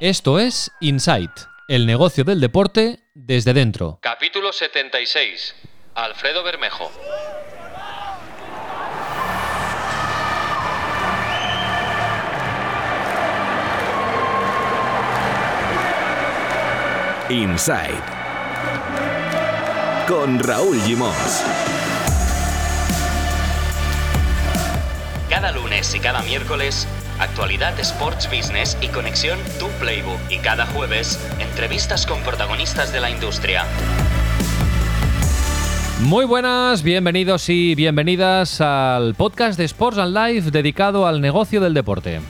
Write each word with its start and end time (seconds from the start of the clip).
Esto 0.00 0.38
es 0.38 0.70
Insight, 0.78 1.32
el 1.66 1.84
negocio 1.84 2.22
del 2.22 2.40
deporte 2.40 3.00
desde 3.14 3.52
dentro. 3.52 3.98
Capítulo 4.00 4.52
76. 4.52 5.56
Alfredo 5.96 6.44
Bermejo. 6.44 6.88
Inside 17.28 18.00
con 20.06 20.38
Raúl 20.38 20.80
Gimos. 20.82 21.42
Cada 25.28 25.50
lunes 25.50 25.92
y 25.92 25.98
cada 25.98 26.22
miércoles, 26.22 26.86
actualidad 27.18 27.78
Sports 27.80 28.28
Business 28.30 28.78
y 28.80 28.88
conexión 28.88 29.38
Tu 29.58 29.66
Playbook. 29.80 30.18
Y 30.30 30.38
cada 30.38 30.66
jueves, 30.66 31.18
entrevistas 31.40 32.06
con 32.06 32.20
protagonistas 32.22 32.92
de 32.92 33.00
la 33.00 33.10
industria. 33.10 33.64
Muy 36.02 36.24
buenas, 36.24 36.84
bienvenidos 36.84 37.48
y 37.48 37.74
bienvenidas 37.74 38.60
al 38.60 39.14
podcast 39.14 39.58
de 39.58 39.64
Sports 39.64 39.98
and 39.98 40.16
Life 40.16 40.50
dedicado 40.52 41.06
al 41.06 41.20
negocio 41.20 41.60
del 41.60 41.74
deporte. 41.74 42.20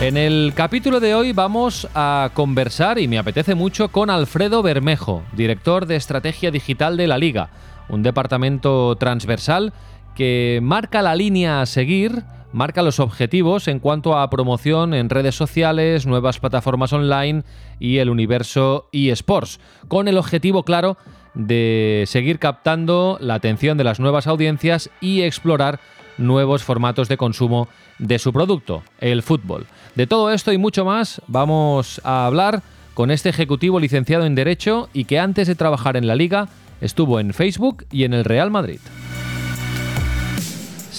En 0.00 0.16
el 0.16 0.52
capítulo 0.56 0.98
de 0.98 1.14
hoy 1.14 1.32
vamos 1.32 1.86
a 1.94 2.30
conversar, 2.32 2.98
y 2.98 3.06
me 3.06 3.18
apetece 3.18 3.54
mucho, 3.54 3.88
con 3.88 4.10
Alfredo 4.10 4.62
Bermejo, 4.62 5.22
director 5.32 5.86
de 5.86 5.96
Estrategia 5.96 6.50
Digital 6.50 6.96
de 6.96 7.06
la 7.06 7.18
Liga, 7.18 7.50
un 7.88 8.02
departamento 8.02 8.96
transversal 8.96 9.72
que 10.16 10.58
marca 10.62 11.02
la 11.02 11.14
línea 11.14 11.60
a 11.60 11.66
seguir, 11.66 12.24
marca 12.54 12.82
los 12.82 13.00
objetivos 13.00 13.66
en 13.66 13.80
cuanto 13.80 14.16
a 14.16 14.30
promoción 14.30 14.94
en 14.94 15.10
redes 15.10 15.34
sociales, 15.34 16.06
nuevas 16.06 16.38
plataformas 16.38 16.92
online 16.92 17.42
y 17.80 17.98
el 17.98 18.08
universo 18.08 18.88
eSports, 18.92 19.58
con 19.88 20.06
el 20.06 20.16
objetivo 20.16 20.62
claro 20.62 20.96
de 21.34 22.04
seguir 22.06 22.38
captando 22.38 23.18
la 23.20 23.34
atención 23.34 23.76
de 23.76 23.82
las 23.82 23.98
nuevas 23.98 24.28
audiencias 24.28 24.88
y 25.00 25.22
explorar 25.22 25.80
nuevos 26.16 26.62
formatos 26.62 27.08
de 27.08 27.16
consumo 27.16 27.66
de 27.98 28.20
su 28.20 28.32
producto, 28.32 28.84
el 29.00 29.24
fútbol. 29.24 29.66
De 29.96 30.06
todo 30.06 30.32
esto 30.32 30.52
y 30.52 30.58
mucho 30.58 30.84
más 30.84 31.20
vamos 31.26 32.00
a 32.04 32.24
hablar 32.24 32.62
con 32.94 33.10
este 33.10 33.30
ejecutivo 33.30 33.80
licenciado 33.80 34.26
en 34.26 34.36
Derecho 34.36 34.88
y 34.92 35.06
que 35.06 35.18
antes 35.18 35.48
de 35.48 35.56
trabajar 35.56 35.96
en 35.96 36.06
la 36.06 36.14
liga 36.14 36.48
estuvo 36.80 37.18
en 37.18 37.34
Facebook 37.34 37.84
y 37.90 38.04
en 38.04 38.14
el 38.14 38.24
Real 38.24 38.52
Madrid. 38.52 38.78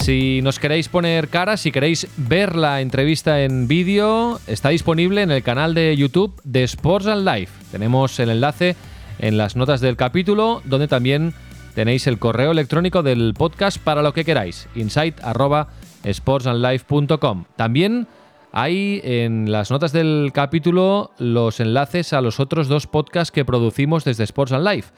Si 0.05 0.41
nos 0.43 0.59
queréis 0.59 0.87
poner 0.87 1.29
cara, 1.29 1.57
si 1.57 1.71
queréis 1.71 2.07
ver 2.15 2.55
la 2.55 2.81
entrevista 2.81 3.41
en 3.41 3.67
vídeo, 3.67 4.39
está 4.45 4.69
disponible 4.69 5.23
en 5.23 5.31
el 5.31 5.41
canal 5.41 5.73
de 5.73 5.97
YouTube 5.97 6.39
de 6.43 6.63
Sports 6.65 7.07
and 7.07 7.27
Life. 7.27 7.51
Tenemos 7.71 8.19
el 8.19 8.29
enlace 8.29 8.75
en 9.17 9.39
las 9.39 9.55
notas 9.55 9.81
del 9.81 9.97
capítulo, 9.97 10.61
donde 10.63 10.87
también 10.87 11.33
tenéis 11.73 12.05
el 12.05 12.19
correo 12.19 12.51
electrónico 12.51 13.01
del 13.01 13.33
podcast 13.35 13.79
para 13.79 14.03
lo 14.03 14.13
que 14.13 14.25
queráis, 14.25 14.69
insight@sportsandlife.com. 14.75 17.45
También 17.55 18.07
hay 18.51 19.01
en 19.03 19.51
las 19.51 19.71
notas 19.71 19.91
del 19.91 20.29
capítulo 20.35 21.09
los 21.17 21.59
enlaces 21.59 22.13
a 22.13 22.21
los 22.21 22.39
otros 22.39 22.67
dos 22.67 22.85
podcasts 22.85 23.31
que 23.31 23.43
producimos 23.43 24.03
desde 24.03 24.25
Sports 24.25 24.51
and 24.51 24.67
Life. 24.67 24.93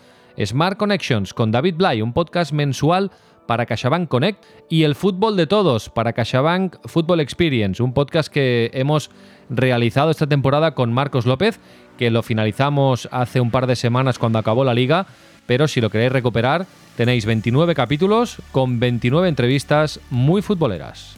Smart 0.45 0.78
Connections 0.78 1.33
con 1.33 1.52
David 1.52 1.75
Bly, 1.75 2.02
un 2.02 2.11
podcast 2.11 2.52
mensual 2.52 3.09
para 3.48 3.66
CaixaBank 3.66 4.08
Connect 4.08 4.44
y 4.70 4.84
El 4.84 4.95
Fútbol 4.95 5.36
de 5.36 5.48
Todos 5.48 5.90
para 5.90 6.14
CaixaBank 6.14 6.76
Football 6.86 7.22
Experience, 7.22 7.81
un 7.81 7.94
podcast 7.94 8.31
que 8.31 8.70
hemos 8.73 9.09
realizado 9.50 10.12
esta 10.12 10.28
temporada 10.28 10.76
con 10.76 10.94
Marcos 10.94 11.26
López, 11.26 11.59
que 11.98 12.12
lo 12.12 12.22
finalizamos 12.22 13.09
hace 13.12 13.42
un 13.42 13.50
par 13.50 13.66
de 13.66 13.75
semanas 13.75 14.20
cuando 14.20 14.40
acabó 14.40 14.64
la 14.64 14.73
liga, 14.73 15.08
pero 15.48 15.68
si 15.68 15.81
lo 15.81 15.90
queréis 15.90 16.12
recuperar, 16.12 16.68
tenéis 16.96 17.25
29 17.25 17.74
capítulos 17.74 18.38
con 18.52 18.80
29 18.80 19.30
entrevistas 19.30 20.00
muy 20.09 20.41
futboleras. 20.41 21.16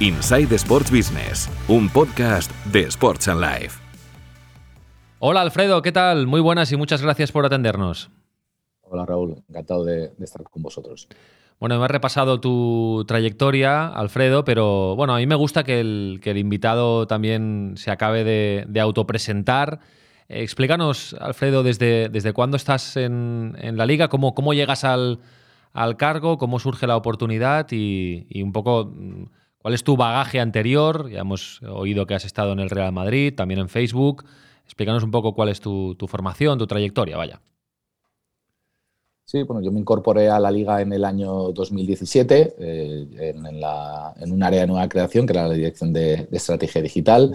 Inside 0.00 0.54
Sports 0.54 0.90
Business, 0.90 1.50
un 1.68 1.88
podcast 1.88 2.50
de 2.66 2.80
Sports 2.82 3.28
and 3.28 3.40
Life. 3.40 3.80
Hola 5.18 5.40
Alfredo, 5.40 5.82
¿qué 5.82 5.92
tal? 5.92 6.26
Muy 6.26 6.40
buenas 6.40 6.70
y 6.72 6.76
muchas 6.76 7.00
gracias 7.00 7.32
por 7.32 7.46
atendernos. 7.46 8.10
Hola 8.88 9.06
Raúl, 9.06 9.42
encantado 9.48 9.84
de, 9.84 10.12
estar 10.20 10.42
con 10.44 10.62
vosotros. 10.62 11.08
Bueno, 11.58 11.78
me 11.78 11.84
has 11.84 11.90
repasado 11.90 12.40
tu 12.40 13.04
trayectoria, 13.06 13.86
Alfredo, 13.86 14.44
pero 14.44 14.96
bueno, 14.96 15.14
a 15.14 15.18
mí 15.18 15.26
me 15.26 15.34
gusta 15.34 15.64
que 15.64 15.80
el, 15.80 16.20
invitado 16.36 17.06
también 17.06 17.74
se 17.76 17.90
acabe 17.90 18.24
de, 18.24 18.80
autopresentar. 18.80 19.80
Eh, 20.28 20.42
explícanos, 20.42 21.14
Alfredo, 21.20 21.62
desde, 21.62 22.08
desde 22.08 22.32
cuándo 22.32 22.56
estás 22.56 22.96
en, 22.96 23.56
la 23.58 23.86
liga, 23.86 24.08
cómo, 24.08 24.34
cómo 24.34 24.52
llegas 24.52 24.84
al, 24.84 25.20
cargo, 25.96 26.38
cómo 26.38 26.58
surge 26.58 26.86
la 26.86 26.96
oportunidad 26.96 27.66
y, 27.70 28.42
un 28.42 28.52
poco 28.52 28.92
mm, 28.92 29.24
cuál 29.58 29.74
es 29.74 29.84
tu 29.84 29.96
bagaje 29.96 30.40
anterior. 30.40 31.08
Ya 31.08 31.20
hemos 31.20 31.62
oído 31.62 32.06
que 32.06 32.14
has 32.14 32.24
estado 32.24 32.52
en 32.52 32.60
el 32.60 32.68
Real 32.68 32.92
Madrid, 32.92 33.34
también 33.34 33.60
en 33.60 33.68
Facebook. 33.68 34.24
Explícanos 34.64 35.04
un 35.04 35.10
poco 35.10 35.34
cuál 35.34 35.48
es 35.48 35.60
tu 35.60 35.96
formación, 36.08 36.58
tu 36.58 36.66
trayectoria, 36.66 37.16
vaya. 37.16 37.40
Sí, 39.26 39.42
bueno, 39.42 39.62
yo 39.62 39.72
me 39.72 39.80
incorporé 39.80 40.28
a 40.28 40.38
la 40.38 40.50
liga 40.50 40.82
en 40.82 40.92
el 40.92 41.02
año 41.02 41.50
2017 41.52 42.56
eh, 42.58 43.34
en, 44.20 44.32
un 44.32 44.42
área 44.42 44.60
de 44.60 44.66
nueva 44.66 44.86
creación, 44.88 45.26
que 45.26 45.32
era 45.32 45.48
la 45.48 45.54
Dirección 45.54 45.94
de, 45.94 46.28
Estrategia 46.30 46.82
Digital, 46.82 47.34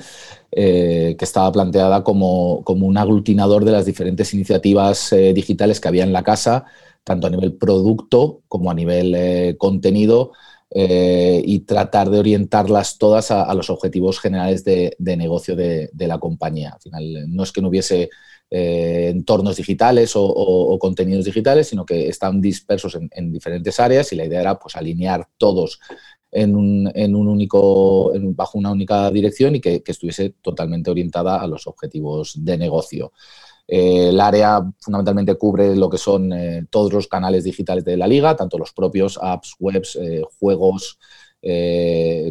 eh, 0.52 1.16
que 1.18 1.26
estaba 1.26 1.52
planteada 1.52 2.04
como, 2.04 2.60
un 2.60 2.98
aglutinador 2.98 3.66
de 3.66 3.72
las 3.72 3.86
diferentes 3.88 4.34
iniciativas 4.36 5.12
eh, 5.14 5.34
digitales 5.34 5.80
que 5.80 5.88
había 5.88 6.04
en 6.04 6.14
la 6.14 6.24
casa, 6.24 6.66
tanto 7.04 7.26
a 7.26 7.32
nivel 7.32 7.54
producto 7.54 8.44
como 8.48 8.70
a 8.70 8.76
nivel 8.76 9.58
contenido, 9.58 10.34
y 10.72 11.60
tratar 11.62 12.12
de 12.12 12.20
orientarlas 12.20 13.00
todas 13.00 13.32
a, 13.32 13.52
los 13.56 13.72
objetivos 13.72 14.20
generales 14.20 14.64
de, 14.64 14.96
negocio 15.00 15.56
de, 15.56 15.90
de, 15.92 16.08
la 16.08 16.20
compañía. 16.20 16.74
Al 16.76 16.82
final, 16.82 17.36
no 17.36 17.42
es 17.42 17.52
que 17.52 17.62
no 17.62 17.70
hubiese 17.70 18.12
eh, 18.52 19.10
entornos 19.12 19.58
digitales 19.58 20.14
o, 20.16 20.78
contenidos 20.80 21.26
digitales, 21.26 21.68
sino 21.68 21.86
que 21.86 22.08
están 22.08 22.42
dispersos 22.42 22.98
en, 23.12 23.32
diferentes 23.32 23.80
áreas 23.80 24.12
y 24.12 24.16
la 24.16 24.26
idea 24.26 24.42
era 24.42 24.58
pues, 24.58 24.76
alinear 24.76 25.28
todos 25.38 25.80
en 26.32 26.56
un, 26.56 27.28
único, 27.28 28.12
bajo 28.36 28.58
una 28.58 28.72
única 28.72 29.12
dirección 29.12 29.56
y 29.56 29.62
que, 29.62 29.84
estuviese 29.86 30.32
totalmente 30.42 30.90
orientada 30.90 31.40
a 31.40 31.48
los 31.48 31.68
objetivos 31.68 32.44
de 32.44 32.58
negocio. 32.58 33.14
Eh, 33.68 34.10
el 34.10 34.20
área 34.20 34.64
fundamentalmente 34.80 35.36
cubre 35.36 35.76
lo 35.76 35.88
que 35.88 36.00
son 36.00 36.34
eh, 36.34 36.66
todos 36.72 36.92
los 36.92 37.08
canales 37.08 37.44
digitales 37.44 37.86
de 37.86 37.98
la 37.98 38.08
liga, 38.08 38.36
tanto 38.36 38.58
los 38.58 38.74
propios 38.74 39.20
apps, 39.22 39.56
webs, 39.60 40.00
juegos, 40.40 40.98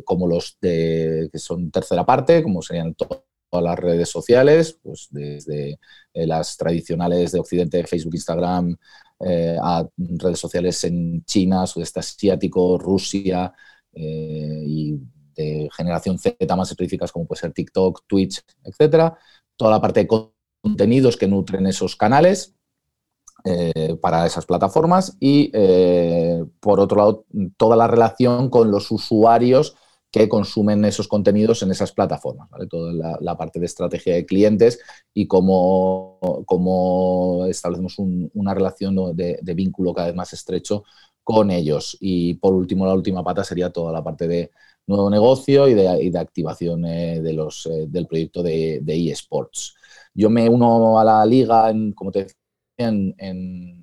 como 0.05 0.27
los 0.27 0.59
de, 0.61 1.28
que 1.31 1.39
son 1.39 1.71
tercera 1.71 2.05
parte, 2.05 2.43
como 2.43 2.61
serían 2.61 2.95
todos 2.95 3.23
todas 3.50 3.64
las 3.64 3.78
redes 3.78 4.09
sociales, 4.09 4.78
pues 4.82 5.09
desde 5.10 5.78
eh, 6.12 6.26
las 6.26 6.56
tradicionales 6.56 7.32
de 7.32 7.41
Occidente, 7.41 7.86
Facebook, 7.86 8.14
Instagram, 8.14 8.76
eh, 9.20 9.56
a 9.60 9.86
redes 9.97 10.38
sociales 10.38 10.82
en 10.84 11.25
China, 11.25 11.66
sudeste 11.66 12.00
asiático, 12.00 12.78
Rusia 12.78 13.53
eh, 13.92 14.62
y 14.66 14.98
de 15.34 15.69
generación 15.76 16.19
Z 16.19 16.56
más 16.56 16.70
específicas 16.70 17.12
como 17.12 17.26
puede 17.26 17.41
ser 17.41 17.53
TikTok, 17.53 18.04
Twitch, 18.06 18.42
etcétera. 18.64 19.16
Toda 19.56 19.72
la 19.72 19.80
parte 19.80 20.00
de 20.00 20.30
contenidos 20.62 21.16
que 21.16 21.28
nutren 21.28 21.66
esos 21.66 21.97
canales 21.97 22.54
para 24.03 24.26
esas 24.26 24.44
plataformas 24.44 25.16
y, 25.20 25.50
por 26.60 26.80
otro 26.80 26.98
lado, 26.98 27.25
toda 27.56 27.76
la 27.76 27.86
relación 27.86 28.50
con 28.50 28.70
los 28.70 28.91
usuarios 28.91 29.75
que 30.11 30.29
consumen 30.29 30.85
esos 30.85 31.07
contenidos 31.07 31.63
en 31.63 31.71
esas 31.71 31.93
plataformas, 31.93 32.49
Toda 32.71 33.19
la, 33.21 33.37
parte 33.37 33.60
de 33.60 33.66
estrategia 33.66 34.15
de 34.15 34.25
clientes 34.25 34.81
y 35.13 35.27
cómo, 35.27 36.19
cómo 36.47 37.45
establecemos 37.47 37.97
una 37.99 38.55
relación 38.55 39.15
de, 39.15 39.55
vínculo 39.55 39.93
cada 39.93 40.09
vez 40.09 40.16
más 40.16 40.33
estrecho 40.33 40.84
con 41.22 41.51
ellos. 41.51 41.97
Y 42.01 42.34
por 42.34 42.55
último, 42.55 42.87
la 42.87 42.95
última 42.95 43.22
pata 43.22 43.45
sería 43.45 43.71
toda 43.71 43.93
la 43.93 44.03
parte 44.03 44.27
de 44.27 44.51
nuevo 44.87 45.10
negocio 45.10 45.69
y 45.69 45.75
de, 45.75 46.19
activación 46.19 46.87
eh, 46.87 47.21
de 47.21 47.33
los, 47.34 47.66
eh, 47.66 47.87
del 47.89 48.07
proyecto 48.07 48.43
de, 48.43 48.83
eSports. 48.87 49.75
Yo 50.15 50.31
me 50.31 50.49
uno 50.49 50.99
a 50.99 51.04
la 51.04 51.27
liga, 51.27 51.69
en, 51.69 51.93
como 51.93 52.11
te 52.11 52.25
decía, 52.25 52.37
en, 52.78 53.15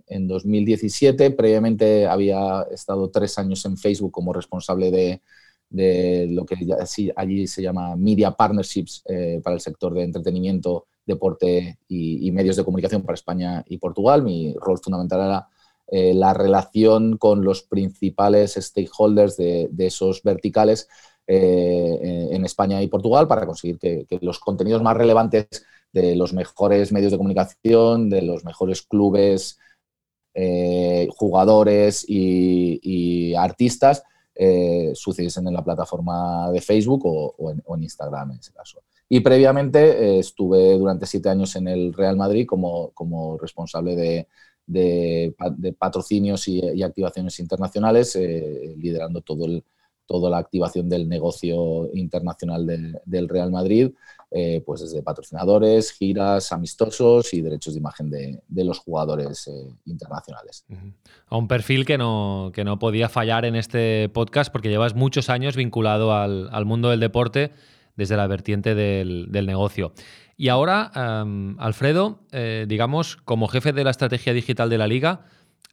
en 0.07 0.27
2017. 0.27 1.31
Previamente 1.31 2.07
había 2.07 2.65
estado 2.71 3.11
tres 3.11 3.37
años 3.37 3.63
en 3.65 3.77
Facebook 3.77 4.11
como 4.11 4.33
responsable 4.33 4.89
de, 4.89 5.21
de 5.69 6.27
lo 6.29 6.45
que 6.45 6.55
allí 7.15 7.47
se 7.47 7.61
llama 7.61 7.95
Media 7.95 8.31
Partnerships 8.31 9.03
eh, 9.07 9.41
para 9.43 9.55
el 9.55 9.61
sector 9.61 9.93
de 9.93 10.03
entretenimiento, 10.03 10.87
deporte 11.05 11.79
y, 11.87 12.31
medios 12.31 12.55
de 12.55 12.63
comunicación 12.63 13.01
para 13.03 13.15
España 13.15 13.63
y 13.67 13.77
Portugal. 13.77 14.23
Mi 14.23 14.53
rol 14.59 14.79
fundamental 14.79 15.19
era 15.21 15.47
eh, 15.87 16.13
la 16.13 16.33
relación 16.33 17.17
con 17.17 17.43
los 17.43 17.63
principales 17.63 18.53
stakeholders 18.55 19.37
de, 19.37 19.69
esos 19.79 20.23
verticales 20.23 20.87
en 21.27 22.45
España 22.45 22.83
y 22.83 22.87
Portugal 22.87 23.27
para 23.27 23.47
conseguir 23.47 23.79
que, 23.79 24.05
los 24.21 24.39
contenidos 24.39 24.83
más 24.83 24.95
relevantes 24.95 25.47
de 25.91 26.15
los 26.15 26.33
mejores 26.33 26.91
medios 26.91 27.11
de 27.11 27.17
comunicación, 27.17 28.09
de 28.09 28.21
los 28.21 28.45
mejores 28.45 28.83
clubes, 28.83 29.57
jugadores 31.17 32.05
y, 32.07 33.33
artistas 33.35 34.03
sucediesen 34.93 35.47
en 35.47 35.53
la 35.53 35.63
plataforma 35.63 36.51
de 36.51 36.61
Facebook 36.61 37.01
o, 37.05 37.51
en, 37.51 37.83
Instagram 37.83 38.31
en 38.31 38.39
ese 38.39 38.51
caso. 38.51 38.81
Y 39.07 39.19
previamente 39.19 40.19
estuve 40.19 40.77
durante 40.77 41.05
siete 41.05 41.29
años 41.29 41.55
en 41.55 41.67
el 41.67 41.93
Real 41.93 42.17
Madrid 42.17 42.45
como, 42.45 42.89
como 42.91 43.37
responsable 43.37 43.95
de, 43.95 44.27
de, 44.65 45.75
patrocinios 45.77 46.47
y, 46.47 46.83
activaciones 46.83 47.39
internacionales, 47.39 48.15
eh, 48.15 48.75
liderando 48.77 49.21
todo 49.21 49.45
el, 49.45 49.63
toda 50.05 50.29
la 50.29 50.37
activación 50.37 50.89
del 50.89 51.09
negocio 51.09 51.89
internacional 51.93 52.65
del 53.05 53.29
Real 53.29 53.51
Madrid, 53.51 53.91
eh, 54.31 54.61
pues 54.65 54.81
desde 54.81 55.01
patrocinadores, 55.01 55.91
giras, 55.91 56.51
amistosos 56.51 57.33
y 57.33 57.41
derechos 57.41 57.73
de 57.73 57.79
imagen 57.79 58.09
de, 58.09 58.63
los 58.63 58.79
jugadores 58.79 59.47
eh, 59.47 59.51
internacionales. 59.85 60.65
A 61.27 61.37
un 61.37 61.47
perfil 61.47 61.85
que 61.85 61.97
no, 61.97 62.51
que 62.53 62.63
no 62.63 62.79
podía 62.79 63.09
fallar 63.09 63.45
en 63.45 63.55
este 63.55 64.09
podcast 64.09 64.51
porque 64.51 64.69
llevas 64.69 64.95
muchos 64.95 65.29
años 65.29 65.55
vinculado 65.55 66.13
al, 66.13 66.49
al 66.51 66.65
mundo 66.65 66.89
del 66.89 66.99
deporte 66.99 67.51
desde 67.95 68.17
la 68.17 68.27
vertiente 68.27 68.75
del, 68.75 69.27
del 69.31 69.45
negocio. 69.45 69.93
Y 70.37 70.49
ahora, 70.49 70.91
Alfredo, 71.57 72.19
eh, 72.31 72.65
digamos, 72.67 73.15
como 73.17 73.47
jefe 73.47 73.71
de 73.71 73.83
la 73.85 73.91
estrategia 73.91 74.33
digital 74.33 74.69
de 74.69 74.77
la 74.77 74.87
liga, 74.87 75.21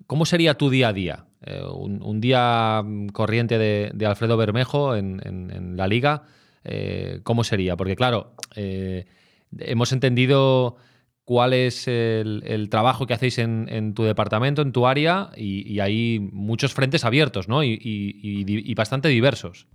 ¿cómo 0.07 0.27
sería 0.27 0.55
tu 0.55 0.71
día 0.71 0.89
a 0.89 0.93
día? 0.93 1.25
Eh, 1.45 1.63
un, 1.73 2.21
día 2.21 2.83
mm, 2.85 3.09
corriente 3.09 3.59
de, 3.59 4.07
Alfredo 4.07 4.37
Bermejo 4.37 4.97
en, 4.97 5.77
la 5.77 5.87
liga, 5.87 6.25
eh, 6.65 7.21
¿cómo 7.23 7.45
sería? 7.45 7.77
Porque 7.77 7.97
claro, 7.97 8.35
hemos 8.55 9.93
entendido 9.93 10.77
cuál 11.25 11.53
es 11.53 11.89
el, 11.89 12.69
trabajo 12.71 13.07
que 13.07 13.15
hacéis 13.15 13.39
en, 13.39 13.95
tu 13.95 14.05
departamento, 14.05 14.63
en 14.63 14.73
tu 14.73 14.87
área, 14.87 15.31
y, 15.37 15.81
hay 15.81 16.21
muchos 16.21 16.75
frentes 16.75 17.05
abiertos, 17.05 17.49
¿no? 17.49 17.65
y 17.65 18.75
bastante 18.75 19.09
diversos. 19.09 19.67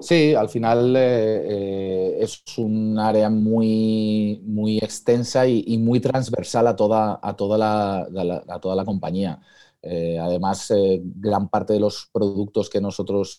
Sí, 0.00 0.34
al 0.34 0.48
final 0.48 0.96
eh, 0.96 1.44
eh, 1.48 2.18
es 2.20 2.42
un 2.56 2.98
área 2.98 3.28
muy, 3.28 4.40
muy 4.44 4.78
extensa 4.78 5.46
y, 5.46 5.76
muy 5.78 6.00
transversal 6.00 6.66
a 6.68 6.76
toda, 6.76 7.20
a 7.22 7.36
toda, 7.36 7.58
la, 7.58 8.42
a 8.48 8.60
toda 8.60 8.74
la 8.76 8.84
compañía. 8.84 9.40
Eh, 9.82 10.18
además, 10.18 10.72
gran 11.16 11.48
parte 11.48 11.74
de 11.74 11.80
los 11.80 12.08
productos 12.12 12.70
que 12.70 12.80
nosotros 12.80 13.38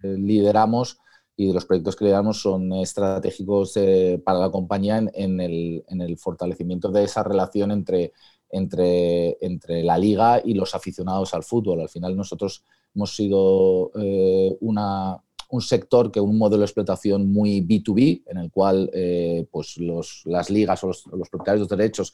lideramos 0.00 0.98
y 1.36 1.46
de 1.48 1.54
los 1.54 1.64
proyectos 1.64 1.96
que 1.96 2.04
lideramos 2.04 2.42
son 2.42 2.72
estratégicos 2.74 3.74
para 4.24 4.38
la 4.40 4.50
compañía 4.50 4.98
en, 4.98 5.40
el, 5.40 5.84
en, 5.88 6.00
el, 6.02 6.18
fortalecimiento 6.18 6.90
de 6.90 7.04
esa 7.04 7.22
relación 7.22 7.70
entre, 7.70 8.12
entre, 8.50 9.38
entre 9.40 9.82
la 9.82 9.96
liga 9.96 10.42
y 10.44 10.54
los 10.54 10.74
aficionados 10.74 11.32
al 11.32 11.42
fútbol. 11.42 11.80
Al 11.80 11.88
final 11.88 12.16
nosotros 12.16 12.64
hemos 12.94 13.14
sido 13.14 13.90
una, 14.60 15.22
un 15.48 15.60
sector 15.60 16.10
que 16.12 16.20
un 16.20 16.36
modelo 16.36 16.60
de 16.60 16.66
explotación 16.66 17.32
muy 17.32 17.62
B2B, 17.62 18.24
en 18.26 18.38
el 18.38 18.50
cual 18.50 18.90
eh, 18.92 19.46
pues 19.50 19.76
las 20.24 20.50
ligas 20.50 20.84
o 20.84 20.88
los, 20.88 21.04
propietarios 21.30 21.68
de 21.68 21.76
derechos 21.76 22.12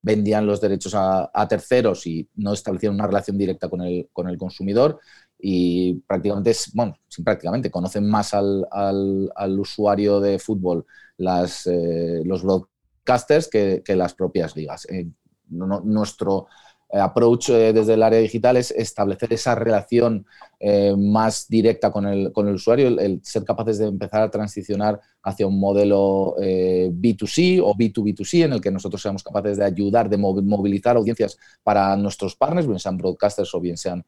vendían 0.00 0.46
los 0.46 0.60
derechos 0.60 0.94
a, 0.96 1.46
terceros 1.48 2.06
y 2.06 2.28
no 2.34 2.52
establecían 2.52 2.94
una 2.94 3.06
relación 3.06 3.38
directa 3.38 3.68
con 3.68 3.82
el, 3.82 4.08
con 4.12 4.28
el 4.28 4.36
consumidor 4.36 4.98
y 5.38 5.94
prácticamente, 6.06 6.52
bueno, 6.74 6.96
prácticamente, 7.24 7.70
conocen 7.70 8.08
más 8.08 8.32
al, 8.32 9.28
usuario 9.58 10.20
de 10.20 10.38
fútbol 10.38 10.86
las, 11.16 11.66
eh, 11.66 12.22
los 12.24 12.42
broadcasters 12.44 13.48
que, 13.48 13.82
las 13.96 14.14
propias 14.14 14.56
ligas. 14.56 14.86
Eh, 14.88 15.08
nuestro 15.48 16.46
eh, 16.46 16.71
approach 17.00 17.48
eh, 17.48 17.72
desde 17.72 17.94
el 17.94 18.02
área 18.02 18.18
digital 18.18 18.56
es 18.56 18.70
establecer 18.70 19.32
esa 19.32 19.54
relación 19.54 20.26
eh, 20.60 20.94
más 20.96 21.48
directa 21.48 21.90
con 21.90 22.06
el, 22.06 22.32
con 22.32 22.48
el 22.48 22.54
usuario, 22.54 22.88
el, 22.88 23.20
ser 23.24 23.44
capaces 23.44 23.78
de 23.78 23.86
empezar 23.86 24.22
a 24.22 24.30
transicionar 24.30 25.00
hacia 25.22 25.46
un 25.46 25.58
modelo 25.58 26.34
B2C 26.36 27.60
o 27.64 27.74
B2B2C 27.74 28.44
en 28.44 28.52
el 28.54 28.60
que 28.60 28.70
nosotros 28.70 29.00
seamos 29.00 29.22
capaces 29.22 29.56
de 29.56 29.64
ayudar, 29.64 30.08
de 30.08 30.18
movilizar 30.18 30.96
audiencias 30.96 31.38
para 31.62 31.96
nuestros 31.96 32.36
partners, 32.36 32.66
bien 32.66 32.78
sean 32.78 32.96
broadcasters 32.96 33.54
o 33.54 33.60
bien 33.60 33.76
sean 33.76 34.04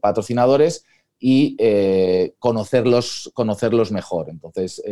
patrocinadores 0.00 0.84
y 1.20 1.56
conocerlos, 2.40 3.30
conocerlos 3.32 3.92
mejor. 3.92 4.28
Entonces, 4.28 4.82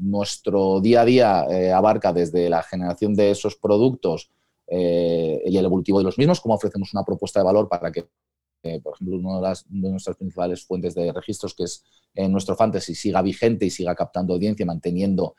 nuestro 0.00 0.80
día 0.80 1.00
a 1.00 1.04
día 1.06 1.74
abarca 1.74 2.12
desde 2.12 2.50
la 2.50 2.62
generación 2.62 3.14
de 3.14 3.30
esos 3.30 3.56
productos, 3.56 4.30
eh, 4.74 5.42
y 5.44 5.58
el 5.58 5.66
evolutivo 5.66 5.98
de 5.98 6.04
los 6.04 6.16
mismos, 6.16 6.40
cómo 6.40 6.54
ofrecemos 6.54 6.94
una 6.94 7.04
propuesta 7.04 7.38
de 7.38 7.44
valor 7.44 7.68
para 7.68 7.92
que, 7.92 8.06
eh, 8.62 8.80
por 8.80 8.94
ejemplo, 8.94 9.18
una 9.18 9.46
de, 9.46 9.54
de, 9.68 9.90
nuestras 9.90 10.16
principales 10.16 10.64
fuentes 10.64 10.94
de 10.94 11.12
registros, 11.12 11.54
que 11.54 11.64
es 11.64 11.84
eh, 12.14 12.26
nuestro 12.26 12.56
fantasy, 12.56 12.94
siga 12.94 13.20
vigente 13.20 13.66
y 13.66 13.70
siga 13.70 13.94
captando 13.94 14.32
audiencia, 14.32 14.64
manteniendo 14.64 15.34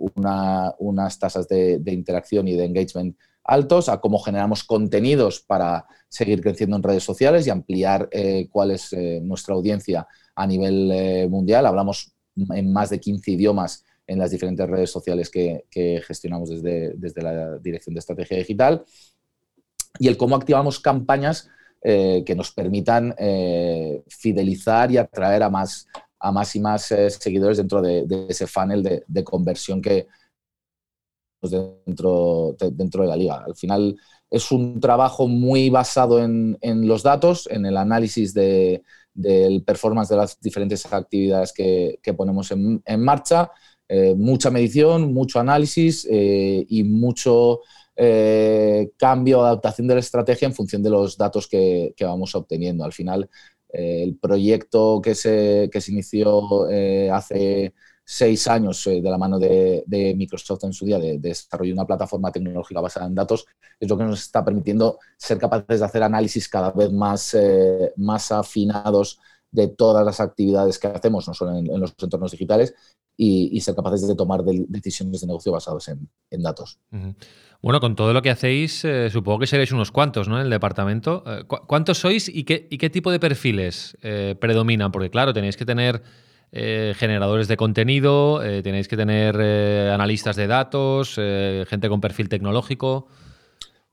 unas 0.00 1.18
tasas 1.18 1.48
de, 1.48 1.80
interacción 1.86 2.46
y 2.46 2.56
de 2.56 2.66
engagement 2.66 3.16
altos, 3.42 3.88
a 3.88 4.02
cómo 4.02 4.18
generamos 4.18 4.64
contenidos 4.64 5.40
para 5.40 5.86
seguir 6.10 6.42
creciendo 6.42 6.76
en 6.76 6.82
redes 6.82 7.04
sociales 7.04 7.46
y 7.46 7.50
ampliar 7.50 8.10
cuál 8.50 8.72
es 8.72 8.94
nuestra 9.22 9.54
audiencia 9.54 10.06
a 10.34 10.46
nivel 10.46 11.28
mundial. 11.30 11.64
Hablamos 11.64 12.12
en 12.36 12.72
más 12.72 12.90
de 12.90 13.00
15 13.00 13.30
idiomas 13.30 13.84
en 14.08 14.18
las 14.18 14.30
diferentes 14.30 14.68
redes 14.68 14.90
sociales 14.90 15.30
que, 15.30 15.64
gestionamos 16.04 16.48
desde, 16.48 16.94
desde, 16.96 17.22
la 17.22 17.58
Dirección 17.58 17.94
de 17.94 18.00
Estrategia 18.00 18.38
Digital 18.38 18.84
y 19.98 20.08
el 20.08 20.16
cómo 20.16 20.34
activamos 20.34 20.80
campañas 20.80 21.48
eh, 21.82 22.24
que 22.26 22.34
nos 22.34 22.50
permitan 22.50 23.14
eh, 23.18 24.02
fidelizar 24.08 24.90
y 24.90 24.96
atraer 24.96 25.42
a 25.42 25.50
más, 25.50 25.86
a 26.18 26.32
más 26.32 26.56
y 26.56 26.60
más 26.60 26.90
eh, 26.90 27.10
seguidores 27.10 27.58
dentro 27.58 27.82
de, 27.82 28.26
ese 28.30 28.46
funnel 28.46 29.04
de, 29.06 29.24
conversión 29.24 29.82
que 29.82 30.08
dentro, 31.42 32.56
dentro 32.72 33.02
de 33.02 33.08
la 33.08 33.16
liga. 33.16 33.44
Al 33.46 33.54
final 33.54 33.94
es 34.30 34.50
un 34.50 34.80
trabajo 34.80 35.28
muy 35.28 35.68
basado 35.68 36.22
en, 36.22 36.56
los 36.88 37.02
datos, 37.02 37.46
en 37.50 37.66
el 37.66 37.76
análisis 37.76 38.32
del 38.32 39.62
performance 39.64 40.08
de 40.08 40.16
las 40.16 40.40
diferentes 40.40 40.90
actividades 40.90 41.52
que, 41.52 42.00
ponemos 42.16 42.50
en 42.50 43.04
marcha 43.04 43.52
eh, 43.88 44.14
mucha 44.14 44.50
medición, 44.50 45.14
mucho 45.14 45.40
análisis 45.40 46.06
eh, 46.10 46.66
y 46.68 46.84
mucho 46.84 47.60
eh, 47.96 48.90
cambio, 48.98 49.42
adaptación 49.42 49.88
de 49.88 49.94
la 49.94 50.00
estrategia 50.00 50.46
en 50.46 50.54
función 50.54 50.82
de 50.82 50.90
los 50.90 51.16
datos 51.16 51.48
que, 51.48 51.94
vamos 52.00 52.34
obteniendo. 52.34 52.84
Al 52.84 52.92
final, 52.92 53.28
el 53.70 54.16
proyecto 54.16 55.00
que 55.02 55.14
se, 55.14 55.68
que 55.72 55.80
se 55.80 55.92
inició 55.92 56.66
hace 57.12 57.74
seis 58.04 58.46
años 58.48 58.82
de 58.84 59.02
la 59.02 59.18
mano 59.18 59.38
de, 59.38 60.14
Microsoft 60.16 60.64
en 60.64 60.72
su 60.72 60.86
día 60.86 60.98
de, 60.98 61.18
de, 61.18 61.28
desarrollo 61.28 61.70
de 61.70 61.74
una 61.74 61.86
plataforma 61.86 62.32
tecnológica 62.32 62.80
basada 62.80 63.06
en 63.06 63.14
datos 63.14 63.46
es 63.78 63.88
lo 63.88 63.98
que 63.98 64.04
nos 64.04 64.20
está 64.20 64.44
permitiendo 64.44 64.98
ser 65.18 65.38
capaces 65.38 65.80
de 65.80 65.86
hacer 65.86 66.02
análisis 66.02 66.48
cada 66.48 66.72
vez 66.72 66.90
más, 66.90 67.36
más 67.96 68.32
afinados 68.32 69.18
de 69.50 69.68
todas 69.68 70.04
las 70.04 70.20
actividades 70.20 70.78
que 70.78 70.88
hacemos, 70.88 71.26
no 71.26 71.34
solo 71.34 71.56
en, 71.56 71.80
los 71.80 71.94
entornos 71.98 72.32
digitales, 72.32 72.74
y, 73.20 73.60
ser 73.60 73.74
capaces 73.74 74.06
de 74.06 74.14
tomar 74.14 74.42
decisiones 74.44 75.20
de 75.20 75.26
negocio 75.26 75.50
basadas 75.50 75.88
en, 75.88 76.42
datos. 76.42 76.78
Bueno, 77.60 77.80
con 77.80 77.96
todo 77.96 78.12
lo 78.12 78.22
que 78.22 78.30
hacéis, 78.30 78.84
eh, 78.84 79.10
supongo 79.10 79.40
que 79.40 79.48
seréis 79.48 79.72
unos 79.72 79.90
cuantos, 79.90 80.28
¿no? 80.28 80.36
En 80.38 80.44
el 80.44 80.50
departamento. 80.50 81.24
Eh, 81.26 81.42
¿Cuántos 81.44 81.98
sois 81.98 82.28
y 82.28 82.44
qué, 82.44 82.68
y 82.70 82.78
qué 82.78 82.88
tipo 82.88 83.10
de 83.10 83.18
perfiles 83.18 83.98
eh, 84.02 84.36
predominan? 84.40 84.92
Porque, 84.92 85.10
claro, 85.10 85.34
tenéis 85.34 85.56
que 85.56 85.66
tener 85.66 86.02
generadores 86.50 87.46
de 87.46 87.58
contenido, 87.58 88.40
tenéis 88.62 88.88
que 88.88 88.96
tener 88.96 89.38
analistas 89.90 90.34
de 90.34 90.46
datos, 90.46 91.16
gente 91.68 91.90
con 91.90 92.00
perfil 92.00 92.30
tecnológico. 92.30 93.08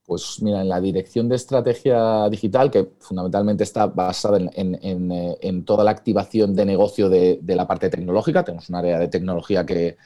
Pues 0.05 0.39
mira, 0.41 0.61
en 0.61 0.69
la 0.69 0.79
dirección 0.79 1.27
de 1.27 1.35
estrategia 1.35 2.29
digital, 2.29 2.69
que 2.69 2.89
fundamentalmente 2.99 3.63
está 3.63 3.87
basada 3.87 4.37
en, 4.37 5.11
eh, 5.11 5.63
toda 5.65 5.83
la 5.83 5.91
activación 5.91 6.53
de 6.53 6.63
negocio 6.65 7.09
de, 7.09 7.39
la 7.43 7.65
parte 7.65 7.89
tecnológica, 7.89 8.43
tenemos 8.43 8.69
un 8.69 8.75
área 8.75 8.99
de 8.99 9.07
tecnología 9.07 9.65
que, 9.65 9.97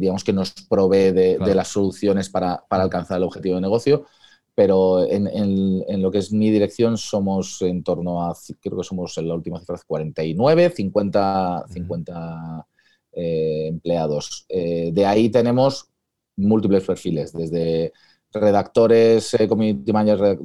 digamos 0.00 0.24
que 0.24 0.32
nos 0.32 0.52
provee 0.52 1.12
de, 1.12 1.54
las 1.54 1.68
soluciones 1.68 2.30
para, 2.30 2.64
alcanzar 2.70 3.18
el 3.18 3.24
objetivo 3.24 3.56
de 3.56 3.60
negocio, 3.60 4.06
pero 4.54 5.04
en, 5.04 6.02
lo 6.02 6.10
que 6.10 6.18
es 6.18 6.32
mi 6.32 6.50
dirección 6.50 6.96
somos 6.96 7.60
en 7.60 7.82
torno 7.84 8.22
a, 8.22 8.34
creo 8.58 8.78
que 8.78 8.84
somos 8.84 9.18
en 9.18 9.28
la 9.28 9.34
última 9.34 9.60
cifra, 9.60 9.78
49, 9.86 10.70
50, 10.74 11.64
50 11.68 12.66
empleados. 13.12 14.46
Eh, 14.48 14.90
de 14.94 15.04
ahí 15.04 15.28
tenemos 15.28 15.90
múltiples 16.36 16.84
perfiles, 16.84 17.32
desde 17.32 17.92
redactores, 18.32 19.34
eh, 19.34 19.48
community 19.48 19.92
managers, 19.92 20.38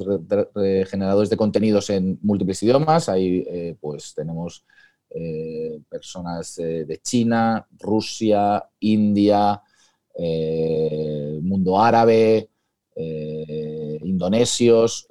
generadores 0.90 1.30
de 1.30 1.38
contenidos 1.38 1.90
en 1.90 2.20
múltiples 2.22 2.62
idiomas. 2.64 3.10
Ahí 3.10 3.44
eh, 3.48 3.76
pues 3.80 4.14
tenemos 4.14 4.66
personas 5.90 6.56
de 6.56 7.00
China, 7.04 7.68
Rusia, 7.80 8.68
India, 8.80 9.62
mundo 11.40 11.80
árabe, 11.80 12.50
indonesios. 14.02 15.08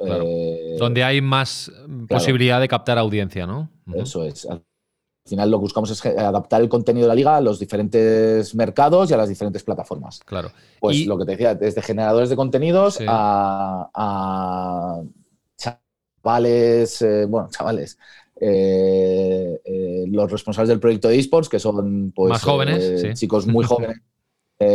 Donde 0.77 1.05
hay 1.05 1.21
más 1.21 1.71
posibilidad 2.09 2.61
de 2.61 2.67
captar 2.67 2.99
audiencia, 2.99 3.47
¿no? 3.47 3.71
Eso 3.95 4.25
es. 4.25 4.45
Al 4.45 4.65
final 5.25 5.51
lo 5.51 5.59
que 5.59 5.63
buscamos 5.63 5.91
es 5.91 6.05
adaptar 6.05 6.61
el 6.63 6.69
contenido 6.69 7.05
de 7.05 7.09
la 7.09 7.15
liga 7.15 7.37
a 7.37 7.41
los 7.41 7.59
diferentes 7.59 8.55
mercados 8.55 9.11
y 9.11 9.15
a 9.15 9.17
las 9.17 9.29
diferentes 9.29 9.63
plataformas. 9.63 10.21
Claro. 10.25 10.51
Pues 10.81 11.07
lo 11.07 11.17
que 11.19 11.25
te 11.25 11.33
decía, 11.33 11.55
desde 11.55 11.83
generadores 11.83 12.29
de 12.29 12.37
contenidos 12.37 12.99
a, 13.07 13.91
chavales, 15.57 17.03
eh, 17.03 17.27
bueno, 17.27 17.49
chavales, 17.51 17.99
eh, 18.41 19.61
eh, 19.65 20.05
los 20.09 20.31
responsables 20.31 20.69
del 20.69 20.81
proyecto 20.81 21.09
de 21.09 21.19
esports, 21.19 21.49
que 21.49 21.61
son 21.61 22.13
pues, 22.13 22.31
Más 22.31 22.43
jóvenes, 22.43 23.19
chicos 23.19 23.47
muy 23.47 23.65
jóvenes, 23.67 24.01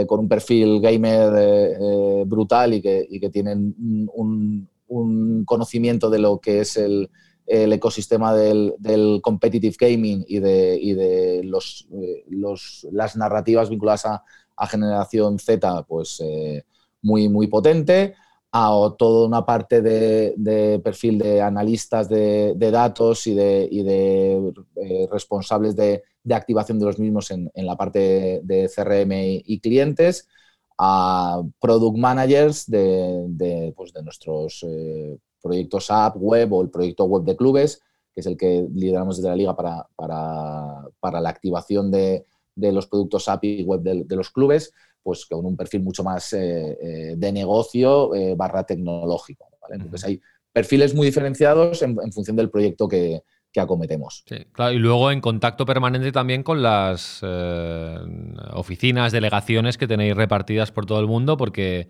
con 0.08 0.20
un 0.20 0.28
perfil 0.28 0.82
gamer 0.82 2.26
brutal 2.26 2.74
y 2.74 2.82
que, 2.82 3.06
y 3.10 3.22
que 3.22 3.30
tienen 3.30 3.74
un, 4.14 4.68
un 4.88 5.46
conocimiento 5.46 6.10
de 6.10 6.20
lo 6.20 6.40
que 6.40 6.60
es 6.62 6.76
el, 6.76 7.10
el 7.48 7.72
ecosistema 7.72 8.36
del, 8.36 9.22
competitive 9.24 9.76
gaming 9.80 10.26
y 10.28 10.40
de, 10.40 10.80
de 10.96 11.42
los, 11.46 11.88
eh, 11.94 12.26
los, 12.30 12.86
las 12.92 13.16
narrativas 13.16 13.70
vinculadas 13.70 14.06
a, 14.06 14.68
generación 14.68 15.40
Z, 15.40 15.84
pues 15.88 16.22
eh, 16.24 16.66
muy, 17.02 17.30
muy 17.30 17.48
potente, 17.48 18.16
a 18.52 18.72
toda 18.98 19.28
una 19.28 19.46
parte 19.46 19.82
de, 19.82 20.82
perfil 20.84 21.20
de 21.20 21.42
analistas 21.42 22.10
de, 22.10 22.56
datos 22.58 23.28
y 23.28 23.36
de, 23.36 23.70
de 23.72 24.54
eh, 24.76 25.08
responsables 25.12 25.76
de, 25.76 26.04
activación 26.30 26.80
de 26.80 26.86
los 26.86 27.00
mismos 27.00 27.32
en, 27.32 27.50
la 27.54 27.78
parte 27.78 28.42
de 28.44 28.70
CRM 28.74 29.12
y, 29.46 29.60
clientes, 29.60 30.28
a 30.78 31.42
product 31.60 31.98
managers 31.98 32.70
de, 32.70 33.74
pues 33.76 33.94
de 33.94 34.04
nuestros 34.04 34.66
proyectos 35.42 35.90
app, 35.90 36.16
web 36.18 36.54
o 36.54 36.62
el 36.62 36.70
proyecto 36.70 37.06
web 37.06 37.24
de 37.24 37.36
clubes, 37.36 37.82
que 38.14 38.22
es 38.22 38.28
el 38.28 38.36
que 38.36 38.68
lideramos 38.74 39.18
desde 39.18 39.30
la 39.30 39.36
liga 39.36 39.56
para, 39.56 39.88
para, 39.96 41.22
la 41.22 41.30
activación 41.30 41.92
de, 41.92 42.26
los 42.56 42.88
productos 42.88 43.30
app 43.30 43.44
y 43.44 43.64
web 43.64 43.82
de, 43.82 44.16
los 44.16 44.32
clubes, 44.32 44.74
pues 45.04 45.26
con 45.28 45.46
un 45.46 45.56
perfil 45.56 45.84
mucho 45.84 46.04
más 46.04 46.34
eh, 46.34 46.78
eh, 46.82 47.14
de 47.16 47.32
negocio 47.32 48.14
eh, 48.16 48.34
barra 48.36 48.64
tecnológico. 48.64 49.46
Entonces 49.70 50.04
hay 50.04 50.22
perfiles 50.52 50.96
muy 50.96 51.06
diferenciados 51.06 51.84
en, 51.84 52.12
función 52.12 52.36
del 52.36 52.50
proyecto 52.50 52.88
que, 52.88 53.22
acometemos. 53.56 54.24
Sí, 54.28 54.46
claro, 54.52 54.72
y 54.74 54.78
luego 54.78 55.10
en 55.10 55.20
contacto 55.20 55.66
permanente 55.66 56.12
también 56.12 56.44
con 56.44 56.62
las 56.62 57.24
oficinas, 58.54 59.12
delegaciones 59.12 59.80
que 59.80 59.88
tenéis 59.88 60.16
repartidas 60.16 60.72
por 60.72 60.86
todo 60.86 61.00
el 61.00 61.08
mundo, 61.08 61.38
porque 61.38 61.88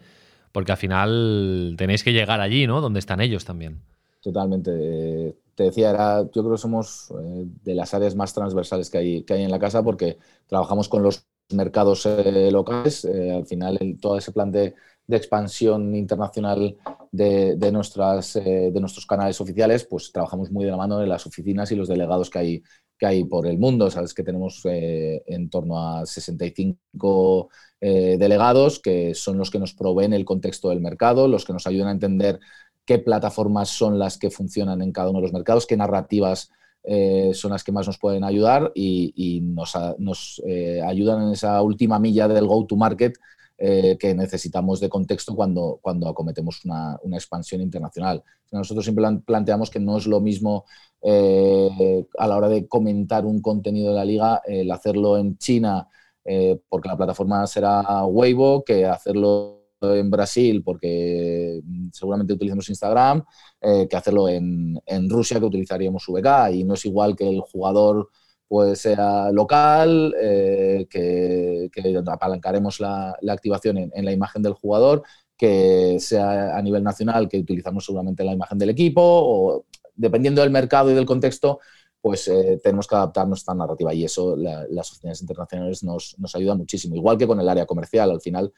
porque 0.57 0.71
al 0.71 0.79
final 0.79 1.75
tenéis 1.77 2.03
que 2.03 2.13
llegar 2.13 2.41
allí, 2.41 2.65
¿no? 2.65 2.81
Donde 2.81 2.97
están 2.97 3.21
ellos 3.21 3.45
también. 3.45 3.79
Totalmente. 4.23 5.35
Te 5.53 5.65
decía, 5.65 5.91
era, 5.91 6.23
yo 6.23 6.41
creo 6.41 6.53
que 6.53 6.57
somos 6.57 7.11
eh, 7.11 7.45
de 7.63 7.75
las 7.75 7.93
áreas 7.93 8.15
más 8.15 8.33
transversales 8.33 8.89
que 8.89 8.97
hay, 8.97 9.23
que 9.23 9.35
hay 9.35 9.43
en 9.43 9.51
la 9.51 9.59
casa 9.59 9.83
porque 9.83 10.17
trabajamos 10.47 10.89
con 10.89 11.03
los 11.03 11.27
mercados 11.51 12.07
eh, 12.07 12.49
locales. 12.49 13.05
Eh, 13.05 13.35
al 13.35 13.45
final, 13.45 13.77
todo 14.01 14.17
ese 14.17 14.31
plan 14.31 14.51
de, 14.51 14.73
expansión 15.07 15.93
internacional 15.93 16.75
de, 17.11 17.71
nuestras, 17.71 18.33
de 18.33 18.79
nuestros 18.79 19.05
canales 19.05 19.39
oficiales, 19.39 19.85
pues 19.85 20.11
trabajamos 20.11 20.49
muy 20.49 20.65
de 20.65 20.71
la 20.71 20.77
mano 20.77 20.97
de 20.97 21.05
las 21.05 21.27
oficinas 21.27 21.71
y 21.71 21.75
los 21.75 21.87
delegados 21.87 22.31
que 22.31 22.39
hay, 22.39 22.63
que 22.97 23.05
hay 23.05 23.23
por 23.23 23.47
el 23.47 23.57
mundo. 23.57 23.89
Sabes 23.91 24.13
que 24.13 24.23
tenemos 24.23 24.61
en 24.65 25.49
torno 25.49 25.79
a 25.79 26.05
65 26.05 27.49
eh, 27.79 28.17
delegados, 28.19 28.79
que 28.79 29.13
son 29.13 29.37
los 29.37 29.51
que 29.51 29.59
nos 29.59 29.73
proveen 29.73 30.13
el 30.13 30.25
contexto 30.25 30.69
del 30.69 30.81
mercado, 30.81 31.27
los 31.27 31.45
que 31.45 31.53
nos 31.53 31.67
ayudan 31.67 31.89
a 31.89 31.91
entender 31.91 32.39
qué 32.85 32.99
plataformas 32.99 33.69
son 33.69 33.99
las 33.99 34.17
que 34.17 34.31
funcionan 34.31 34.81
en 34.81 34.91
cada 34.91 35.09
uno 35.09 35.19
de 35.19 35.23
los 35.23 35.33
mercados, 35.33 35.67
qué 35.67 35.77
narrativas 35.77 36.49
eh, 36.83 37.31
son 37.33 37.51
las 37.51 37.63
que 37.63 37.73
más 37.73 37.85
nos 37.85 37.99
pueden 37.99 38.23
ayudar 38.23 38.71
y, 38.73 39.41
nos, 39.43 40.41
eh, 40.47 40.81
ayudan 40.81 41.27
en 41.27 41.33
esa 41.33 41.61
última 41.61 41.99
milla 41.99 42.27
del 42.27 42.47
go-to-market 42.47 43.17
que 43.57 44.13
necesitamos 44.15 44.79
de 44.79 44.87
contexto 44.87 45.35
cuando, 45.35 45.79
cuando 45.81 46.07
acometemos 46.07 46.63
una, 46.63 46.99
expansión 47.13 47.61
internacional. 47.61 48.23
Nosotros 48.51 48.85
siempre 48.85 49.03
planteamos 49.25 49.71
que 49.71 49.79
no 49.79 49.97
es 49.97 50.05
lo 50.05 50.19
mismo 50.19 50.65
a 51.03 52.27
la 52.27 52.37
hora 52.37 52.49
de 52.49 52.67
comentar 52.67 53.25
un 53.25 53.41
contenido 53.41 53.89
de 53.89 53.95
la 53.95 54.05
liga 54.05 54.41
el 54.45 54.69
hacerlo 54.71 55.17
en 55.17 55.37
China 55.37 55.87
eh, 56.29 56.59
porque 56.67 56.89
la 56.89 56.97
plataforma 56.97 57.47
será 57.47 58.03
Weibo, 58.05 58.61
que 58.65 58.85
hacerlo 58.85 59.61
en 59.79 60.09
Brasil 60.09 60.61
porque 60.61 61.61
mm, 61.63 61.87
seguramente 61.93 62.33
utilizamos 62.33 62.67
Instagram, 62.67 63.23
eh, 63.61 63.87
que 63.89 63.95
hacerlo 63.95 64.27
en, 64.27 64.77
Rusia 65.09 65.39
que 65.39 65.45
utilizaríamos 65.45 66.05
VK 66.05 66.53
y 66.53 66.65
no 66.65 66.73
es 66.73 66.85
igual 66.85 67.15
que 67.15 67.29
el 67.29 67.39
jugador 67.39 68.09
pues 68.47 68.79
sea 68.79 69.31
local, 69.31 70.15
eh, 70.21 70.87
que, 70.89 71.69
apalancaremos 72.07 72.79
la, 72.79 73.17
activación 73.29 73.77
en, 73.77 74.05
la 74.05 74.11
imagen 74.11 74.41
del 74.41 74.53
jugador, 74.53 75.03
que 75.37 75.97
sea 75.99 76.57
a 76.57 76.61
nivel 76.61 76.83
nacional, 76.83 77.27
que 77.27 77.39
utilizamos 77.39 77.85
seguramente 77.85 78.23
la 78.23 78.33
imagen 78.33 78.57
del 78.57 78.69
equipo, 78.69 79.01
o 79.03 79.65
dependiendo 79.95 80.41
del 80.41 80.51
mercado 80.51 80.91
y 80.91 80.95
del 80.95 81.05
contexto, 81.05 81.59
pues 81.99 82.27
eh, 82.29 82.59
tenemos 82.63 82.87
que 82.87 82.95
adaptar 82.95 83.27
nuestra 83.27 83.53
narrativa 83.53 83.93
y 83.93 84.05
eso 84.05 84.35
las 84.37 84.91
oficinas 84.91 85.19
internacionales 85.21 85.83
nos, 85.83 86.15
ayudan 86.33 86.57
muchísimo. 86.57 86.95
Igual 86.95 87.17
que 87.17 87.27
con 87.27 87.39
el 87.39 87.49
área 87.49 87.65
comercial, 87.65 88.11
al 88.11 88.21
final 88.21 88.53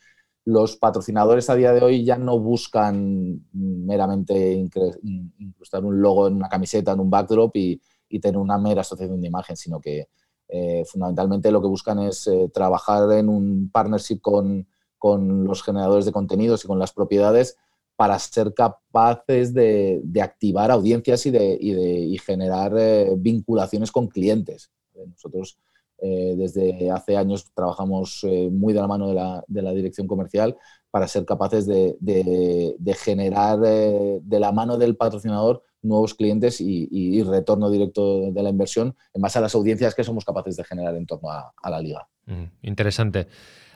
los 0.45 0.77
patrocinadores 0.77 1.49
a 1.49 1.55
día 1.55 1.73
de 1.73 1.81
hoy 1.81 2.03
ya 2.03 2.17
no 2.17 2.39
buscan 2.39 3.43
meramente 3.51 4.53
incrustar 4.53 5.83
un 5.83 6.01
logo 6.01 6.27
en 6.27 6.35
una 6.35 6.49
camiseta, 6.49 6.91
en 6.91 6.99
un 6.99 7.09
backdrop 7.09 7.55
y, 7.55 7.81
tener 8.17 8.37
una 8.37 8.57
mera 8.57 8.81
asociación 8.81 9.21
de 9.21 9.27
imagen, 9.27 9.55
sino 9.55 9.79
que 9.79 10.07
eh, 10.51 10.83
fundamentalmente 10.85 11.51
lo 11.51 11.61
que 11.61 11.67
buscan 11.67 11.99
es 11.99 12.25
eh, 12.25 12.49
trabajar 12.51 13.11
en 13.11 13.29
un 13.29 13.69
partnership 13.71 14.19
con, 14.19 14.67
con 14.97 15.43
los 15.43 15.61
generadores 15.61 16.05
de 16.05 16.11
contenidos 16.11 16.65
y 16.65 16.67
con 16.67 16.79
las 16.79 16.91
propiedades 16.91 17.55
para 17.95 18.17
ser 18.17 18.53
capaces 18.55 19.53
de, 19.53 20.01
activar 20.21 20.71
audiencias 20.71 21.25
y 21.27 21.31
de, 21.31 22.19
generar 22.25 22.73
eh, 22.77 23.13
vinculaciones 23.15 23.91
con 23.91 24.07
clientes. 24.07 24.71
Nosotros 24.95 25.59
desde 26.01 26.89
hace 26.91 27.17
años 27.17 27.51
trabajamos 27.53 28.25
muy 28.51 28.71
de 28.71 28.79
la 28.79 28.87
mano 28.87 29.09
de 29.09 29.61
la, 29.61 29.73
dirección 29.73 30.07
comercial 30.07 30.55
para 30.89 31.09
ser 31.09 31.25
capaces 31.25 31.65
de, 31.65 32.95
generar 32.97 33.59
de 33.59 34.39
la 34.39 34.51
mano 34.53 34.77
del 34.77 34.95
patrocinador 34.95 35.61
nuevos 35.81 36.13
clientes 36.13 36.61
y, 36.61 37.23
retorno 37.23 37.69
directo 37.69 38.31
de 38.31 38.43
la 38.43 38.49
inversión 38.49 38.95
en 39.13 39.21
base 39.21 39.39
a 39.39 39.41
las 39.41 39.55
audiencias 39.55 39.95
que 39.95 40.03
somos 40.03 40.25
capaces 40.25 40.55
de 40.55 40.63
generar 40.63 40.95
en 40.95 41.05
torno 41.05 41.29
a, 41.31 41.69
la 41.69 41.79
liga. 41.79 42.07
Mm, 42.25 42.45
interesante. 42.63 43.27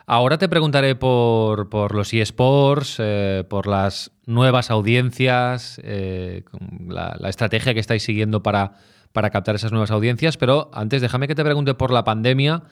Ahora 0.05 0.37
te 0.37 0.49
preguntaré 0.49 0.95
por, 0.95 1.93
los 1.93 2.13
eSports, 2.13 2.97
eh, 2.99 3.45
por 3.49 3.67
las 3.67 4.11
nuevas 4.25 4.69
audiencias, 4.69 5.79
eh, 5.83 6.43
la, 6.87 7.17
estrategia 7.29 7.73
que 7.73 7.79
estáis 7.79 8.03
siguiendo 8.03 8.43
para, 8.43 8.73
para, 9.13 9.29
captar 9.29 9.55
esas 9.55 9.71
nuevas 9.71 9.91
audiencias, 9.91 10.35
pero 10.35 10.69
antes 10.73 11.01
déjame 11.01 11.27
que 11.27 11.35
te 11.35 11.43
pregunte 11.43 11.73
por 11.73 11.91
la 11.91 12.03
pandemia 12.03 12.63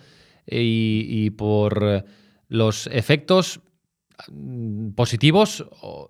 y, 0.45 1.29
por 1.31 2.03
los 2.49 2.87
efectos 2.87 3.61
positivos 4.95 5.65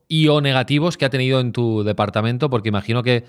y 0.07 0.27
o 0.27 0.41
negativos 0.41 0.97
que 0.97 1.05
ha 1.05 1.09
tenido 1.09 1.39
en 1.39 1.51
tu 1.51 1.83
departamento, 1.83 2.49
porque 2.49 2.69
imagino 2.69 3.03
que 3.03 3.25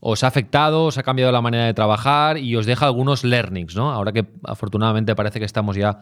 os 0.00 0.24
ha 0.24 0.26
afectado, 0.26 0.86
os 0.86 0.98
ha 0.98 1.02
cambiado 1.02 1.32
la 1.32 1.40
manera 1.40 1.64
de 1.64 1.74
trabajar 1.74 2.38
y 2.38 2.54
os 2.56 2.66
deja 2.66 2.86
algunos 2.86 3.24
learnings, 3.24 3.74
¿no? 3.76 3.90
Ahora 3.90 4.12
que 4.12 4.26
afortunadamente 4.44 5.14
parece 5.14 5.38
que 5.38 5.44
estamos 5.44 5.76
ya 5.76 6.00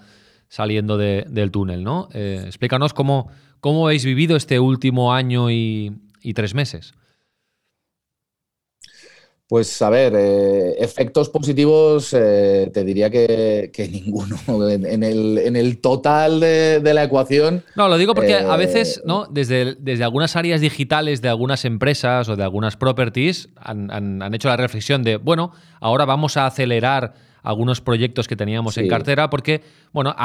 saliendo 0.48 0.96
del 0.98 1.50
túnel, 1.50 1.84
¿no? 1.84 2.08
Eh, 2.12 2.42
explícanos 2.46 2.92
cómo, 2.92 3.30
cómo 3.60 3.86
habéis 3.86 4.04
vivido 4.04 4.36
este 4.36 4.60
último 4.60 5.12
año 5.12 5.50
y, 5.50 6.00
tres 6.34 6.54
meses. 6.54 6.94
Pues 9.46 9.82
a 9.82 9.90
ver, 9.90 10.14
eh, 10.16 10.74
efectos 10.78 11.28
positivos 11.28 12.14
eh, 12.14 12.70
te 12.72 12.82
diría 12.82 13.10
que, 13.10 13.70
ninguno. 13.92 14.36
En, 14.68 15.02
el, 15.02 15.80
total 15.80 16.40
de, 16.40 16.94
la 16.94 17.04
ecuación. 17.04 17.62
No, 17.76 17.88
lo 17.88 17.98
digo 17.98 18.14
porque 18.14 18.34
a 18.34 18.56
veces, 18.56 19.02
¿no? 19.04 19.26
Desde, 19.30 19.74
desde, 19.74 20.02
algunas 20.02 20.34
áreas 20.36 20.60
digitales 20.60 21.20
de 21.20 21.28
algunas 21.28 21.64
empresas 21.64 22.28
o 22.28 22.36
de 22.36 22.42
algunas 22.42 22.76
properties 22.76 23.50
han, 23.56 23.90
han 23.90 24.34
hecho 24.34 24.48
la 24.48 24.56
reflexión 24.56 25.02
de, 25.02 25.18
bueno, 25.18 25.52
ahora 25.80 26.06
vamos 26.06 26.36
a 26.36 26.46
acelerar 26.46 27.14
algunos 27.44 27.82
proyectos 27.82 28.26
que 28.26 28.36
teníamos 28.36 28.78
en 28.78 28.88
cartera, 28.88 29.28
porque, 29.28 29.62
bueno, 29.92 30.16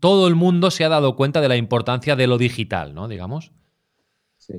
todo 0.00 0.26
el 0.26 0.34
mundo 0.34 0.70
se 0.70 0.84
ha 0.84 0.88
dado 0.88 1.14
cuenta 1.14 1.42
de 1.42 1.48
la 1.48 1.56
importancia 1.56 2.16
de 2.16 2.26
lo 2.26 2.38
digital, 2.38 2.94
¿no? 2.94 3.06
Digamos. 3.06 3.52
Sí. 4.38 4.54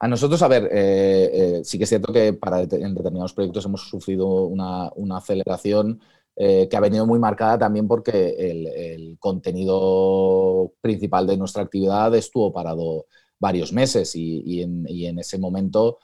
A 0.00 0.06
nosotros, 0.06 0.40
a 0.42 0.48
ver, 0.48 0.68
eh, 0.72 1.30
eh, 1.32 1.60
sí 1.64 1.76
que 1.76 1.84
es 1.84 1.90
cierto 1.90 2.12
que 2.12 2.32
para 2.32 2.60
en 2.60 2.94
determinados 2.94 3.32
proyectos 3.32 3.64
hemos 3.64 3.88
sufrido 3.88 4.44
una, 4.46 4.90
aceleración 5.16 6.00
que 6.36 6.76
ha 6.76 6.80
venido 6.80 7.04
muy 7.04 7.18
marcada 7.18 7.58
también 7.58 7.88
porque 7.88 8.36
el, 8.38 9.16
contenido 9.18 10.72
principal 10.80 11.26
de 11.26 11.36
nuestra 11.36 11.64
actividad 11.64 12.14
estuvo 12.14 12.52
parado 12.52 13.06
varios 13.40 13.72
meses 13.72 14.14
y, 14.14 14.62
en, 14.62 15.18
ese 15.18 15.36
momento 15.38 15.98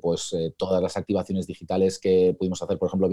pues 0.00 0.32
todas 0.56 0.80
las 0.80 0.96
activaciones 0.96 1.48
digitales 1.48 1.98
que 1.98 2.36
pudimos 2.38 2.62
hacer, 2.62 2.78
por 2.78 2.86
ejemplo, 2.86 3.08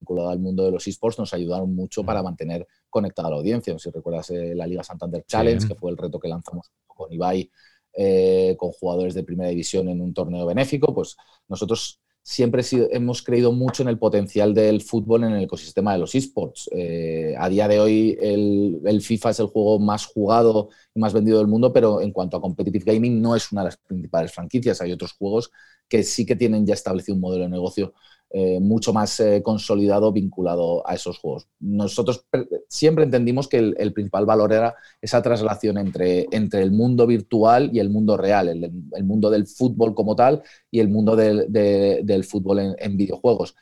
vinculado 0.00 0.30
al 0.30 0.38
mundo 0.38 0.64
de 0.64 0.70
los 0.70 0.86
esports 0.86 1.18
nos 1.18 1.34
ayudaron 1.34 1.74
mucho 1.74 2.04
para 2.04 2.22
mantener 2.22 2.66
conectada 2.88 3.30
la 3.30 3.36
audiencia. 3.36 3.78
Si 3.78 3.90
recuerdas 3.90 4.30
eh, 4.30 4.54
la 4.54 4.66
Liga 4.66 4.84
Santander 4.84 5.24
Challenge, 5.26 5.66
que 5.66 5.74
fue 5.74 5.90
el 5.90 5.96
reto 5.96 6.18
que 6.18 6.28
lanzamos 6.28 6.70
con 6.86 7.12
Ibai, 7.12 7.50
eh, 7.94 8.54
con 8.58 8.70
jugadores 8.72 9.14
de 9.14 9.24
primera 9.24 9.50
división 9.50 9.88
en 9.88 10.00
un 10.00 10.14
torneo 10.14 10.46
benéfico, 10.46 10.94
pues 10.94 11.16
nosotros 11.48 12.00
siempre 12.28 12.62
hemos 12.90 13.22
creído 13.22 13.52
mucho 13.52 13.82
en 13.82 13.88
el 13.88 13.98
potencial 13.98 14.52
del 14.52 14.82
fútbol 14.82 15.24
en 15.24 15.32
el 15.32 15.44
ecosistema 15.44 15.94
de 15.94 15.98
los 15.98 16.14
esports. 16.14 16.68
Eh, 16.72 17.34
a 17.38 17.48
día 17.48 17.66
de 17.66 17.80
hoy 17.80 18.18
el, 18.20 19.00
FIFA 19.00 19.30
es 19.30 19.40
el 19.40 19.46
juego 19.46 19.78
más 19.78 20.04
jugado 20.04 20.68
y 20.94 21.00
más 21.00 21.14
vendido 21.14 21.38
del 21.38 21.46
mundo, 21.46 21.72
pero 21.72 22.02
en 22.02 22.12
cuanto 22.12 22.36
a 22.36 22.40
competitive 22.42 22.84
gaming 22.92 23.22
no 23.22 23.34
es 23.34 23.50
una 23.50 23.62
de 23.62 23.68
las 23.68 23.78
principales 23.78 24.30
franquicias. 24.30 24.82
Hay 24.82 24.92
otros 24.92 25.12
juegos 25.12 25.50
que 25.88 26.02
sí 26.02 26.26
que 26.26 26.36
tienen 26.36 26.66
ya 26.66 26.74
establecido 26.74 27.14
un 27.14 27.22
modelo 27.22 27.44
de 27.44 27.50
negocio 27.50 27.94
eh, 28.30 28.60
mucho 28.60 28.92
más 28.92 29.20
eh, 29.20 29.42
consolidado 29.42 30.12
vinculado 30.12 30.86
a 30.86 30.94
esos 30.94 31.18
juegos. 31.18 31.48
Nosotros 31.60 32.26
siempre 32.68 33.04
entendimos 33.04 33.48
que 33.48 33.56
el, 33.56 33.92
principal 33.94 34.26
valor 34.26 34.52
era 34.52 34.74
esa 35.00 35.22
traslación 35.22 35.78
entre, 35.78 36.26
entre, 36.30 36.60
el 36.60 36.70
mundo 36.70 37.06
virtual 37.06 37.70
y 37.72 37.78
el 37.78 37.88
mundo 37.88 38.18
real, 38.18 38.48
el, 38.48 39.04
mundo 39.04 39.30
del 39.30 39.46
fútbol 39.46 39.94
como 39.94 40.14
tal 40.14 40.42
y 40.70 40.80
el 40.80 40.88
mundo 40.90 41.16
del, 41.16 42.24
fútbol 42.28 42.76
en, 42.78 42.96
videojuegos. 42.98 43.56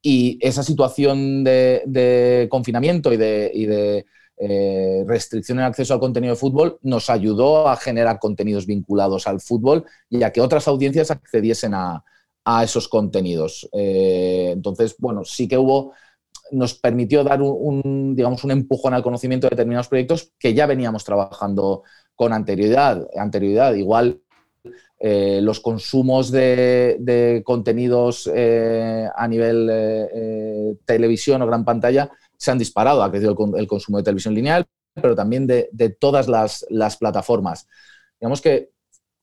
Y 0.00 0.38
esa 0.40 0.62
situación 0.62 1.42
de, 1.42 2.46
confinamiento 2.48 3.12
y 3.12 3.16
de, 3.16 4.06
eh, 4.38 5.04
restricción 5.04 5.58
en 5.58 5.64
acceso 5.64 5.94
al 5.94 6.00
contenido 6.00 6.34
de 6.34 6.40
fútbol 6.40 6.78
nos 6.82 7.10
ayudó 7.10 7.68
a 7.68 7.76
generar 7.76 8.20
contenidos 8.20 8.66
vinculados 8.66 9.26
al 9.26 9.40
fútbol 9.40 9.84
y 10.08 10.22
a 10.22 10.30
que 10.32 10.40
otras 10.40 10.68
audiencias 10.68 11.10
accediesen 11.10 11.74
a, 11.74 12.04
a 12.44 12.64
esos 12.64 12.88
contenidos. 12.88 13.68
Eh, 13.72 14.50
entonces, 14.52 14.96
bueno, 14.98 15.24
sí 15.24 15.48
que 15.48 15.58
hubo, 15.58 15.92
nos 16.50 16.74
permitió 16.74 17.24
dar 17.24 17.40
un, 17.42 18.14
digamos, 18.14 18.44
un 18.44 18.50
empujón 18.50 18.94
al 18.94 19.02
conocimiento 19.02 19.46
de 19.46 19.50
determinados 19.50 19.88
proyectos 19.88 20.32
que 20.38 20.54
ya 20.54 20.66
veníamos 20.66 21.04
trabajando 21.04 21.82
con 22.14 22.32
anterioridad. 22.32 23.06
anterioridad. 23.16 23.74
Igual 23.74 24.20
eh, 24.98 25.40
los 25.42 25.60
consumos 25.60 26.30
de, 26.30 27.42
contenidos 27.44 28.30
eh, 28.32 29.08
a 29.14 29.28
nivel 29.28 30.78
televisión 30.84 31.42
o 31.42 31.46
gran 31.46 31.64
pantalla 31.64 32.10
se 32.36 32.50
han 32.50 32.58
disparado. 32.58 33.02
Ha 33.02 33.10
crecido 33.10 33.36
el, 33.56 33.66
consumo 33.66 33.98
de 33.98 34.04
televisión 34.04 34.34
lineal, 34.34 34.66
pero 34.94 35.14
también 35.14 35.46
de, 35.46 35.96
todas 35.98 36.28
las, 36.28 36.66
las, 36.68 36.96
plataformas. 36.96 37.66
Digamos 38.20 38.40
que 38.40 38.71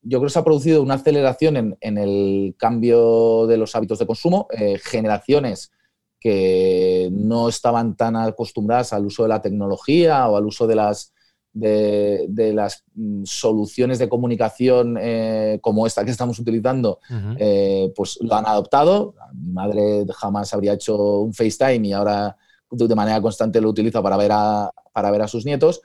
yo 0.02 0.18
creo 0.18 0.28
que 0.28 0.32
se 0.32 0.38
ha 0.38 0.44
producido 0.44 0.82
una 0.82 0.94
aceleración 0.94 1.76
en, 1.80 1.98
el 1.98 2.54
cambio 2.58 3.46
de 3.46 3.56
los 3.56 3.74
hábitos 3.76 3.98
de 3.98 4.06
consumo. 4.06 4.48
Eh, 4.50 4.78
generaciones 4.82 5.70
que 6.18 7.08
no 7.12 7.48
estaban 7.48 7.96
tan 7.96 8.16
acostumbradas 8.16 8.92
al 8.92 9.06
uso 9.06 9.22
de 9.22 9.30
la 9.30 9.40
tecnología 9.42 10.28
o 10.28 10.36
al 10.36 10.46
uso 10.46 10.66
de 10.66 10.74
las, 10.74 11.12
de, 11.52 12.52
las 12.54 12.84
mm, 12.94 13.24
soluciones 13.24 13.98
de 13.98 14.08
comunicación 14.08 14.98
eh, 15.00 15.58
como 15.62 15.86
esta 15.86 16.04
que 16.04 16.10
estamos 16.10 16.38
utilizando, 16.38 16.98
eh, 17.38 17.92
pues 17.96 18.18
lo 18.20 18.34
han 18.34 18.46
adoptado. 18.46 19.14
Mi 19.34 19.52
madre 19.52 20.06
jamás 20.14 20.52
habría 20.52 20.74
hecho 20.74 21.20
un 21.20 21.32
FaceTime 21.32 21.88
y 21.88 21.92
ahora 21.92 22.36
de 22.70 22.94
manera 22.94 23.20
constante 23.20 23.60
lo 23.60 23.70
utiliza 23.70 24.02
para 24.02 24.16
ver 24.16 24.30
a, 24.32 24.70
para 24.92 25.10
ver 25.10 25.22
a 25.22 25.28
sus 25.28 25.44
nietos. 25.44 25.80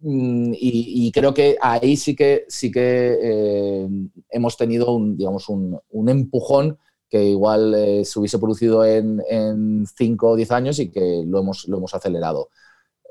Mm, 0.00 0.52
y, 0.54 1.10
creo 1.12 1.34
que 1.34 1.56
ahí 1.60 1.96
sí 1.96 2.14
que, 2.14 2.44
sí 2.48 2.70
que 2.70 3.18
eh, 3.20 3.88
hemos 4.30 4.56
tenido 4.56 4.92
un, 4.92 5.16
digamos, 5.16 5.48
un, 5.48 6.08
empujón 6.08 6.78
que 7.08 7.24
igual 7.24 7.74
eh, 7.74 8.04
se 8.04 8.18
hubiese 8.18 8.38
producido 8.38 8.84
en 8.84 9.86
5 9.86 10.28
o 10.28 10.36
10 10.36 10.50
años 10.52 10.78
y 10.78 10.90
que 10.90 11.24
lo 11.26 11.40
hemos, 11.40 11.66
lo 11.68 11.78
hemos 11.78 11.94
acelerado. 11.94 12.50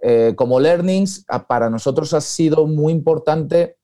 Eh, 0.01 0.33
como 0.35 0.59
learnings, 0.59 1.25
para 1.47 1.69
nosotros 1.69 2.13
ha 2.13 2.21
sido 2.21 2.67
muy 2.67 2.93
importante 2.93 3.77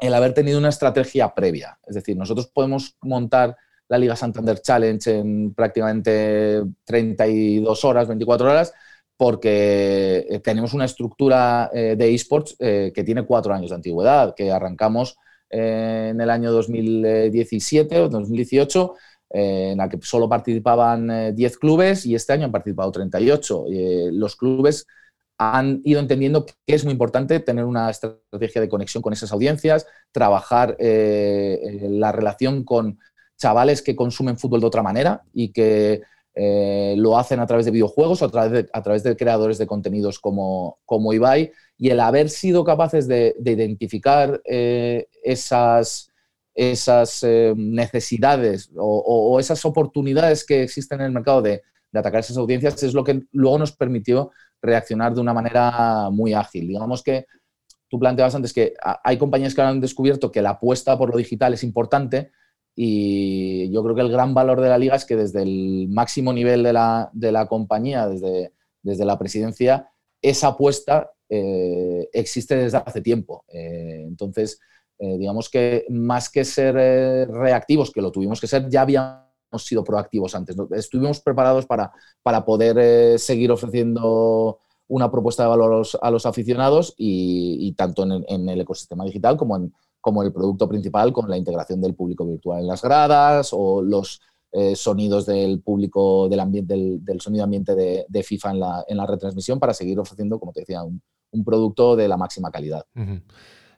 el 0.00 0.14
haber 0.14 0.34
tenido 0.34 0.58
una 0.58 0.70
estrategia 0.70 1.34
previa. 1.34 1.78
Es 1.86 1.94
decir, 1.94 2.16
nosotros 2.16 2.48
podemos 2.48 2.96
montar 3.02 3.56
la 3.88 3.98
Liga 3.98 4.16
Santander 4.16 4.60
Challenge 4.60 5.18
en 5.18 5.54
prácticamente 5.54 6.62
32 6.84 7.84
horas, 7.84 8.08
24 8.08 8.50
horas, 8.50 8.72
porque 9.20 10.26
eh, 10.30 10.38
tenemos 10.38 10.72
una 10.72 10.86
estructura 10.86 11.70
eh, 11.74 11.94
de 11.94 12.14
esports 12.14 12.56
eh, 12.58 12.90
que 12.94 13.04
tiene 13.04 13.26
cuatro 13.26 13.52
años 13.52 13.68
de 13.68 13.76
antigüedad, 13.76 14.34
que 14.34 14.50
arrancamos 14.50 15.18
en 15.50 16.18
el 16.18 16.30
año 16.30 16.50
2017 16.50 18.00
o 18.00 18.08
2018, 18.08 18.94
en 19.28 19.76
la 19.76 19.90
que 19.90 19.98
solo 20.00 20.26
participaban 20.26 21.34
10 21.36 21.58
clubes 21.58 22.06
y 22.06 22.14
este 22.14 22.32
año 22.32 22.46
han 22.46 22.52
participado 22.52 22.90
38. 22.92 23.66
los 24.12 24.36
clubes 24.36 24.86
han 25.36 25.82
ido 25.84 26.00
entendiendo 26.00 26.46
que 26.46 26.54
es 26.66 26.84
muy 26.84 26.92
importante 26.92 27.40
tener 27.40 27.66
una 27.66 27.90
estrategia 27.90 28.62
de 28.62 28.70
conexión 28.70 29.02
con 29.02 29.12
esas 29.12 29.32
audiencias, 29.32 29.86
trabajar 30.12 30.78
la 30.78 32.12
relación 32.12 32.64
con 32.64 32.98
chavales 33.36 33.82
que 33.82 33.96
consumen 33.96 34.38
fútbol 34.38 34.60
de 34.60 34.66
otra 34.66 34.82
manera 34.82 35.24
y 35.34 35.52
que 35.52 36.00
eh, 36.34 36.94
lo 36.96 37.18
hacen 37.18 37.40
a 37.40 37.46
través 37.46 37.66
de 37.66 37.72
videojuegos 37.72 38.22
o 38.22 38.24
a 38.24 38.30
través 38.30 38.52
de, 38.52 38.68
a 38.72 38.82
través 38.82 39.02
de 39.02 39.16
creadores 39.16 39.58
de 39.58 39.66
contenidos 39.66 40.20
como, 40.20 40.78
como 40.84 41.12
Ibai 41.12 41.52
y 41.76 41.90
el 41.90 41.98
haber 41.98 42.30
sido 42.30 42.62
capaces 42.62 43.08
de, 43.08 43.34
identificar 43.44 44.40
eh, 44.44 45.08
esas, 45.24 46.12
esas 46.54 47.22
eh, 47.24 47.52
necesidades 47.56 48.70
o, 48.76 49.38
esas 49.40 49.64
oportunidades 49.64 50.46
que 50.46 50.62
existen 50.62 51.00
en 51.00 51.06
el 51.06 51.12
mercado 51.12 51.42
de, 51.42 51.62
de, 51.90 51.98
atacar 51.98 52.20
esas 52.20 52.36
audiencias 52.36 52.80
es 52.82 52.94
lo 52.94 53.02
que 53.02 53.22
luego 53.32 53.58
nos 53.58 53.72
permitió 53.72 54.30
reaccionar 54.62 55.14
de 55.14 55.20
una 55.20 55.34
manera 55.34 56.10
muy 56.10 56.32
ágil. 56.32 56.68
Digamos 56.68 57.02
que 57.02 57.26
tú 57.88 57.98
planteabas 57.98 58.36
antes 58.36 58.52
que 58.52 58.74
hay 59.02 59.18
compañías 59.18 59.54
que 59.54 59.62
han 59.62 59.80
descubierto 59.80 60.30
que 60.30 60.42
la 60.42 60.50
apuesta 60.50 60.96
por 60.96 61.10
lo 61.10 61.16
digital 61.16 61.54
es 61.54 61.64
importante, 61.64 62.30
y 62.74 63.70
yo 63.70 63.82
creo 63.82 63.94
que 63.94 64.00
el 64.02 64.10
gran 64.10 64.34
valor 64.34 64.60
de 64.60 64.68
la 64.68 64.78
liga 64.78 64.96
es 64.96 65.04
que 65.04 65.16
desde 65.16 65.42
el 65.42 65.88
máximo 65.90 66.32
nivel 66.32 66.62
de 66.62 66.72
la, 66.72 67.10
de 67.12 67.32
la 67.32 67.46
compañía, 67.46 68.08
desde, 68.08 68.52
desde, 68.82 69.04
la 69.04 69.18
presidencia, 69.18 69.90
esa 70.22 70.48
apuesta 70.48 71.10
eh, 71.28 72.08
existe 72.12 72.56
desde 72.56 72.78
hace 72.78 73.00
tiempo. 73.00 73.44
Eh, 73.48 74.04
entonces, 74.06 74.60
eh, 74.98 75.18
digamos 75.18 75.48
que 75.48 75.84
más 75.88 76.30
que 76.30 76.44
ser 76.44 76.74
reactivos, 77.30 77.90
que 77.90 78.02
lo 78.02 78.12
tuvimos 78.12 78.40
que 78.40 78.46
ser, 78.46 78.68
ya 78.68 78.82
habíamos 78.82 79.24
sido 79.58 79.82
proactivos 79.82 80.34
antes. 80.34 80.56
Estuvimos 80.72 81.20
preparados 81.20 81.66
para, 81.66 81.92
para 82.22 82.44
poder 82.44 83.18
seguir 83.18 83.50
ofreciendo 83.50 84.60
una 84.88 85.10
propuesta 85.10 85.44
de 85.44 85.48
valor 85.50 85.86
a 86.00 86.10
los, 86.10 86.26
aficionados 86.26 86.94
y, 86.96 87.72
tanto 87.76 88.04
en 88.04 88.48
el 88.48 88.60
ecosistema 88.60 89.04
digital 89.04 89.36
como 89.36 89.56
en, 89.56 89.72
como 90.00 90.22
el 90.22 90.32
producto 90.32 90.68
principal 90.68 91.12
con 91.12 91.28
la 91.28 91.36
integración 91.36 91.80
del 91.80 91.94
público 91.94 92.26
virtual 92.26 92.60
en 92.60 92.66
las 92.66 92.82
gradas 92.82 93.50
o 93.52 93.82
los 93.82 94.20
eh, 94.52 94.74
sonidos 94.74 95.26
del 95.26 95.60
público, 95.60 96.28
del, 96.28 96.40
ambiente, 96.40 96.74
del, 96.74 97.20
sonido 97.20 97.44
ambiente 97.44 97.74
de, 97.74 98.22
FIFA 98.22 98.50
en 98.50 98.60
la, 98.60 98.84
en 98.88 98.96
la, 98.96 99.06
retransmisión 99.06 99.60
para 99.60 99.72
seguir 99.72 99.98
ofreciendo, 100.00 100.40
como 100.40 100.52
te 100.52 100.60
decía, 100.60 100.82
un, 100.82 101.00
producto 101.44 101.94
de 101.94 102.08
la 102.08 102.16
máxima 102.16 102.50
calidad. 102.50 102.84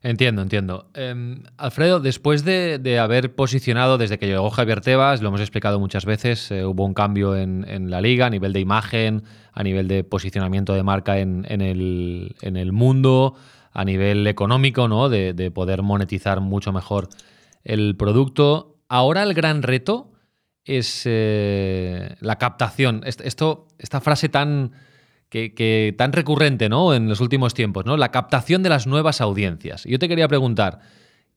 Entiendo, 0.01 0.41
entiendo. 0.41 0.87
Em, 0.95 1.43
Alfredo, 1.59 2.01
después 2.01 2.45
de, 2.45 2.99
haber 2.99 3.35
posicionado 3.35 3.99
desde 3.99 4.19
que 4.19 4.27
llegó 4.27 4.49
Javier 4.49 4.81
Tebas, 4.81 5.21
lo 5.21 5.29
hemos 5.29 5.43
explicado 5.43 5.79
muchas 5.79 6.07
veces, 6.07 6.51
eh, 6.51 6.65
hubo 6.65 6.87
un 6.87 6.95
cambio 6.95 7.37
en, 7.37 7.91
la 7.91 8.01
liga 8.01 8.27
a 8.27 8.31
nivel 8.31 8.55
de 8.55 8.61
imagen, 8.61 9.25
a 9.53 9.63
nivel 9.63 9.87
de 9.89 10.03
posicionamiento 10.03 10.73
de 10.73 10.83
marca 10.83 11.19
en, 11.19 11.45
el, 11.45 12.35
en 12.41 12.57
el 12.57 12.73
mundo 12.73 13.35
a 13.73 13.85
nivel 13.85 14.27
económico, 14.27 14.89
¿no? 14.89 15.09
De, 15.09 15.51
poder 15.51 15.83
monetizar 15.83 16.41
mucho 16.41 16.73
mejor 16.73 17.09
el 17.65 17.97
producto. 17.97 18.77
Ahora 18.89 19.23
el 19.23 19.35
gran 19.35 19.63
reto 19.63 20.13
es 20.65 21.03
eh, 21.05 22.17
la 22.21 22.37
captación. 22.37 23.03
Esto, 23.05 23.67
esta 23.79 24.01
frase 24.01 24.29
tan, 24.29 24.73
que, 25.29 25.95
tan 25.97 26.13
recurrente 26.13 26.69
¿no? 26.69 26.95
en 26.95 27.09
los 27.09 27.21
últimos 27.21 27.55
tiempos, 27.55 27.87
¿no? 27.87 27.97
la 27.97 28.11
captación 28.11 28.63
de 28.63 28.69
las 28.69 28.87
nuevas 28.87 29.21
audiencias. 29.21 29.85
Yo 29.85 29.99
te 29.99 30.09
quería 30.09 30.29
preguntar, 30.29 30.81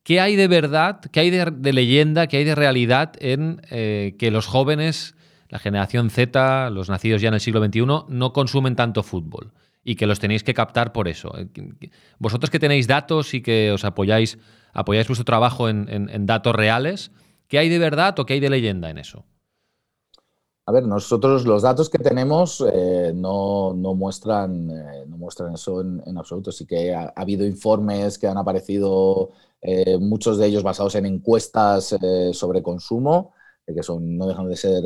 ¿qué 0.03 0.19
hay 0.19 0.35
de 0.35 0.47
verdad, 0.47 0.99
qué 1.11 1.21
hay 1.21 1.29
de, 1.29 1.73
leyenda, 1.73 2.27
qué 2.27 2.37
hay 2.37 2.43
de 2.43 2.55
realidad 2.55 3.13
en 3.19 3.61
eh, 3.71 4.15
que 4.19 4.31
los 4.31 4.47
jóvenes, 4.47 5.15
la 5.47 5.59
generación 5.59 6.09
Z, 6.09 6.69
los 6.71 6.89
nacidos 6.89 7.21
ya 7.21 7.29
en 7.29 7.35
el 7.35 7.39
siglo 7.39 7.63
XXI, 7.63 7.85
no 8.09 8.33
consumen 8.33 8.75
tanto 8.75 9.01
fútbol? 9.01 9.53
Y 9.87 9.95
que 9.95 10.07
los 10.07 10.19
tenéis 10.19 10.43
que 10.43 10.55
captar 10.55 10.91
por 10.91 11.07
eso. 11.07 11.31
Eh, 11.37 11.47
vosotros 12.17 12.49
que 12.49 12.59
tenéis 12.59 12.87
datos 12.87 13.35
y 13.35 13.41
que 13.41 13.71
os 13.71 13.85
apoyáis, 13.85 14.39
apoyáis 14.73 15.07
vuestro 15.07 15.23
trabajo 15.23 15.69
en, 15.69 16.25
datos 16.25 16.55
reales, 16.55 17.11
¿qué 17.47 17.59
hay 17.59 17.69
de 17.69 17.77
verdad 17.77 18.19
o 18.19 18.25
qué 18.25 18.33
hay 18.33 18.39
de 18.39 18.49
leyenda 18.49 18.89
en 18.89 18.97
eso? 18.97 19.23
A 20.65 20.71
ver, 20.71 20.87
nosotros 20.87 21.45
los 21.45 21.61
datos 21.61 21.91
que 21.91 21.99
tenemos 21.99 22.65
eh, 22.73 23.13
no, 23.15 23.75
muestran, 23.75 24.71
eh, 24.71 25.05
no 25.07 25.17
muestran 25.17 25.53
eso 25.53 25.81
en, 25.81 26.17
absoluto. 26.17 26.51
Sí 26.51 26.65
que 26.65 26.95
ha, 26.95 27.13
habido 27.15 27.45
informes 27.45 28.17
que 28.17 28.27
han 28.27 28.37
aparecido, 28.37 29.31
muchos 29.99 30.37
de 30.37 30.45
ellos 30.45 30.61
basados 30.61 30.93
en 30.93 31.07
encuestas 31.07 31.95
sobre 32.33 32.61
consumo, 32.61 33.33
que 33.65 33.81
son, 33.81 34.15
no 34.15 34.27
dejan 34.27 34.47
de 34.47 34.55
ser 34.55 34.83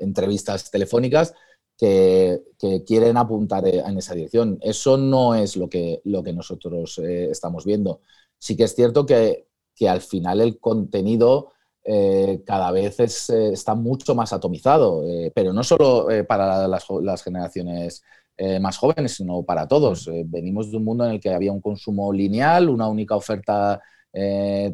entrevistas 0.00 0.70
telefónicas, 0.70 1.34
que, 1.78 2.42
quieren 2.86 3.16
apuntar 3.16 3.66
en 3.66 3.96
esa 3.96 4.14
dirección. 4.14 4.58
Eso 4.60 4.96
no 4.98 5.34
es 5.34 5.56
lo 5.56 5.68
que, 5.68 6.00
lo 6.04 6.22
que 6.22 6.32
nosotros 6.32 6.98
estamos 6.98 7.64
viendo. 7.64 8.00
Sí 8.36 8.56
que 8.56 8.64
es 8.64 8.74
cierto 8.74 9.06
que, 9.06 9.46
que 9.74 9.88
al 9.88 10.00
final 10.00 10.40
el 10.40 10.58
contenido 10.58 11.52
eh, 11.84 12.42
cada 12.44 12.70
vez 12.70 13.00
eh, 13.30 13.52
está 13.52 13.74
mucho 13.74 14.14
más 14.14 14.32
atomizado, 14.32 15.04
eh, 15.08 15.32
pero 15.34 15.54
no 15.54 15.62
solo 15.64 16.08
para 16.28 16.68
las, 16.68 17.22
generaciones 17.22 18.02
más 18.60 18.76
jóvenes, 18.76 19.14
sino 19.14 19.42
para 19.42 19.66
todos. 19.66 20.06
Mm. 20.06 20.30
venimos 20.30 20.70
de 20.70 20.76
un 20.76 20.84
mundo 20.84 21.04
en 21.06 21.12
el 21.12 21.20
que 21.20 21.30
había 21.30 21.50
un 21.50 21.60
consumo 21.60 22.12
lineal, 22.12 22.68
una 22.68 22.88
única 22.88 23.16
oferta 23.16 23.80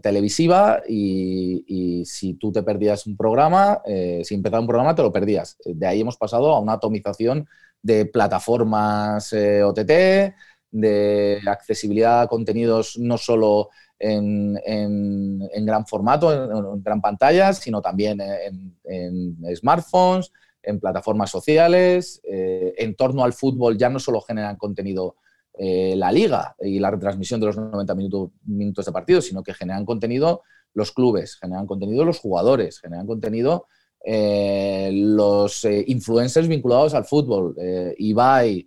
televisiva 0.02 0.82
y, 0.88 2.02
si 2.06 2.34
tú 2.34 2.52
te 2.52 2.62
perdías 2.62 3.06
un 3.06 3.16
programa, 3.16 3.82
si 3.84 4.34
empezaba 4.34 4.60
un 4.60 4.66
programa 4.66 4.94
te 4.94 5.02
lo 5.02 5.12
perdías. 5.12 5.56
De 5.64 5.86
ahí 5.86 6.00
hemos 6.00 6.16
pasado 6.16 6.52
a 6.52 6.60
una 6.60 6.74
atomización 6.74 7.46
de 7.82 8.06
plataformas 8.06 9.32
OTT, 9.32 10.34
de 10.70 11.40
accesibilidad 11.46 12.22
a 12.22 12.26
contenidos 12.26 12.98
no 12.98 13.16
solo 13.16 13.70
en, 13.98 15.66
gran 15.66 15.86
formato, 15.86 16.32
en, 16.32 16.82
gran 16.82 17.00
pantalla, 17.00 17.52
sino 17.52 17.80
también 17.80 18.20
en, 18.20 19.36
smartphones, 19.56 20.32
en 20.62 20.80
plataformas 20.80 21.30
sociales. 21.30 22.20
Eh, 22.24 22.74
en 22.78 22.96
torno 22.96 23.24
al 23.24 23.32
fútbol 23.32 23.78
ya 23.78 23.88
no 23.88 23.98
solo 23.98 24.20
generan 24.20 24.56
contenido 24.56 25.16
eh, 25.58 25.94
la 25.96 26.10
liga 26.12 26.54
y 26.60 26.78
la 26.78 26.90
retransmisión 26.90 27.40
de 27.40 27.46
los 27.46 27.56
90 27.56 27.94
minutos 27.94 28.86
de 28.86 28.92
partido, 28.92 29.20
sino 29.20 29.42
que 29.42 29.54
generan 29.54 29.84
contenido 29.84 30.42
los 30.72 30.92
clubes, 30.92 31.36
generan 31.36 31.66
contenido 31.66 32.04
los 32.04 32.18
jugadores, 32.18 32.80
generan 32.80 33.06
contenido 33.06 33.66
eh, 34.04 34.90
los 34.92 35.64
influencers 35.64 36.48
vinculados 36.48 36.94
al 36.94 37.04
fútbol, 37.04 37.54
Ibai, 37.96 38.66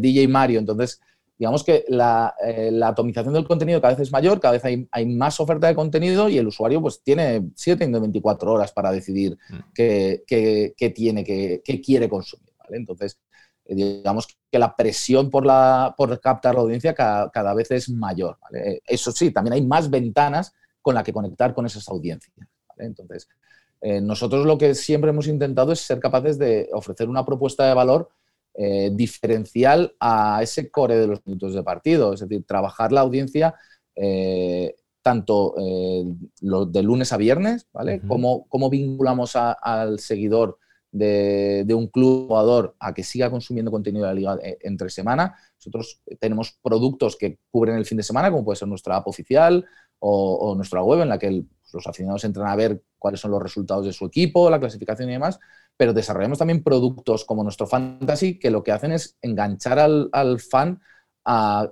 DJ 0.00 0.28
Mario. 0.28 0.58
Entonces, 0.58 1.00
digamos 1.38 1.64
que 1.64 1.84
la, 1.88 2.34
eh, 2.44 2.70
la, 2.72 2.88
atomización 2.88 3.34
del 3.34 3.46
contenido 3.46 3.80
cada 3.80 3.94
vez 3.94 4.02
es 4.02 4.12
mayor, 4.12 4.40
cada 4.40 4.52
vez 4.52 4.64
hay, 4.64 4.88
hay, 4.90 5.06
más 5.06 5.38
oferta 5.38 5.66
de 5.66 5.74
contenido 5.74 6.28
y 6.28 6.38
el 6.38 6.46
usuario 6.46 6.80
pues 6.80 7.02
tiene 7.02 7.50
7 7.54 7.86
de 7.86 8.00
24 8.00 8.52
horas 8.52 8.72
para 8.72 8.90
decidir 8.90 9.36
mm. 9.50 9.56
qué, 9.74 10.24
qué, 10.26 10.90
tiene, 10.90 11.24
qué, 11.24 11.80
quiere 11.84 12.08
consumir. 12.08 12.52
¿vale? 12.58 12.78
Entonces, 12.78 13.18
eh, 13.18 13.25
digamos 13.74 14.26
que 14.50 14.58
la 14.58 14.74
presión 14.76 15.30
por, 15.30 15.44
la, 15.44 15.94
por 15.96 16.20
captar 16.20 16.54
la 16.54 16.60
audiencia 16.60 16.94
cada, 16.94 17.30
cada 17.30 17.54
vez 17.54 17.70
es 17.70 17.88
mayor. 17.88 18.38
¿vale? 18.40 18.82
Eso 18.86 19.12
sí, 19.12 19.30
también 19.30 19.54
hay 19.54 19.62
más 19.62 19.90
ventanas 19.90 20.52
con 20.80 20.94
las 20.94 21.04
que 21.04 21.12
conectar 21.12 21.54
con 21.54 21.66
esas 21.66 21.88
audiencias. 21.88 22.34
¿vale? 22.68 22.86
Entonces, 22.86 23.28
eh, 23.80 24.00
nosotros 24.00 24.46
lo 24.46 24.56
que 24.56 24.74
siempre 24.74 25.10
hemos 25.10 25.26
intentado 25.26 25.72
es 25.72 25.80
ser 25.80 26.00
capaces 26.00 26.38
de 26.38 26.68
ofrecer 26.72 27.08
una 27.08 27.24
propuesta 27.24 27.66
de 27.66 27.74
valor 27.74 28.08
eh, 28.58 28.90
diferencial 28.90 29.94
a 30.00 30.40
ese 30.42 30.70
core 30.70 30.96
de 30.96 31.06
los 31.06 31.26
minutos 31.26 31.52
de 31.52 31.62
partido, 31.62 32.14
es 32.14 32.20
decir, 32.20 32.42
trabajar 32.46 32.90
la 32.90 33.02
audiencia 33.02 33.54
eh, 33.94 34.74
tanto 35.02 35.54
eh, 35.58 36.04
de 36.40 36.82
lunes 36.82 37.12
a 37.12 37.18
viernes, 37.18 37.68
¿vale? 37.72 38.00
cómo, 38.08 38.70
vinculamos 38.70 39.36
al 39.36 40.00
seguidor 40.00 40.58
de, 40.98 41.74
un 41.74 41.88
club 41.88 42.28
jugador 42.28 42.74
a 42.78 42.94
que 42.94 43.02
siga 43.02 43.30
consumiendo 43.30 43.70
contenido 43.70 44.06
de 44.06 44.14
la 44.14 44.14
liga 44.14 44.38
entre 44.60 44.90
semana. 44.90 45.36
Nosotros 45.58 46.00
tenemos 46.18 46.58
productos 46.62 47.16
que 47.16 47.38
cubren 47.50 47.76
el 47.76 47.86
fin 47.86 47.98
de 47.98 48.02
semana, 48.02 48.30
como 48.30 48.44
puede 48.44 48.56
ser 48.56 48.68
nuestra 48.68 48.96
app 48.96 49.08
oficial 49.08 49.64
o, 49.98 50.54
nuestra 50.54 50.82
web, 50.82 51.00
en 51.00 51.08
la 51.08 51.18
que 51.18 51.44
los 51.72 51.86
aficionados 51.86 52.24
entran 52.24 52.48
a 52.48 52.56
ver 52.56 52.82
cuáles 52.98 53.20
son 53.20 53.30
los 53.30 53.42
resultados 53.42 53.84
de 53.86 53.92
su 53.92 54.06
equipo, 54.06 54.50
la 54.50 54.60
clasificación 54.60 55.08
y 55.08 55.12
demás, 55.12 55.38
pero 55.76 55.92
desarrollamos 55.92 56.38
también 56.38 56.62
productos 56.62 57.24
como 57.24 57.42
nuestro 57.42 57.66
Fantasy 57.66 58.38
que 58.38 58.50
lo 58.50 58.62
que 58.62 58.72
hacen 58.72 58.92
es 58.92 59.16
enganchar 59.20 59.78
al, 59.78 60.40
fan 60.40 60.80
a 61.24 61.70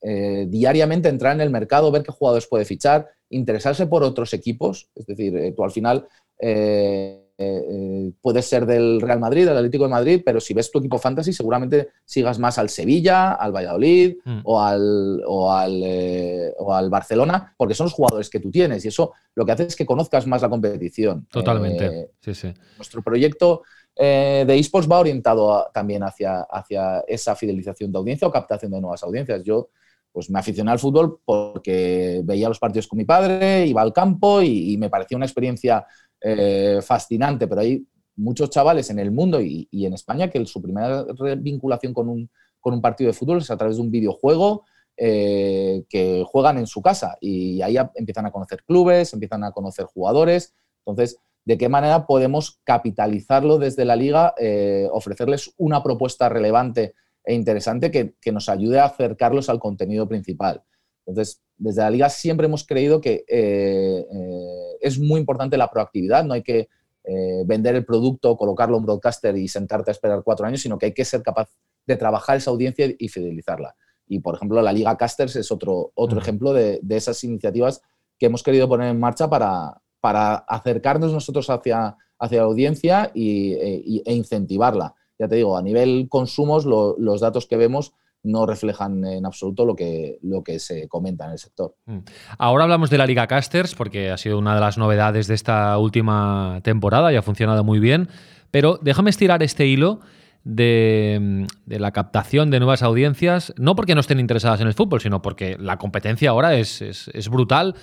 eh, 0.00 0.46
diariamente 0.48 1.08
entrar 1.08 1.34
en 1.34 1.40
el 1.40 1.50
mercado, 1.50 1.90
ver 1.90 2.02
qué 2.02 2.12
jugadores 2.12 2.46
puede 2.46 2.64
fichar, 2.64 3.08
interesarse 3.30 3.86
por 3.86 4.02
otros 4.02 4.32
equipos, 4.34 4.90
es 4.94 5.06
decir, 5.06 5.36
eh, 5.36 5.52
tú 5.52 5.64
al 5.64 5.70
final 5.70 6.06
eh, 6.38 7.21
eh, 7.38 8.12
puedes 8.20 8.46
ser 8.46 8.66
del 8.66 9.00
Real 9.00 9.18
Madrid, 9.18 9.46
del 9.46 9.56
Atlético 9.56 9.84
de 9.84 9.90
Madrid, 9.90 10.22
pero 10.24 10.40
si 10.40 10.54
ves 10.54 10.70
tu 10.70 10.78
equipo 10.78 10.98
fantasy, 10.98 11.32
seguramente 11.32 11.88
sigas 12.04 12.38
más 12.38 12.58
al 12.58 12.68
Sevilla, 12.68 13.32
al 13.32 13.52
Valladolid 13.52 14.16
mm. 14.24 14.40
o, 14.44 14.60
al, 14.60 15.22
o, 15.26 15.50
al, 15.50 15.82
eh, 15.82 16.52
o, 16.58 16.74
al, 16.74 16.90
Barcelona, 16.90 17.54
porque 17.56 17.74
son 17.74 17.86
los 17.86 17.94
jugadores 17.94 18.28
que 18.28 18.40
tú 18.40 18.50
tienes 18.50 18.84
y 18.84 18.88
eso 18.88 19.12
lo 19.34 19.46
que 19.46 19.52
hace 19.52 19.64
es 19.64 19.76
que 19.76 19.86
conozcas 19.86 20.26
más 20.26 20.42
la 20.42 20.50
competición. 20.50 21.26
Totalmente. 21.30 21.86
Eh, 21.86 22.10
sí, 22.20 22.34
sí. 22.34 22.54
Nuestro 22.76 23.02
proyecto 23.02 23.62
de 23.94 24.58
esports 24.58 24.90
va 24.90 25.00
orientado 25.00 25.68
también 25.72 26.02
hacia, 26.02 26.42
hacia 26.42 27.00
esa 27.06 27.36
fidelización 27.36 27.92
de 27.92 27.98
audiencia 27.98 28.26
o 28.26 28.32
captación 28.32 28.72
de 28.72 28.80
nuevas 28.80 29.02
audiencias. 29.02 29.42
Yo 29.44 29.68
pues 30.10 30.30
me 30.30 30.38
aficioné 30.38 30.70
al 30.70 30.78
fútbol 30.78 31.20
porque 31.24 32.22
veía 32.24 32.48
los 32.48 32.58
partidos 32.58 32.86
con 32.86 32.98
mi 32.98 33.04
padre, 33.04 33.66
iba 33.66 33.82
al 33.82 33.92
campo 33.92 34.40
y 34.40 34.76
me 34.78 34.88
parecía 34.88 35.16
una 35.16 35.26
experiencia 35.26 35.86
eh, 36.24 36.80
fascinante, 36.82 37.46
pero 37.46 37.60
hay 37.60 37.86
muchos 38.16 38.50
chavales 38.50 38.90
en 38.90 38.98
el 38.98 39.10
mundo 39.10 39.40
y, 39.40 39.68
en 39.72 39.94
España 39.94 40.30
que 40.30 40.44
su 40.46 40.60
primera 40.60 41.04
vinculación 41.38 41.92
con 41.92 42.08
un, 42.08 42.30
con 42.60 42.74
un, 42.74 42.82
partido 42.82 43.08
de 43.08 43.14
fútbol 43.14 43.38
es 43.38 43.50
a 43.50 43.56
través 43.56 43.76
de 43.76 43.82
un 43.82 43.90
videojuego 43.90 44.64
eh, 44.96 45.84
que 45.88 46.22
juegan 46.26 46.58
en 46.58 46.66
su 46.66 46.82
casa 46.82 47.16
y 47.20 47.62
ahí 47.62 47.76
empiezan 47.94 48.26
a 48.26 48.30
conocer 48.30 48.62
clubes, 48.64 49.12
empiezan 49.12 49.42
a 49.44 49.52
conocer 49.52 49.86
jugadores. 49.86 50.54
Entonces, 50.84 51.18
¿de 51.44 51.58
qué 51.58 51.68
manera 51.68 52.06
podemos 52.06 52.60
capitalizarlo 52.62 53.58
desde 53.58 53.84
la 53.84 53.96
liga, 53.96 54.34
eh, 54.38 54.88
ofrecerles 54.92 55.54
una 55.56 55.82
propuesta 55.82 56.28
relevante 56.28 56.94
e 57.24 57.34
interesante 57.34 57.90
que, 57.90 58.14
que, 58.20 58.32
nos 58.32 58.48
ayude 58.48 58.80
a 58.80 58.84
acercarlos 58.84 59.48
al 59.48 59.58
contenido 59.58 60.06
principal? 60.06 60.62
Entonces, 61.06 61.42
desde 61.56 61.82
la 61.82 61.90
liga 61.90 62.08
siempre 62.08 62.46
hemos 62.46 62.66
creído 62.66 63.00
que 63.00 63.24
eh, 63.28 64.06
eh, 64.10 64.76
es 64.80 64.98
muy 64.98 65.20
importante 65.20 65.56
la 65.56 65.70
proactividad, 65.70 66.24
no 66.24 66.34
hay 66.34 66.42
que 66.42 66.68
eh, 67.04 67.42
vender 67.44 67.74
el 67.74 67.84
producto, 67.84 68.36
colocarlo 68.36 68.76
en 68.76 68.84
broadcaster 68.84 69.36
y 69.36 69.48
sentarte 69.48 69.90
a 69.90 69.92
esperar 69.92 70.22
cuatro 70.24 70.46
años, 70.46 70.60
sino 70.60 70.78
que 70.78 70.86
hay 70.86 70.94
que 70.94 71.04
ser 71.04 71.22
capaz 71.22 71.50
de 71.86 71.96
trabajar 71.96 72.36
esa 72.36 72.50
audiencia 72.50 72.86
y 72.96 73.08
fidelizarla. 73.08 73.74
Y, 74.06 74.20
por 74.20 74.36
ejemplo, 74.36 74.60
la 74.62 74.72
Liga 74.72 74.96
Casters 74.96 75.36
es 75.36 75.50
otro, 75.50 75.92
otro 75.94 76.20
ejemplo 76.20 76.52
de, 76.52 76.80
esas 76.90 77.22
iniciativas 77.24 77.82
que 78.18 78.26
hemos 78.26 78.42
querido 78.42 78.68
poner 78.68 78.88
en 78.88 79.00
marcha 79.00 79.28
para, 79.28 79.80
para 80.00 80.34
acercarnos 80.34 81.12
nosotros 81.12 81.48
hacia, 81.50 81.96
hacia 82.18 82.38
la 82.38 82.44
audiencia 82.44 83.10
y, 83.14 83.54
e 83.54 84.14
incentivarla. 84.14 84.94
Ya 85.18 85.28
te 85.28 85.36
digo, 85.36 85.56
a 85.56 85.62
nivel 85.62 86.08
consumos, 86.08 86.64
los 86.66 87.20
datos 87.20 87.46
que 87.46 87.56
vemos 87.56 87.94
no 88.24 88.46
reflejan 88.46 89.04
en 89.04 89.26
absoluto 89.26 89.64
lo 89.64 89.74
que, 89.74 90.18
lo 90.22 90.42
que 90.42 90.58
se 90.58 90.88
comenta 90.88 91.26
en 91.26 91.32
el 91.32 91.38
sector. 91.38 91.74
Mm. 91.86 91.98
Ahora 92.38 92.64
hablamos 92.64 92.90
de 92.90 92.98
la 92.98 93.06
Liga 93.06 93.26
Casters, 93.26 93.74
porque 93.74 94.10
ha 94.10 94.16
sido 94.16 94.38
una 94.38 94.54
de 94.54 94.60
las 94.60 94.78
novedades 94.78 95.26
de 95.26 95.34
esta 95.34 95.76
última 95.78 96.60
temporada 96.62 97.12
y 97.12 97.16
ha 97.16 97.22
funcionado 97.22 97.64
muy 97.64 97.80
bien, 97.80 98.08
pero 98.50 98.78
déjame 98.80 99.10
estirar 99.10 99.42
este 99.42 99.66
hilo. 99.66 100.00
De, 100.44 101.46
la 101.66 101.92
captación 101.92 102.50
de 102.50 102.58
nuevas 102.58 102.82
audiencias, 102.82 103.54
no 103.58 103.76
porque 103.76 103.94
no 103.94 104.00
estén 104.00 104.18
interesadas 104.18 104.60
en 104.60 104.66
el 104.66 104.74
fútbol, 104.74 105.00
sino 105.00 105.22
porque 105.22 105.56
la 105.56 105.78
competencia 105.78 106.30
ahora 106.30 106.56
es, 106.56 107.00
brutal 107.30 107.76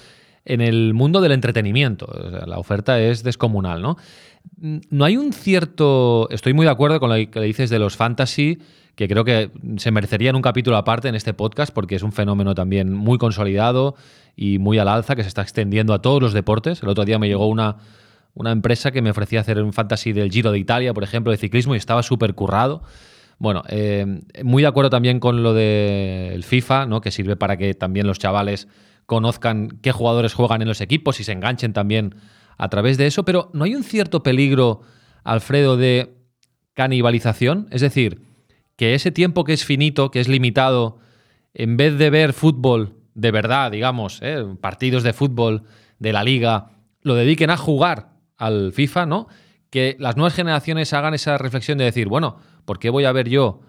en 0.43 0.59
el 0.59 0.93
mundo 0.93 1.21
del 1.21 1.31
entretenimiento. 1.31 2.07
la 2.45 2.59
oferta 2.59 2.99
es 2.99 3.23
descomunal, 3.23 3.81
¿no? 3.81 3.95
Mm, 4.57 4.79
no 4.89 5.05
hay 5.05 5.15
un 5.15 5.31
cierto. 5.31 6.29
Estoy 6.31 6.53
muy 6.53 6.65
de 6.65 6.71
acuerdo 6.71 6.99
con 6.99 7.09
lo 7.09 7.31
que 7.31 7.39
dices 7.39 7.69
de 7.69 7.79
los 7.79 7.95
fantasy 7.95 8.59
que 8.95 9.07
creo 9.07 9.23
que 9.23 9.51
se 9.77 9.91
merecería 9.91 10.29
en 10.29 10.35
un 10.35 10.41
capítulo 10.41 10.77
aparte 10.77 11.07
en 11.07 11.15
este 11.15 11.33
podcast 11.33 11.73
porque 11.73 11.95
es 11.95 12.03
un 12.03 12.11
fenómeno 12.11 12.55
también 12.55 12.93
muy 12.93 13.17
consolidado 13.17 13.95
y 14.35 14.59
muy 14.59 14.77
al 14.77 14.87
alza 14.87 15.15
que 15.15 15.23
se 15.23 15.29
está 15.29 15.41
extendiendo 15.41 15.93
a 15.93 16.01
todos 16.01 16.21
los 16.21 16.33
deportes. 16.33 16.83
El 16.83 16.89
otro 16.89 17.05
día 17.05 17.19
me 17.19 17.27
llegó 17.27 17.47
una, 17.47 17.77
una 18.33 18.51
empresa 18.51 18.91
que 18.91 19.01
me 19.01 19.11
ofrecía 19.11 19.41
hacer 19.41 19.61
un 19.61 19.73
fantasy 19.73 20.13
del 20.13 20.31
Giro 20.31 20.51
de 20.51 20.59
Italia, 20.59 20.93
por 20.93 21.03
ejemplo, 21.03 21.31
de 21.31 21.37
ciclismo 21.37 21.75
y 21.75 21.77
estaba 21.77 22.03
súper 22.03 22.35
currado. 22.35 22.81
Bueno, 23.37 23.63
eh, 23.69 24.05
muy 24.43 24.63
de 24.63 24.67
acuerdo 24.67 24.89
también 24.89 25.19
con 25.19 25.43
lo 25.43 25.53
del 25.53 26.43
FIFA, 26.43 26.85
¿no? 26.85 26.99
que 27.01 27.11
sirve 27.11 27.37
para 27.37 27.57
que 27.57 27.73
también 27.73 28.05
los 28.05 28.19
chavales 28.19 28.67
conozcan 29.05 29.79
qué 29.81 29.91
jugadores 29.91 30.33
juegan 30.33 30.61
en 30.61 30.67
los 30.67 30.81
equipos 30.81 31.19
y 31.19 31.23
se 31.23 31.31
enganchen 31.31 31.73
también 31.73 32.15
a 32.57 32.69
través 32.69 32.97
de 32.97 33.07
eso, 33.07 33.23
pero 33.23 33.49
¿no 33.53 33.63
hay 33.63 33.73
un 33.73 33.83
cierto 33.83 34.21
peligro, 34.21 34.81
Alfredo, 35.23 35.77
de 35.77 36.17
canibalización? 36.73 37.67
Es 37.71 37.79
decir, 37.79 38.21
que 38.79 38.93
ese 38.93 39.11
tiempo 39.11 39.43
que 39.43 39.51
es 39.51 39.65
finito, 39.65 40.09
que 40.09 40.21
es 40.21 40.29
limitado, 40.29 40.99
en 41.53 41.75
vez 41.75 41.97
de 41.97 42.09
ver 42.09 42.31
fútbol 42.31 42.95
de 43.13 43.29
verdad, 43.29 43.71
digamos, 43.71 44.19
¿eh? 44.21 44.45
partidos 44.61 45.03
de 45.03 45.11
fútbol 45.11 45.63
de 45.99 46.13
la 46.13 46.23
liga, 46.23 46.71
lo 47.01 47.15
dediquen 47.15 47.49
a 47.49 47.57
jugar 47.57 48.13
al 48.37 48.71
FIFA, 48.71 49.05
¿no? 49.05 49.27
que 49.69 49.97
las 49.99 50.15
nuevas 50.15 50.33
generaciones 50.33 50.93
hagan 50.93 51.13
esa 51.13 51.37
reflexión 51.37 51.77
de 51.77 51.83
decir, 51.83 52.07
bueno, 52.07 52.37
¿por 52.63 52.79
qué 52.79 52.89
voy 52.89 53.03
a 53.03 53.11
ver 53.11 53.27
yo 53.27 53.59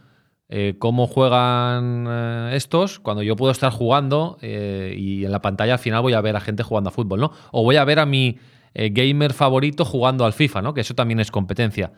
eh, 0.48 0.76
cómo 0.78 1.08
juegan 1.08 2.06
eh, 2.08 2.50
estos 2.54 3.00
cuando 3.00 3.24
yo 3.24 3.34
puedo 3.34 3.50
estar 3.50 3.72
jugando 3.72 4.38
y 4.40 5.24
en 5.24 5.32
la 5.32 5.42
pantalla 5.42 5.72
al 5.72 5.80
final 5.80 6.02
voy 6.02 6.12
a 6.12 6.20
ver 6.20 6.36
a 6.36 6.40
gente 6.40 6.62
jugando 6.62 6.90
a 6.90 6.92
fútbol, 6.92 7.18
¿no? 7.18 7.32
O 7.50 7.64
voy 7.64 7.74
a 7.74 7.84
ver 7.84 7.98
a 7.98 8.06
mi 8.06 8.38
gamer 8.74 9.32
favorito 9.32 9.84
jugando 9.84 10.24
al 10.24 10.34
FIFA, 10.34 10.62
¿no? 10.62 10.72
Que 10.72 10.82
eso 10.82 10.94
también 10.94 11.18
es 11.18 11.32
competencia. 11.32 11.94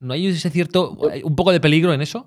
¿No 0.00 0.14
hay 0.14 0.26
ese 0.26 0.50
cierto, 0.50 0.98
un 1.22 1.36
poco 1.36 1.52
de 1.52 1.60
peligro 1.60 1.94
en 1.94 2.02
eso? 2.02 2.26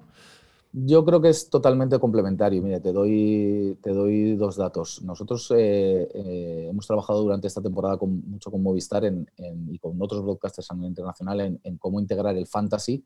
Yo 0.71 1.03
creo 1.03 1.19
que 1.19 1.29
es 1.29 1.49
totalmente 1.49 1.97
complementario. 1.97 2.61
Mira, 2.61 2.79
te 2.79 2.93
doy, 2.93 3.77
te 3.81 3.89
doy 3.89 4.35
dos 4.35 4.55
datos. 4.55 5.01
Nosotros 5.01 5.51
eh, 5.57 6.07
eh, 6.13 6.67
hemos 6.69 6.85
trabajado 6.85 7.23
durante 7.23 7.47
esta 7.47 7.61
temporada 7.61 7.97
con, 7.97 8.21
mucho 8.29 8.51
con 8.51 8.61
Movistar 8.61 9.03
y 9.03 9.79
con 9.79 9.99
otros 9.99 10.21
broadcasters 10.23 10.69
a 10.69 10.75
nivel 10.75 10.89
internacional 10.89 11.59
en, 11.63 11.77
cómo 11.77 11.99
integrar 11.99 12.37
el 12.37 12.45
fantasy 12.45 13.03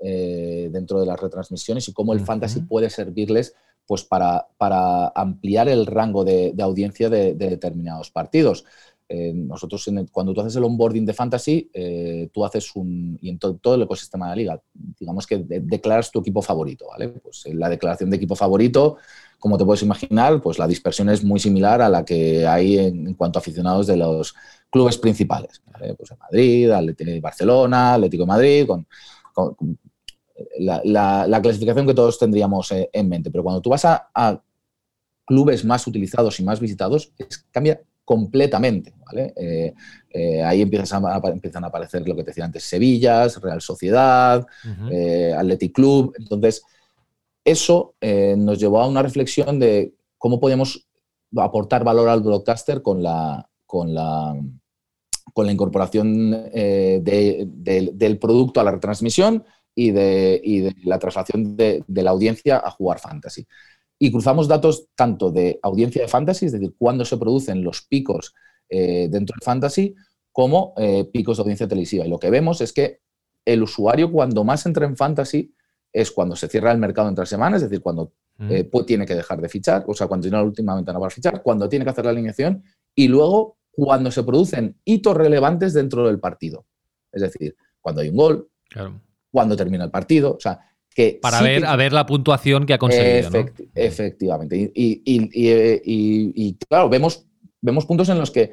eh, 0.00 0.68
dentro 0.70 1.00
de 1.00 1.06
las 1.06 1.20
retransmisiones 1.20 1.88
y 1.88 1.92
cómo 1.92 2.12
el 2.12 2.20
fantasy 2.20 2.60
puede 2.60 2.88
servirles 2.88 3.56
pues, 3.86 4.04
para, 4.04 4.46
para 4.56 5.08
ampliar 5.08 5.68
el 5.68 5.86
rango 5.86 6.24
de, 6.24 6.54
audiencia 6.60 7.10
de, 7.10 7.34
determinados 7.34 8.12
partidos. 8.12 8.64
Eh, 9.12 9.32
nosotros, 9.34 9.90
cuando 10.12 10.32
tú 10.32 10.40
haces 10.40 10.54
el 10.54 10.62
onboarding 10.62 11.04
de 11.04 11.12
Fantasy, 11.12 11.68
eh, 11.74 12.30
tú 12.32 12.44
haces 12.44 12.70
un, 12.76 13.18
y 13.20 13.28
en 13.28 13.40
todo 13.40 13.74
el 13.74 13.82
ecosistema 13.82 14.26
de 14.26 14.30
la 14.30 14.36
liga, 14.36 14.62
digamos 15.00 15.26
que 15.26 15.38
declaras 15.38 16.12
tu 16.12 16.20
equipo 16.20 16.40
favorito, 16.40 16.86
¿vale? 16.86 17.08
Pues 17.08 17.42
la 17.52 17.68
declaración 17.68 18.08
de 18.08 18.18
equipo 18.18 18.36
favorito, 18.36 18.98
como 19.40 19.58
te 19.58 19.64
puedes 19.64 19.82
imaginar, 19.82 20.40
pues 20.40 20.60
la 20.60 20.68
dispersión 20.68 21.08
es 21.08 21.24
muy 21.24 21.40
similar 21.40 21.82
a 21.82 21.88
la 21.88 22.04
que 22.04 22.46
hay 22.46 22.78
en, 22.78 23.14
cuanto 23.14 23.40
a 23.40 23.40
aficionados 23.40 23.88
de 23.88 23.96
los 23.96 24.32
clubes 24.70 24.96
principales, 24.96 25.60
¿vale? 25.72 25.94
Pues 25.94 26.12
Madrid, 26.16 26.70
Atlético 26.70 27.20
Barcelona, 27.20 27.94
Atlético 27.94 28.22
de 28.22 28.28
Madrid, 28.28 28.66
con, 28.68 28.86
la, 30.56 31.40
clasificación 31.42 31.84
que 31.84 31.94
todos 31.94 32.16
tendríamos 32.16 32.70
eh, 32.70 32.88
en 32.92 33.08
mente. 33.08 33.28
Pero 33.32 33.42
cuando 33.42 33.60
tú 33.60 33.70
vas 33.70 33.84
a, 33.84 34.08
a 34.14 34.40
clubes 35.24 35.64
más 35.64 35.84
utilizados 35.88 36.38
y 36.38 36.44
más 36.44 36.60
visitados, 36.60 37.12
es, 37.18 37.38
cambia 37.50 37.80
completamente. 38.10 38.92
¿vale? 39.06 39.32
Eh, 39.36 39.72
eh, 40.10 40.42
ahí 40.42 40.62
empiezan 40.62 41.06
a, 41.06 41.20
empiezan 41.26 41.62
a 41.62 41.68
aparecer 41.68 42.08
lo 42.08 42.16
que 42.16 42.24
te 42.24 42.32
decía 42.32 42.44
antes, 42.44 42.64
Sevillas, 42.64 43.40
Real 43.40 43.60
Sociedad, 43.60 44.44
uh 44.64 45.38
Athletic 45.38 45.72
Club. 45.72 46.12
Entonces, 46.18 46.64
eso 47.44 47.94
nos 48.00 48.58
llevó 48.58 48.80
a 48.80 48.88
una 48.88 49.02
reflexión 49.02 49.60
de 49.60 49.94
cómo 50.18 50.40
podemos 50.40 50.88
aportar 51.36 51.84
valor 51.84 52.08
al 52.08 52.20
broadcaster 52.20 52.82
con 52.82 53.00
la, 53.00 53.48
con 53.64 53.94
la, 53.94 54.34
con 55.32 55.46
la 55.46 55.52
incorporación 55.52 56.32
del 56.52 58.18
producto 58.20 58.60
a 58.60 58.64
la 58.64 58.72
retransmisión 58.72 59.44
y 59.72 59.92
de, 59.92 60.40
y 60.42 60.60
de 60.62 60.74
la 60.82 60.98
traslación 60.98 61.56
de, 61.56 61.84
la 61.86 62.10
audiencia 62.10 62.60
a 62.62 62.72
jugar 62.72 62.98
fantasy 62.98 63.46
y 64.02 64.10
cruzamos 64.10 64.48
datos 64.48 64.88
tanto 64.96 65.30
de 65.30 65.60
audiencia 65.62 66.00
de 66.00 66.08
fantasy, 66.08 66.46
es 66.46 66.52
decir, 66.52 66.74
cuándo 66.78 67.04
se 67.04 67.18
producen 67.18 67.62
los 67.62 67.82
picos 67.82 68.34
eh, 68.70 69.08
dentro 69.10 69.34
del 69.38 69.44
fantasy, 69.44 69.94
como 70.32 70.72
eh, 70.78 71.04
picos 71.04 71.36
de 71.36 71.42
audiencia 71.42 71.68
televisiva. 71.68 72.06
Y 72.06 72.08
lo 72.08 72.18
que 72.18 72.30
vemos 72.30 72.62
es 72.62 72.72
que 72.72 73.02
el 73.44 73.62
usuario 73.62 74.10
cuando 74.10 74.42
más 74.42 74.64
entra 74.64 74.86
en 74.86 74.96
fantasy 74.96 75.54
es 75.92 76.10
cuando 76.10 76.34
se 76.34 76.48
cierra 76.48 76.72
el 76.72 76.78
mercado 76.78 77.10
entre 77.10 77.26
semanas, 77.26 77.62
es 77.62 77.68
decir, 77.68 77.82
cuando 77.82 78.14
eh, 78.38 78.70
tiene 78.86 79.04
que 79.04 79.14
dejar 79.14 79.38
de 79.38 79.50
fichar, 79.50 79.84
o 79.86 79.92
sea, 79.92 80.06
cuando 80.06 80.22
tiene 80.22 80.38
la 80.38 80.44
última 80.44 80.74
ventana 80.74 80.98
para 80.98 81.10
fichar, 81.10 81.42
cuando 81.42 81.68
tiene 81.68 81.84
que 81.84 81.90
hacer 81.90 82.06
la 82.06 82.12
alineación 82.12 82.64
y 82.94 83.06
luego 83.06 83.58
cuando 83.70 84.10
se 84.10 84.22
producen 84.22 84.80
hitos 84.82 85.14
relevantes 85.14 85.74
dentro 85.74 86.06
del 86.06 86.18
partido. 86.18 86.64
Es 87.12 87.20
decir, 87.20 87.54
cuando 87.82 88.00
hay 88.00 88.08
un 88.08 88.16
gol, 88.16 88.50
cuando 89.30 89.56
termina 89.56 89.84
el 89.84 89.90
partido. 89.90 90.36
O 90.36 90.40
sea, 90.40 90.58
para 91.20 91.40
ver, 91.42 91.64
a 91.64 91.76
ver 91.76 91.92
la 91.92 92.06
puntuación 92.06 92.66
que 92.66 92.74
ha 92.74 92.78
conseguido. 92.78 93.30
Efectivamente. 93.74 94.72
Y, 94.74 96.56
claro, 96.68 96.88
vemos, 96.88 97.26
vemos 97.60 97.86
puntos 97.86 98.08
en 98.08 98.18
los 98.18 98.30
que 98.30 98.52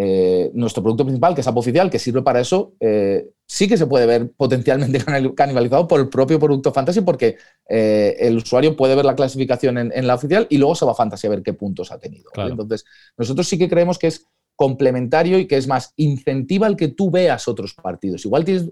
eh, 0.00 0.52
nuestro 0.54 0.80
producto 0.80 1.04
principal, 1.04 1.34
que 1.34 1.40
es 1.40 1.46
App 1.48 1.56
Oficial, 1.56 1.90
que 1.90 1.98
sirve 1.98 2.22
para 2.22 2.40
eso, 2.40 2.74
eh, 2.78 3.30
sí 3.44 3.66
que 3.66 3.76
se 3.76 3.86
puede 3.86 4.06
ver 4.06 4.30
potencialmente 4.30 5.00
canibalizado 5.34 5.88
por 5.88 5.98
el 5.98 6.08
propio 6.08 6.38
producto 6.38 6.72
Fantasy, 6.72 7.00
porque 7.00 7.36
eh, 7.68 8.16
el 8.20 8.36
usuario 8.36 8.76
puede 8.76 8.94
ver 8.94 9.04
la 9.04 9.16
clasificación 9.16 9.76
en, 9.76 10.06
la 10.06 10.14
oficial 10.14 10.46
y 10.50 10.58
luego 10.58 10.76
se 10.76 10.84
va 10.84 10.92
a 10.92 10.94
Fantasy 10.94 11.26
a 11.26 11.30
ver 11.30 11.42
qué 11.42 11.52
puntos 11.52 11.90
ha 11.90 11.98
tenido. 11.98 12.30
Entonces, 12.36 12.84
nosotros 13.16 13.48
sí 13.48 13.58
que 13.58 13.68
creemos 13.68 13.98
que 13.98 14.06
es 14.06 14.24
complementario 14.54 15.36
y 15.38 15.48
que 15.48 15.56
es 15.56 15.66
más, 15.66 15.92
incentiva 15.96 16.68
el 16.68 16.76
que 16.76 16.88
tú 16.88 17.10
veas 17.10 17.48
otros 17.48 17.74
partidos. 17.74 18.24
Igual 18.24 18.44
tienes, 18.44 18.70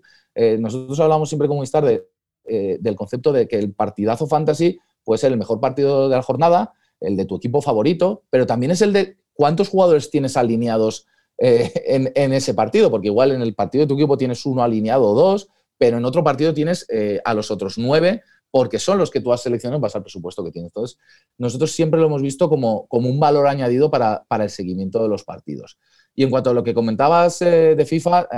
nosotros 0.60 0.98
hablamos 1.00 1.28
siempre 1.28 1.48
como 1.48 1.58
Movistar 1.58 1.84
de 1.84 2.04
eh, 2.48 2.78
del 2.80 2.96
concepto 2.96 3.32
de 3.32 3.48
que 3.48 3.58
el 3.58 3.72
partidazo 3.72 4.26
fantasy 4.26 4.78
puede 5.04 5.18
ser 5.18 5.32
el 5.32 5.38
mejor 5.38 5.60
partido 5.60 6.08
de 6.08 6.16
la 6.16 6.22
jornada, 6.22 6.72
el 7.00 7.16
de 7.16 7.24
tu 7.24 7.36
equipo 7.36 7.62
favorito, 7.62 8.24
pero 8.30 8.46
también 8.46 8.72
es 8.72 8.82
el 8.82 8.92
de 8.92 9.16
cuántos 9.32 9.68
jugadores 9.68 10.10
tienes 10.10 10.36
alineados 10.36 11.06
eh, 11.38 11.72
en, 12.14 12.32
ese 12.32 12.54
partido, 12.54 12.90
porque 12.90 13.08
igual 13.08 13.32
en 13.32 13.42
el 13.42 13.54
partido 13.54 13.82
de 13.82 13.88
tu 13.88 13.94
equipo 13.94 14.16
tienes 14.16 14.44
uno 14.46 14.62
alineado 14.62 15.04
o 15.04 15.14
dos, 15.14 15.48
pero 15.78 15.98
en 15.98 16.04
otro 16.04 16.24
partido 16.24 16.54
tienes 16.54 16.86
eh, 16.88 17.20
a 17.24 17.34
los 17.34 17.50
otros 17.50 17.78
nueve, 17.78 18.22
porque 18.50 18.78
son 18.78 18.96
los 18.98 19.10
que 19.10 19.20
tú 19.20 19.32
has 19.32 19.42
seleccionado 19.42 19.76
en 19.76 19.82
base 19.82 19.98
al 19.98 20.04
presupuesto 20.04 20.42
que 20.42 20.50
tienes. 20.50 20.70
Entonces, 20.70 20.98
nosotros 21.36 21.72
siempre 21.72 22.00
lo 22.00 22.06
hemos 22.06 22.22
visto 22.22 22.48
como, 22.48 22.86
como 22.86 23.10
un 23.10 23.20
valor 23.20 23.46
añadido 23.46 23.90
para, 23.90 24.24
para, 24.28 24.44
el 24.44 24.50
seguimiento 24.50 25.02
de 25.02 25.08
los 25.08 25.24
partidos. 25.24 25.78
Y 26.14 26.22
en 26.22 26.30
cuanto 26.30 26.50
a 26.50 26.54
lo 26.54 26.64
que 26.64 26.72
comentabas 26.72 27.40
de 27.40 27.84
FIFA, 27.86 28.28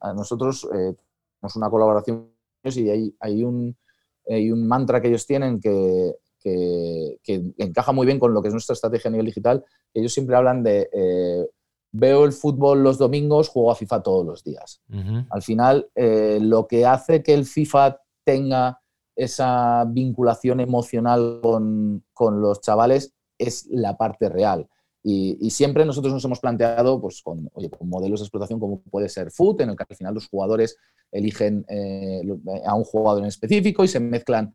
a 0.00 0.14
nosotros 0.14 0.66
tenemos 0.70 1.56
una 1.56 1.68
colaboración 1.68 2.30
y 2.64 2.90
hay, 2.90 3.16
hay, 3.20 3.44
un, 3.44 3.76
hay 4.28 4.50
un 4.50 4.66
mantra 4.66 5.00
que 5.00 5.08
ellos 5.08 5.26
tienen 5.26 5.60
que, 5.60 6.14
que, 6.42 7.18
encaja 7.58 7.92
muy 7.92 8.06
bien 8.06 8.18
con 8.18 8.32
lo 8.32 8.42
que 8.42 8.48
es 8.48 8.54
nuestra 8.54 8.74
estrategia 8.74 9.08
a 9.08 9.12
nivel 9.12 9.26
digital. 9.26 9.64
Ellos 9.92 10.12
siempre 10.12 10.36
hablan 10.36 10.62
de 10.62 10.88
eh, 10.92 11.46
veo 11.92 12.24
el 12.24 12.32
fútbol 12.32 12.82
los 12.82 12.98
domingos, 12.98 13.48
juego 13.48 13.70
a 13.70 13.74
FIFA 13.74 14.02
todos 14.02 14.26
los 14.26 14.44
días. 14.44 14.82
Al 15.30 15.42
final, 15.42 15.88
eh, 15.94 16.38
lo 16.40 16.66
que 16.66 16.84
hace 16.84 17.22
que 17.22 17.34
el 17.34 17.44
FIFA 17.44 18.00
tenga 18.24 18.80
esa 19.14 19.84
vinculación 19.86 20.60
emocional 20.60 21.40
con, 21.42 22.04
con 22.12 22.40
los 22.40 22.60
chavales 22.60 23.14
es 23.38 23.66
la 23.70 23.96
parte 23.96 24.28
real. 24.28 24.68
Y, 25.08 25.50
siempre 25.50 25.84
nosotros 25.84 26.12
nos 26.12 26.24
hemos 26.24 26.40
planteado 26.40 27.00
pues, 27.00 27.22
con, 27.22 27.46
con 27.46 27.88
modelos 27.88 28.18
de 28.18 28.24
explotación 28.24 28.58
como 28.58 28.80
puede 28.80 29.08
ser 29.08 29.30
Foot, 29.30 29.60
en 29.60 29.70
el 29.70 29.76
que 29.76 29.84
al 29.88 29.96
final 29.96 30.14
los 30.14 30.26
jugadores 30.26 30.76
eligen 31.12 31.64
eh, 31.68 32.22
a 32.66 32.74
un 32.74 32.82
jugador 32.82 33.22
en 33.22 33.28
específico 33.28 33.84
y 33.84 33.88
se 33.88 34.00
mezclan 34.00 34.52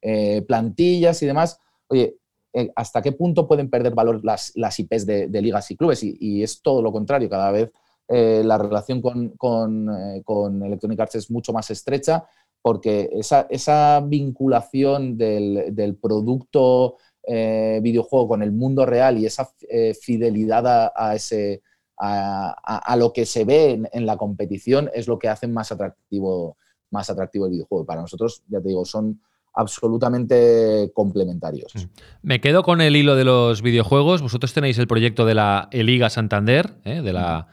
eh, 0.00 0.40
plantillas 0.48 1.22
y 1.22 1.26
demás. 1.26 1.58
Oye, 1.88 2.16
eh, 2.54 2.72
¿hasta 2.74 3.02
qué 3.02 3.12
punto 3.12 3.46
pueden 3.46 3.68
perder 3.68 3.94
valor 3.94 4.24
las, 4.24 4.50
las 4.54 4.80
IPs 4.80 5.04
de, 5.04 5.42
ligas 5.42 5.70
y 5.70 5.76
clubes? 5.76 6.04
Y, 6.04 6.42
es 6.42 6.62
todo 6.62 6.80
lo 6.80 6.90
contrario, 6.90 7.28
cada 7.28 7.50
vez 7.50 7.70
la 8.08 8.56
relación 8.56 9.02
con, 9.02 9.36
con, 9.36 10.64
Electronic 10.64 11.00
Arts 11.00 11.16
es 11.16 11.30
mucho 11.30 11.52
más 11.52 11.70
estrecha 11.70 12.24
porque 12.62 13.10
esa, 13.12 13.46
esa 13.50 14.00
vinculación 14.00 15.16
del, 15.16 15.74
del 15.74 15.96
producto 15.96 16.96
eh, 17.26 17.80
videojuego 17.82 18.28
con 18.28 18.42
el 18.42 18.52
mundo 18.52 18.86
real 18.86 19.18
y 19.18 19.26
esa 19.26 19.50
eh, 19.68 19.94
fidelidad 19.94 20.90
a, 20.94 21.14
ese, 21.14 21.62
a, 21.98 22.96
lo 22.96 23.12
que 23.12 23.26
se 23.26 23.44
ve 23.44 23.82
en, 23.92 24.06
la 24.06 24.16
competición 24.16 24.90
es 24.94 25.06
lo 25.06 25.18
que 25.18 25.28
hace 25.28 25.46
más 25.46 25.70
atractivo, 25.70 26.56
más 26.90 27.10
atractivo 27.10 27.46
el 27.46 27.52
videojuego. 27.52 27.84
Para 27.84 28.00
nosotros, 28.00 28.42
ya 28.48 28.60
te 28.60 28.68
digo, 28.68 28.84
son 28.84 29.20
absolutamente 29.54 30.90
complementarios. 30.94 31.74
Mm. 31.74 31.78
Me 32.22 32.40
quedo 32.40 32.62
con 32.62 32.80
el 32.80 32.96
hilo 32.96 33.16
de 33.16 33.24
los 33.24 33.62
videojuegos. 33.62 34.22
Vosotros 34.22 34.54
tenéis 34.54 34.78
el 34.78 34.86
proyecto 34.86 35.26
de 35.26 35.34
la 35.34 35.68
Liga 35.72 36.08
Santander, 36.08 36.74
¿eh? 36.84 37.02
de, 37.02 37.12
la, 37.12 37.48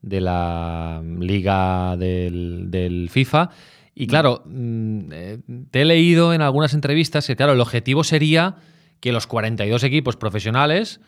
de 0.00 0.20
la 0.20 1.02
Liga 1.04 1.96
del, 1.96 2.70
del 2.70 3.10
FIFA. 3.10 3.50
Y 4.00 4.06
claro, 4.06 4.44
mm, 4.46 5.08
te 5.72 5.80
he 5.80 5.84
leído 5.84 6.32
en 6.32 6.40
algunas 6.40 6.72
entrevistas 6.72 7.26
que, 7.26 7.34
claro, 7.34 7.54
el 7.54 7.60
objetivo 7.60 8.04
sería 8.04 8.58
que 9.00 9.12
los 9.12 9.26
42 9.26 9.84
equipos 9.84 10.16
profesionales 10.16 11.00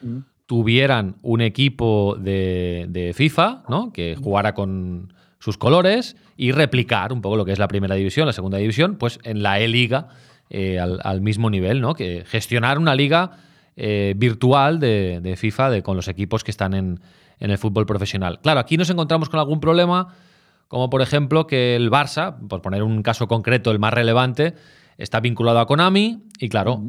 tuvieran 0.46 1.16
un 1.22 1.40
equipo 1.40 2.16
de, 2.18 3.12
FIFA, 3.14 3.62
¿no? 3.68 3.92
Que 3.92 4.16
jugara 4.16 4.55
con 4.55 5.12
sus 5.38 5.57
colores 5.57 6.16
y 6.37 6.53
replicar 6.53 7.12
un 7.12 7.22
poco 7.22 7.37
lo 7.37 7.44
que 7.44 7.53
es 7.53 7.59
la 7.59 7.68
primera 7.68 7.94
división, 7.94 8.26
la 8.26 8.33
segunda 8.33 8.59
división, 8.59 8.96
pues 8.96 9.18
en 9.24 9.42
la 9.42 9.61
E-Liga 9.61 10.09
eh, 10.50 10.79
al, 10.79 11.20
mismo 11.20 11.50
nivel, 11.50 11.81
¿no? 11.81 11.94
Que 11.94 12.24
gestionar 12.26 12.79
una 12.79 12.94
liga 12.94 13.38
eh, 13.76 14.14
virtual 14.16 14.81
de, 14.81 15.35
FIFA 15.37 15.70
de, 15.70 15.83
con 15.83 15.96
los 15.96 16.09
equipos 16.09 16.44
que 16.44 16.50
están 16.50 16.74
en, 16.74 17.00
en 17.38 17.50
el 17.50 17.59
fútbol 17.59 17.87
profesional. 17.87 18.40
Claro, 18.40 18.61
aquí 18.61 18.76
nos 18.76 18.90
encontramos 18.90 19.29
con 19.29 19.40
algún 19.40 19.61
problema, 19.61 20.09
como 20.68 20.90
por 20.90 21.00
ejemplo 21.00 21.46
que 21.46 21.76
el 21.76 21.90
Barça, 21.90 22.37
por 22.48 22.61
poner 22.61 22.83
un 22.83 23.03
caso 23.03 23.26
concreto, 23.26 23.70
el 23.70 23.79
más 23.79 23.94
relevante, 23.94 24.55
está 24.98 25.20
vinculado 25.20 25.59
a 25.59 25.66
Konami 25.66 26.24
y 26.38 26.48
claro, 26.48 26.83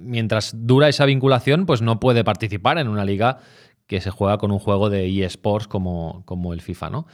mientras 0.00 0.52
dura 0.66 0.88
esa 0.88 1.04
vinculación, 1.04 1.66
pues 1.66 1.82
no 1.82 2.00
puede 2.00 2.24
participar 2.24 2.78
en 2.78 2.88
una 2.88 3.04
liga 3.04 3.38
que 3.86 4.00
se 4.00 4.10
juega 4.10 4.38
con 4.38 4.50
un 4.50 4.58
juego 4.58 4.90
de 4.90 5.24
eSports 5.24 5.68
como, 5.68 6.22
como 6.24 6.52
el 6.52 6.60
FIFA, 6.60 6.90
¿no? 6.90 7.06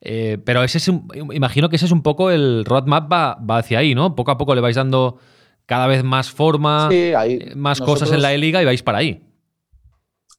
Eh, 0.00 0.38
pero 0.44 0.62
ese 0.62 0.78
es 0.78 0.88
imagino 0.88 1.68
que 1.68 1.76
ese 1.76 1.86
es 1.86 1.92
un 1.92 2.02
poco 2.02 2.30
el 2.30 2.64
roadmap 2.64 3.12
va, 3.12 3.34
va 3.34 3.58
hacia 3.58 3.80
ahí, 3.80 3.94
¿no? 3.94 4.14
Poco 4.14 4.30
a 4.30 4.38
poco 4.38 4.54
le 4.54 4.60
vais 4.60 4.76
dando 4.76 5.18
cada 5.66 5.86
vez 5.86 6.02
más 6.02 6.30
forma, 6.30 6.88
eh, 6.90 7.52
más 7.54 7.80
cosas 7.80 8.10
en 8.12 8.22
la 8.22 8.32
E-Liga 8.32 8.62
y 8.62 8.64
vais 8.64 8.82
para 8.82 8.98
ahí. 8.98 9.22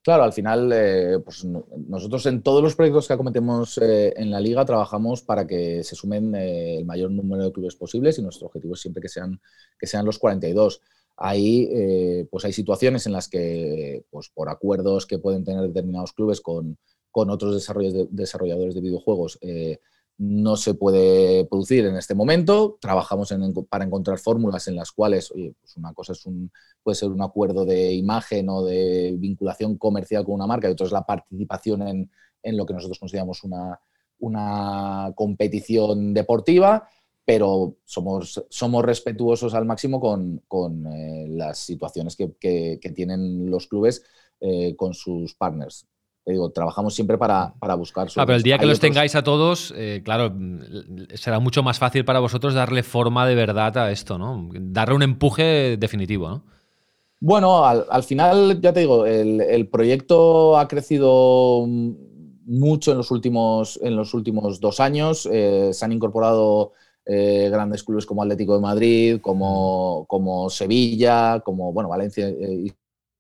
Claro, 0.02 0.24
al 0.24 0.34
final, 0.34 0.72
eh, 0.74 1.20
pues 1.24 1.46
nosotros 1.46 2.26
en 2.26 2.42
todos 2.42 2.64
los 2.64 2.76
proyectos 2.76 3.08
que 3.08 3.14
acometemos 3.14 3.78
eh, 3.78 4.14
en 4.16 4.32
la 4.32 4.40
liga 4.40 4.66
trabajamos 4.66 5.22
para 5.22 5.46
que 5.46 5.84
se 5.84 5.96
sumen 5.96 6.34
el 6.34 6.84
mayor 6.86 7.12
número 7.12 7.44
de 7.44 7.52
clubes 7.52 7.76
posibles 7.76 8.18
y 8.18 8.24
nuestro 8.24 8.48
objetivo 8.48 8.74
es 8.74 8.80
siempre 8.80 9.02
que 9.02 9.10
sean, 9.10 9.40
que 9.78 9.86
sean 9.86 10.06
los 10.06 10.18
42. 10.18 10.82
Ahí, 11.22 12.26
pues 12.32 12.46
hay 12.46 12.54
situaciones 12.54 13.06
en 13.06 13.14
las 13.14 13.28
que, 13.28 14.04
pues 14.10 14.30
por 14.30 14.50
acuerdos 14.50 15.06
que 15.06 15.20
pueden 15.20 15.44
tener 15.44 15.62
determinados 15.62 16.14
clubes 16.14 16.42
con, 16.42 16.78
con 17.12 17.30
otros 17.30 17.54
desarrolladores 18.12 18.76
de 18.76 18.82
videojuegos, 18.82 19.38
no 20.20 20.58
se 20.58 20.74
puede 20.74 21.46
producir 21.46 21.86
en 21.86 21.96
este 21.96 22.14
momento. 22.14 22.78
Trabajamos 22.82 23.34
para 23.70 23.86
encontrar 23.86 24.20
fórmulas 24.20 24.68
en 24.68 24.76
las 24.76 24.92
cuales, 24.92 25.32
pues 25.32 25.78
una 25.78 25.94
cosa 25.94 26.12
es 26.12 26.26
un, 26.26 26.52
puede 26.84 26.96
ser 26.96 27.10
un 27.10 27.22
acuerdo 27.22 27.64
de 27.64 27.94
imagen 27.94 28.50
o 28.50 28.66
de 28.66 29.16
vinculación 29.18 29.78
comercial 29.78 30.26
con 30.26 30.36
una 30.36 30.46
marca 30.46 30.68
y 30.68 30.74
otra 30.74 30.86
es 30.86 30.92
la 30.92 31.06
participación 31.06 32.10
en, 32.44 32.58
lo 32.58 32.66
que 32.66 32.74
nosotros 32.74 33.00
consideramos 33.00 33.46
una, 33.46 33.80
una 34.20 35.14
competición 35.16 36.14
deportiva, 36.14 36.90
pero 37.30 37.76
somos, 37.86 38.44
somos 38.50 38.84
respetuosos 38.84 39.54
al 39.54 39.64
máximo 39.64 40.00
con, 40.00 40.88
eh, 40.88 41.28
las 41.30 41.60
situaciones 41.60 42.16
que, 42.16 42.80
tienen 42.96 43.52
los 43.52 43.68
clubes 43.68 44.04
eh, 44.40 44.76
con 44.76 44.96
sus 44.96 45.36
partners 45.36 45.86
digo, 46.26 46.50
trabajamos 46.50 46.96
siempre 46.96 47.20
para, 47.20 47.54
para 47.60 47.76
buscar. 47.76 48.08
Ah, 48.16 48.26
pero 48.26 48.36
el 48.36 48.42
día 48.42 48.58
que 48.58 48.66
los 48.66 48.80
tengáis 48.80 49.16
a 49.16 49.24
todos, 49.24 49.72
eh, 49.78 50.02
claro, 50.04 50.34
será 51.14 51.40
mucho 51.40 51.62
más 51.62 51.78
fácil 51.78 52.04
para 52.04 52.20
vosotros 52.20 52.56
darle 52.56 52.82
forma 52.82 53.28
de 53.28 53.36
verdad 53.36 53.78
a 53.78 53.92
esto, 53.92 54.18
¿no? 54.18 54.50
Darle 54.54 54.96
un 54.96 55.04
empuje 55.04 55.78
definitivo, 55.78 56.30
¿no? 56.30 56.44
Bueno, 57.20 57.64
al, 57.66 58.04
final, 58.04 58.60
ya 58.62 58.74
te 58.74 58.80
digo, 58.82 59.06
el, 59.06 59.68
proyecto 59.68 60.58
ha 60.58 60.68
crecido 60.68 61.66
mucho 61.68 62.92
en 62.92 62.98
los 62.98 63.12
últimos, 63.12 63.80
en 63.84 63.96
los 63.96 64.14
últimos 64.14 64.60
dos 64.60 64.80
años. 64.80 65.24
Se 65.24 65.86
han 65.86 65.92
incorporado 65.92 66.74
eh, 67.06 67.50
grandes 67.52 67.84
clubes 67.84 68.06
como 68.06 68.24
Atlético 68.24 68.56
de 68.56 68.62
Madrid, 68.62 69.20
como, 69.22 70.06
como 70.08 70.50
Sevilla, 70.50 71.42
como 71.44 71.74
bueno, 71.74 71.90
Valencia 71.90 72.30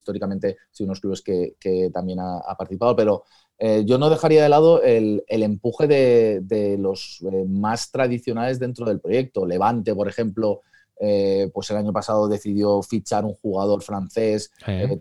históricamente 0.09 0.57
sido 0.71 0.87
unos 0.87 0.99
clubes 0.99 1.21
que, 1.21 1.91
también 1.93 2.19
ha, 2.19 2.55
participado, 2.57 2.95
pero 2.95 3.23
eh, 3.57 3.83
yo 3.85 3.97
no 3.97 4.09
dejaría 4.09 4.41
de 4.43 4.49
lado 4.49 4.81
el, 4.81 5.23
empuje 5.27 5.87
de, 5.87 6.77
los 6.79 7.21
eh, 7.31 7.45
más 7.47 7.91
tradicionales 7.91 8.59
dentro 8.59 8.85
del 8.85 8.99
proyecto. 8.99 9.45
Levante, 9.45 9.93
por 9.93 10.07
ejemplo, 10.07 10.61
eh, 10.99 11.49
pues 11.53 11.69
el 11.69 11.77
año 11.77 11.93
pasado 11.93 12.27
decidió 12.27 12.81
fichar 12.81 13.25
un 13.25 13.35
jugador 13.35 13.81
francés 13.83 14.51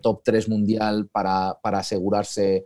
top 0.01 0.21
3 0.23 0.47
mundial 0.49 1.09
para, 1.11 1.57
asegurarse 1.63 2.65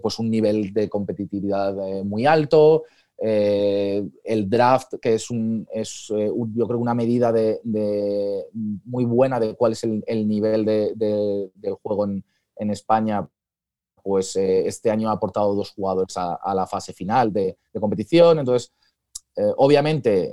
pues 0.00 0.18
un 0.18 0.30
nivel 0.30 0.72
de 0.72 0.88
competitividad 0.88 1.74
muy 2.04 2.24
alto. 2.26 2.84
Eh, 3.18 4.06
el 4.24 4.50
draft, 4.50 4.94
que 5.00 5.14
es, 5.14 5.30
un, 5.30 5.66
es 5.72 6.12
eh, 6.14 6.30
yo 6.54 6.66
creo 6.66 6.78
una 6.78 6.94
medida 6.94 7.32
de, 7.32 7.60
muy 8.84 9.04
buena 9.04 9.40
de 9.40 9.54
cuál 9.54 9.72
es 9.72 9.84
el, 9.84 10.28
nivel 10.28 10.64
del 10.64 11.74
juego 11.82 12.04
en, 12.04 12.70
España, 12.70 13.26
pues 14.02 14.36
eh, 14.36 14.66
este 14.66 14.90
año 14.90 15.08
ha 15.08 15.12
aportado 15.12 15.54
dos 15.54 15.72
jugadores 15.72 16.14
a, 16.16 16.54
la 16.54 16.66
fase 16.66 16.92
final 16.92 17.32
de, 17.32 17.56
competición. 17.80 18.38
Entonces, 18.38 18.72
obviamente, 19.56 20.32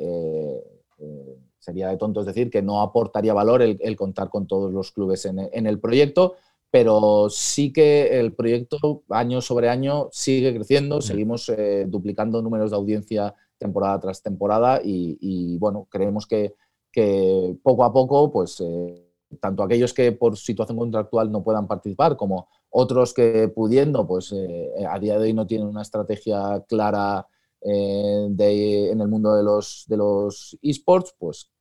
sería 1.60 1.90
de 1.90 1.98
tontos 1.98 2.26
decir 2.26 2.50
que 2.50 2.62
no 2.62 2.82
aportaría 2.82 3.34
valor 3.34 3.62
el, 3.62 3.96
contar 3.96 4.30
con 4.30 4.48
todos 4.48 4.72
los 4.74 4.92
clubes 4.92 5.26
en 5.26 5.68
el 5.68 5.80
proyecto, 5.80 6.36
pero 6.74 7.30
sí 7.30 7.72
que 7.72 8.20
el 8.20 8.34
proyecto 8.34 9.04
año 9.10 9.42
sobre 9.42 9.70
año 9.70 10.10
sigue 10.12 10.56
creciendo, 10.56 11.02
seguimos 11.02 11.48
eh, 11.50 11.86
duplicando 11.88 12.42
números 12.42 12.72
de 12.72 12.78
audiencia 12.78 13.36
temporada 13.60 14.00
tras 14.00 14.24
temporada 14.24 14.82
y, 14.84 15.56
bueno, 15.60 15.88
creemos 15.92 16.26
que, 16.26 16.56
poco 17.62 17.84
a 17.84 17.94
poco, 17.94 18.32
pues 18.32 18.60
eh, 18.62 19.08
tanto 19.40 19.62
aquellos 19.62 19.94
que 19.94 20.14
por 20.14 20.36
situación 20.36 20.80
contractual 20.80 21.32
no 21.32 21.44
puedan 21.44 21.68
participar 21.68 22.18
como 22.18 22.48
otros 22.72 23.14
que 23.14 23.50
pudiendo, 23.50 24.08
pues 24.08 24.32
eh, 24.32 24.72
a 24.90 24.98
día 24.98 25.20
de 25.20 25.26
hoy 25.26 25.34
no 25.34 25.46
tienen 25.46 25.68
una 25.68 25.84
estrategia 25.84 26.66
clara 26.68 27.28
en 27.62 29.00
el 29.00 29.08
mundo 29.08 29.36
de 29.36 29.44
los, 29.44 29.86
de 29.88 29.98
los 29.98 30.58
esports, 30.64 31.14
pues 31.20 31.52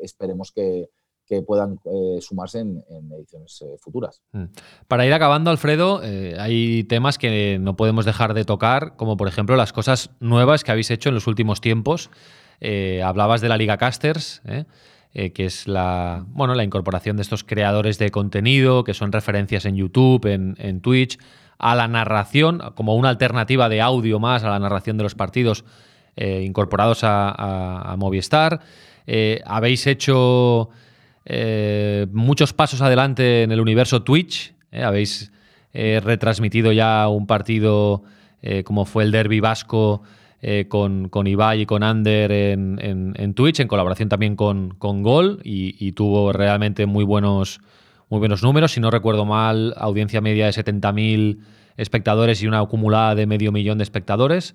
esperemos 0.00 0.50
que, 0.52 0.88
que 1.28 1.42
puedan 1.42 1.78
eh, 1.84 2.20
sumarse 2.20 2.60
en, 2.60 2.82
ediciones 3.12 3.62
eh, 3.62 3.76
futuras. 3.78 4.22
Mm. 4.32 4.44
Para 4.88 5.06
ir 5.06 5.12
acabando, 5.12 5.50
Alfredo, 5.50 6.00
eh, 6.02 6.36
hay 6.38 6.84
temas 6.84 7.18
que 7.18 7.58
no 7.60 7.76
podemos 7.76 8.04
dejar 8.04 8.34
de 8.34 8.44
tocar, 8.44 8.96
como 8.96 9.16
por 9.16 9.28
ejemplo 9.28 9.54
las 9.56 9.72
cosas 9.72 10.10
nuevas 10.20 10.64
que 10.64 10.72
habéis 10.72 10.90
hecho 10.90 11.10
en 11.10 11.14
los 11.14 11.26
últimos 11.26 11.60
tiempos. 11.60 12.10
hablabas 13.04 13.40
de 13.40 13.48
la 13.48 13.56
Liga 13.56 13.76
Casters, 13.76 14.42
que 15.12 15.44
es 15.44 15.68
la, 15.68 16.24
bueno, 16.28 16.54
la 16.54 16.64
incorporación 16.64 17.16
de 17.16 17.22
estos 17.22 17.44
creadores 17.44 17.98
de 17.98 18.10
contenido, 18.10 18.84
que 18.84 18.94
son 18.94 19.12
referencias 19.12 19.64
en 19.64 19.76
YouTube, 19.76 20.26
en, 20.26 20.80
Twitch, 20.80 21.18
a 21.58 21.74
la 21.74 21.88
narración, 21.88 22.60
como 22.74 22.96
una 22.96 23.10
alternativa 23.10 23.68
de 23.68 23.80
audio 23.80 24.18
más 24.18 24.42
a 24.44 24.50
la 24.50 24.58
narración 24.58 24.96
de 24.96 25.04
los 25.04 25.14
partidos 25.14 25.64
incorporados 26.16 27.00
a 27.02 27.94
Movistar. 27.98 28.60
habéis 29.44 29.86
hecho 29.86 30.70
eh, 31.30 32.06
muchos 32.10 32.54
pasos 32.54 32.80
adelante 32.80 33.42
en 33.42 33.52
el 33.52 33.60
universo 33.60 34.02
Twitch. 34.02 34.54
Eh, 34.72 34.82
habéis 34.82 35.30
eh, 35.74 36.00
retransmitido 36.02 36.72
ya 36.72 37.06
un 37.08 37.26
partido 37.26 38.02
como 38.64 38.84
fue 38.84 39.02
el 39.02 39.10
Derby 39.10 39.40
Vasco 39.40 40.02
con, 40.68 41.08
con, 41.08 41.26
Ibai 41.26 41.62
y 41.62 41.66
con 41.66 41.82
Ander 41.82 42.30
en, 42.30 43.34
Twitch, 43.34 43.58
en 43.58 43.66
colaboración 43.66 44.08
también 44.08 44.36
con, 44.36 44.74
con 44.78 45.02
Gol, 45.02 45.40
y, 45.42 45.90
tuvo 45.92 46.32
realmente 46.32 46.86
muy 46.86 47.02
buenos, 47.02 47.60
muy 48.08 48.20
buenos 48.20 48.44
números. 48.44 48.70
Si 48.70 48.80
no 48.80 48.92
recuerdo 48.92 49.24
mal, 49.24 49.74
audiencia 49.76 50.20
media 50.20 50.46
de 50.46 50.52
70.000 50.52 51.40
espectadores 51.76 52.40
y 52.44 52.46
una 52.46 52.60
acumulada 52.60 53.16
de 53.16 53.26
medio 53.26 53.50
millón 53.50 53.78
de 53.78 53.82
espectadores. 53.82 54.54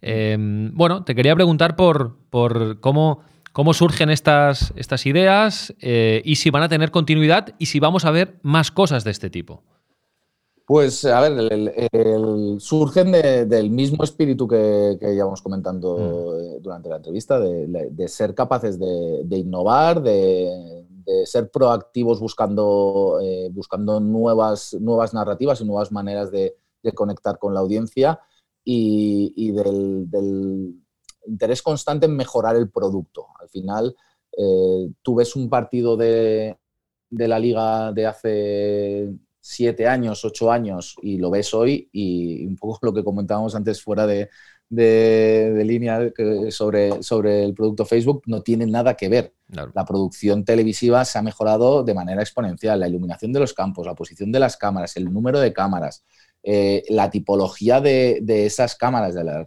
bueno, 0.00 1.02
te 1.02 1.16
quería 1.16 1.34
preguntar 1.34 1.74
por, 1.74 2.16
por 2.30 2.78
cómo 2.78 3.24
cómo 3.54 3.72
surgen 3.72 4.10
estas, 4.10 4.74
estas 4.76 5.06
ideas 5.06 5.72
eh, 5.80 6.20
y 6.24 6.36
si 6.36 6.50
van 6.50 6.64
a 6.64 6.68
tener 6.68 6.90
continuidad 6.90 7.54
y 7.56 7.66
si 7.66 7.78
vamos 7.78 8.04
a 8.04 8.10
ver 8.10 8.40
más 8.42 8.72
cosas 8.72 9.04
de 9.04 9.12
este 9.12 9.30
tipo. 9.30 9.62
Pues, 10.66 11.04
a 11.04 11.20
ver, 11.20 11.68
el, 11.92 12.56
surgen 12.58 13.12
del 13.12 13.70
mismo 13.70 14.02
espíritu 14.02 14.48
que, 14.48 14.96
que 14.98 15.14
íbamos 15.14 15.40
comentando 15.40 15.96
mm. 15.96 16.56
eh, 16.56 16.58
durante 16.60 16.88
la 16.88 16.96
entrevista, 16.96 17.38
de, 17.38 18.08
ser 18.08 18.34
capaces 18.34 18.76
de, 18.78 19.38
innovar, 19.38 20.02
de, 20.02 20.50
ser 21.24 21.48
proactivos 21.50 22.18
buscando, 22.18 23.20
eh, 23.22 23.50
buscando 23.52 24.00
nuevas, 24.00 24.74
nuevas 24.80 25.14
narrativas 25.14 25.60
y 25.60 25.64
nuevas 25.64 25.92
maneras 25.92 26.32
de, 26.32 26.56
conectar 26.94 27.38
con 27.38 27.54
la 27.54 27.60
audiencia 27.60 28.20
y, 28.64 29.52
del, 29.52 30.83
interés 31.26 31.62
constante 31.62 32.06
en 32.06 32.16
mejorar 32.16 32.56
el 32.56 32.70
producto. 32.70 33.28
Al 33.40 33.48
final, 33.48 33.94
eh, 34.36 34.90
tú 35.02 35.14
ves 35.14 35.36
un 35.36 35.48
partido 35.48 35.96
de, 35.96 36.56
la 37.10 37.38
liga 37.38 37.92
de 37.92 38.06
hace 38.06 39.14
siete 39.40 39.86
años, 39.86 40.24
ocho 40.24 40.50
años 40.50 40.96
y 41.02 41.18
lo 41.18 41.30
ves 41.30 41.52
hoy 41.54 41.88
y 41.92 42.46
un 42.46 42.56
poco 42.56 42.78
lo 42.82 42.94
que 42.94 43.04
comentábamos 43.04 43.54
antes 43.54 43.82
fuera 43.82 44.06
de, 44.06 44.28
línea 44.70 46.10
sobre, 46.50 47.02
sobre 47.02 47.44
el 47.44 47.54
producto 47.54 47.84
Facebook 47.84 48.22
no 48.26 48.42
tiene 48.42 48.66
nada 48.66 48.94
que 48.94 49.08
ver. 49.08 49.34
La 49.48 49.84
producción 49.84 50.44
televisiva 50.44 51.04
se 51.04 51.18
ha 51.18 51.22
mejorado 51.22 51.84
de 51.84 51.94
manera 51.94 52.22
exponencial, 52.22 52.80
la 52.80 52.88
iluminación 52.88 53.32
de 53.32 53.40
los 53.40 53.52
campos, 53.52 53.86
la 53.86 53.94
posición 53.94 54.32
de 54.32 54.40
las 54.40 54.56
cámaras, 54.56 54.96
el 54.96 55.12
número 55.12 55.38
de 55.38 55.52
cámaras, 55.52 56.04
eh, 56.46 56.82
la 56.90 57.10
tipología 57.10 57.80
de, 57.80 58.22
esas 58.44 58.76
cámaras, 58.76 59.14
de 59.14 59.24
la, 59.24 59.46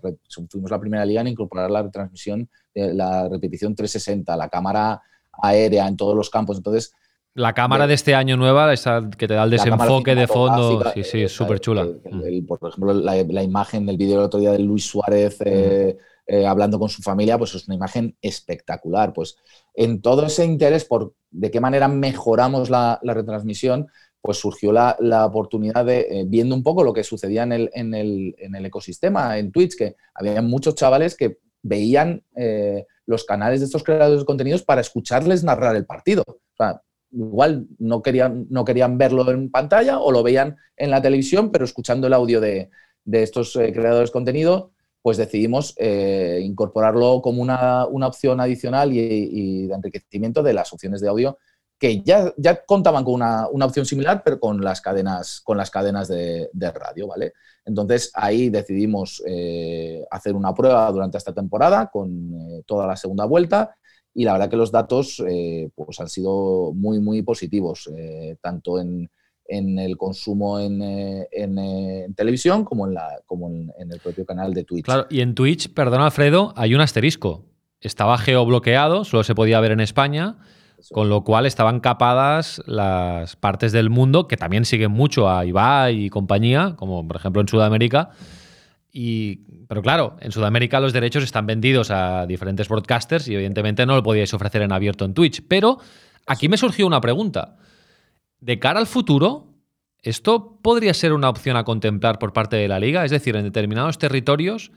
fuimos 0.50 0.72
la 0.72 0.80
primera 0.80 1.06
liga 1.06 1.22
en 1.22 1.28
incorporar 1.28 1.70
la 1.70 1.84
retransmisión, 1.84 2.50
de 2.74 2.94
la 2.94 3.30
repetición 3.30 3.76
360, 3.76 4.36
la 4.36 4.50
cámara 4.50 5.02
aérea 5.42 5.88
en 5.88 5.96
todos 5.96 6.16
los 6.16 6.32
campos. 6.32 6.58
Entonces, 6.58 6.94
la 7.36 7.54
cámara 7.54 7.86
de, 7.86 7.94
este 7.94 8.16
año 8.16 8.36
nueva, 8.36 8.74
esa 8.74 9.08
que 9.16 9.28
te 9.28 9.36
da 9.36 9.44
el 9.44 9.52
desenfoque 9.52 10.16
de 10.16 10.26
fondo, 10.26 10.92
sí, 10.92 11.04
sí, 11.04 11.22
es 11.22 11.32
súper 11.32 11.60
chula. 11.60 11.86
Mm. 11.86 12.46
por 12.48 12.70
ejemplo, 12.70 12.94
la, 12.94 13.44
imagen 13.44 13.86
del 13.86 13.96
vídeo 13.96 14.16
del 14.16 14.26
otro 14.26 14.40
día 14.40 14.52
de 14.52 14.58
Luis 14.58 14.86
Suárez 14.86 15.38
eh, 15.46 15.98
eh, 16.26 16.48
hablando 16.48 16.80
con 16.80 16.90
su 16.90 17.04
familia, 17.04 17.38
pues 17.38 17.54
es 17.54 17.68
una 17.68 17.76
imagen 17.76 18.18
espectacular. 18.24 19.14
Pues 19.14 19.38
en 19.76 20.02
todo 20.02 20.26
ese 20.26 20.46
interés 20.46 20.84
por 20.84 21.14
de 21.30 21.52
qué 21.52 21.62
manera 21.62 21.88
mejoramos 21.88 22.70
la, 22.70 23.00
retransmisión, 23.04 23.88
pues 24.22 24.38
surgió 24.38 24.72
la, 24.72 25.26
oportunidad 25.26 25.86
de, 25.86 26.00
eh, 26.10 26.26
viendo 26.28 26.56
un 26.56 26.64
poco 26.64 26.84
lo 26.84 26.94
que 26.94 27.04
sucedía 27.04 27.44
en 27.44 27.52
el, 27.54 27.70
en 27.74 27.94
el, 27.94 28.66
ecosistema, 28.66 29.38
en 29.38 29.52
Twitch, 29.52 29.78
que 29.78 29.96
había 30.14 30.42
muchos 30.42 30.76
chavales 30.76 31.16
que 31.16 31.40
veían 31.62 32.24
eh, 32.36 32.86
los 33.06 33.24
canales 33.24 33.60
de 33.60 33.68
estos 33.68 33.84
creadores 33.84 34.20
de 34.20 34.26
contenidos 34.26 34.64
para 34.64 34.82
escucharles 34.82 35.44
narrar 35.44 35.76
el 35.76 35.86
partido. 35.86 36.24
O 36.28 36.56
sea, 36.58 36.82
igual 37.12 37.68
no 37.80 38.02
querían, 38.02 38.48
no 38.50 38.66
querían 38.66 38.98
verlo 38.98 39.30
en 39.32 39.50
pantalla 39.50 40.00
o 40.00 40.12
lo 40.12 40.24
veían 40.24 40.58
en 40.76 40.92
la 40.92 41.02
televisión, 41.02 41.52
pero 41.52 41.64
escuchando 41.64 42.08
el 42.08 42.14
audio 42.14 42.42
de, 42.42 42.70
estos 43.10 43.56
eh, 43.56 43.72
creadores 43.72 44.10
de 44.10 44.14
contenido, 44.14 44.72
pues 45.02 45.16
decidimos 45.16 45.74
incorporarlo 45.80 47.22
como 47.22 47.42
una, 47.42 47.86
opción 47.86 48.42
adicional 48.42 48.92
y, 48.92 49.68
de 49.68 49.74
enriquecimiento 49.74 50.44
de 50.44 50.52
las 50.52 50.74
opciones 50.74 51.00
de 51.00 51.08
audio 51.08 51.38
que 51.80 52.02
ya, 52.02 52.34
ya 52.38 52.64
contaban 52.66 53.04
con 53.04 53.16
una, 53.16 53.48
opción 53.48 53.86
similar, 53.86 54.22
pero 54.24 54.40
con 54.40 54.64
las 54.64 54.82
cadenas, 54.82 55.42
con 55.42 55.58
las 55.58 55.70
cadenas 55.70 56.08
de, 56.08 56.50
radio, 56.74 57.08
¿vale? 57.08 57.34
Entonces 57.66 58.12
ahí 58.14 58.50
decidimos 58.50 59.22
eh, 59.28 60.04
hacer 60.10 60.36
una 60.36 60.54
prueba 60.54 60.92
durante 60.92 61.18
esta 61.18 61.34
temporada 61.34 61.88
con 61.92 62.34
eh, 62.34 62.64
toda 62.66 62.88
la 62.88 62.96
segunda 62.96 63.26
vuelta 63.26 63.76
y 64.14 64.24
la 64.24 64.34
verdad 64.34 64.50
que 64.50 64.56
los 64.56 64.72
datos 64.72 65.22
eh, 65.28 65.70
pues 65.76 66.00
han 66.00 66.10
sido 66.10 66.72
muy, 66.74 67.00
muy 67.00 67.22
positivos, 67.22 67.90
tanto 68.42 68.80
en, 68.80 69.10
el 69.48 69.96
consumo 69.98 70.60
en, 70.60 71.28
televisión 72.16 72.66
como, 72.66 72.88
en, 72.88 72.96
la, 72.96 73.22
como 73.28 73.50
en, 73.50 73.92
el 73.92 74.00
propio 74.00 74.26
canal 74.26 74.54
de 74.54 74.64
Twitch. 74.64 74.86
Claro, 74.86 75.06
y 75.12 75.22
en 75.22 75.36
Twitch, 75.36 75.72
perdón 75.72 76.02
Alfredo, 76.02 76.54
hay 76.56 76.74
un 76.74 76.82
asterisco. 76.82 77.46
Estaba 77.80 78.18
geobloqueado, 78.18 79.04
solo 79.04 79.24
se 79.24 79.36
podía 79.36 79.60
ver 79.60 79.72
en 79.72 79.82
España 79.82 80.40
con 80.92 81.10
lo 81.10 81.24
cual 81.24 81.46
estaban 81.46 81.80
capadas 81.80 82.62
las 82.66 83.36
partes 83.36 83.72
del 83.72 83.90
mundo 83.90 84.28
que 84.28 84.38
también 84.38 84.66
siguen 84.66 84.92
mucho 84.92 85.30
a 85.30 85.46
Ibai 85.46 86.06
y 86.06 86.10
compañía, 86.10 86.76
como 86.76 87.06
por 87.08 87.18
ejemplo 87.18 87.42
en 87.42 87.48
Sudamérica. 87.48 88.12
Y, 88.92 89.66
pero 89.68 89.82
claro, 89.82 90.18
en 90.22 90.32
Sudamérica 90.32 90.80
los 90.80 90.94
derechos 90.94 91.24
están 91.24 91.46
vendidos 91.46 91.92
a 91.92 92.26
diferentes 92.26 92.68
broadcasters 92.68 93.28
y 93.28 93.36
evidentemente 93.36 93.86
no 93.86 93.96
lo 93.96 94.04
podíais 94.04 94.34
ofrecer 94.34 94.62
en 94.62 94.72
abierto 94.72 95.06
en 95.06 95.14
Twitch. 95.14 95.44
Pero 95.48 95.80
aquí 96.26 96.48
me 96.50 96.58
surgió 96.58 96.88
una 96.88 97.02
pregunta. 97.02 97.58
De 98.40 98.60
cara 98.60 98.80
al 98.80 98.88
futuro, 98.88 99.54
¿esto 100.02 100.60
podría 100.62 100.94
ser 100.94 101.14
una 101.14 101.30
opción 101.30 101.58
a 101.58 101.64
contemplar 101.64 102.20
por 102.20 102.34
parte 102.34 102.56
de 102.56 102.68
la 102.68 102.80
liga? 102.80 103.04
Es 103.04 103.12
decir, 103.12 103.36
en 103.36 103.44
determinados 103.44 103.98
territorios, 103.98 104.72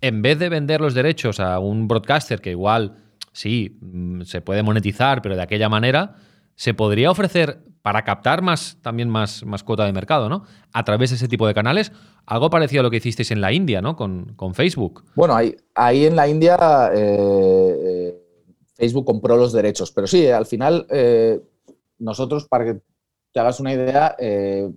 en 0.00 0.22
vez 0.22 0.38
de 0.38 0.48
vender 0.48 0.80
los 0.80 0.94
derechos 0.94 1.40
a 1.40 1.58
un 1.58 1.88
broadcaster 1.88 2.40
que 2.40 2.50
igual 2.50 3.05
sí, 3.36 3.76
mm, 3.80 4.22
se 4.22 4.40
puede 4.40 4.62
monetizar, 4.62 5.20
pero 5.20 5.36
de 5.36 5.42
aquella 5.42 5.68
manera 5.68 6.16
se 6.54 6.72
podría 6.72 7.10
ofrecer 7.10 7.58
para 7.82 8.02
captar 8.02 8.40
más, 8.40 8.78
también 8.80 9.10
más, 9.10 9.44
más 9.44 9.62
cuota 9.62 9.84
de 9.84 9.92
mercado, 9.92 10.28
¿no? 10.28 10.44
A 10.72 10.84
través 10.84 11.10
de 11.10 11.16
ese 11.16 11.28
tipo 11.28 11.46
de 11.46 11.52
canales, 11.52 11.92
algo 12.24 12.48
parecido 12.48 12.80
a 12.80 12.82
lo 12.84 12.90
que 12.90 12.96
hicisteis 12.96 13.30
en 13.30 13.42
la 13.42 13.52
India, 13.52 13.82
¿no? 13.82 13.94
Con, 13.94 14.54
Facebook. 14.54 15.04
Bueno, 15.14 15.36
ahí, 15.36 15.54
ahí 15.74 16.06
en 16.06 16.16
la 16.16 16.26
India 16.26 16.56
eh, 16.94 17.76
eh, 17.84 18.14
Facebook 18.74 19.04
compró 19.04 19.36
los 19.36 19.52
derechos, 19.52 19.92
pero 19.92 20.06
sí, 20.06 20.26
al 20.28 20.46
final 20.46 20.86
eh, 20.88 21.38
nosotros, 21.98 22.46
para 22.48 22.64
que 22.64 22.80
te 23.32 23.40
hagas 23.40 23.60
una 23.60 23.74
idea, 23.74 24.16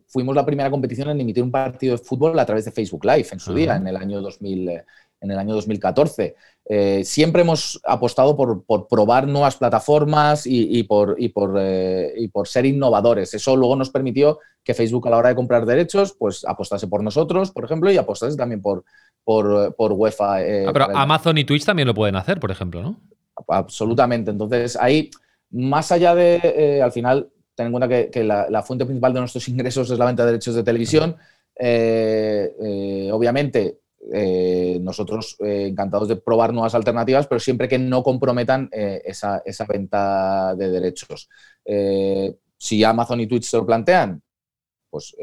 fuimos 0.08 0.36
la 0.36 0.46
primera 0.46 0.70
competición 0.70 1.10
en 1.10 1.22
emitir 1.22 1.42
un 1.42 1.52
partido 1.52 1.96
de 1.96 2.04
fútbol 2.04 2.38
a 2.38 2.46
través 2.46 2.66
de 2.66 2.72
Facebook 2.72 3.06
Live 3.06 3.28
en 3.32 3.40
su 3.40 3.54
día, 3.54 3.78
en 3.78 3.88
el 3.88 3.96
año 3.96 4.20
2000 4.20 4.82
en 5.22 5.32
el 5.32 5.40
año 5.40 5.54
2014. 5.54 6.36
Eh, 6.66 7.04
siempre 7.04 7.42
hemos 7.42 7.82
apostado 7.84 8.38
por, 8.38 8.88
probar 8.88 9.28
nuevas 9.28 9.56
plataformas 9.56 10.44
y, 10.46 10.84
por, 10.84 11.18
por, 11.34 11.58
eh, 11.60 12.14
y, 12.18 12.28
por, 12.28 12.48
ser 12.48 12.66
innovadores. 12.66 13.34
Eso 13.34 13.56
luego 13.56 13.76
nos 13.76 13.90
permitió 13.90 14.40
que 14.64 14.74
Facebook 14.74 15.08
a 15.08 15.12
la 15.12 15.18
hora 15.18 15.30
de 15.30 15.36
comprar 15.36 15.66
derechos, 15.66 16.14
pues 16.18 16.46
apostase 16.46 16.88
por 16.88 17.04
nosotros, 17.04 17.52
por 17.52 17.66
ejemplo, 17.66 17.92
y 17.92 17.98
apostase 17.98 18.38
también 18.38 18.62
por, 18.62 18.84
por, 19.24 19.76
por 19.76 19.94
UEFA. 19.94 20.44
Eh, 20.44 20.66
ah, 20.68 20.74
pero 20.74 20.96
Amazon 20.96 21.38
y 21.38 21.44
Twitch 21.44 21.66
también 21.66 21.88
lo 21.88 21.94
pueden 21.94 22.16
hacer, 22.16 22.40
por 22.40 22.52
ejemplo, 22.52 22.82
¿no? 22.82 23.00
Absolutamente. 23.48 24.32
Entonces, 24.32 24.78
ahí, 24.80 25.10
más 25.50 25.92
allá 25.92 26.14
de, 26.14 26.82
al 26.84 26.92
final, 26.92 27.30
ten 27.56 27.68
en 27.68 27.72
cuenta 27.72 28.10
que, 28.12 28.24
la, 28.24 28.48
la, 28.50 28.62
fuente 28.62 28.86
principal 28.86 29.14
de 29.14 29.22
nuestros 29.22 29.48
ingresos 29.50 29.90
es 29.90 29.98
la 29.98 30.06
venta 30.06 30.24
de 30.24 30.34
derechos 30.34 30.54
de 30.54 30.64
televisión. 30.64 31.16
obviamente, 33.12 33.80
eh, 34.14 34.80
nosotros 34.82 35.36
eh, 35.40 35.68
encantados 35.68 36.08
de 36.08 36.16
probar 36.16 36.54
nuevas 36.54 36.74
alternativas, 36.74 37.28
pero 37.28 37.40
siempre 37.40 37.68
que 37.68 37.78
no 37.78 38.02
comprometan 38.02 38.70
eh, 38.72 39.02
esa, 39.04 39.42
venta 39.68 40.56
de 40.56 40.70
derechos. 40.70 41.30
si 42.58 42.84
Amazon 42.84 43.20
y 43.20 43.28
Twitch 43.28 43.44
se 43.44 43.58
lo 43.58 43.66
plantean, 43.66 44.22
pues 44.90 45.16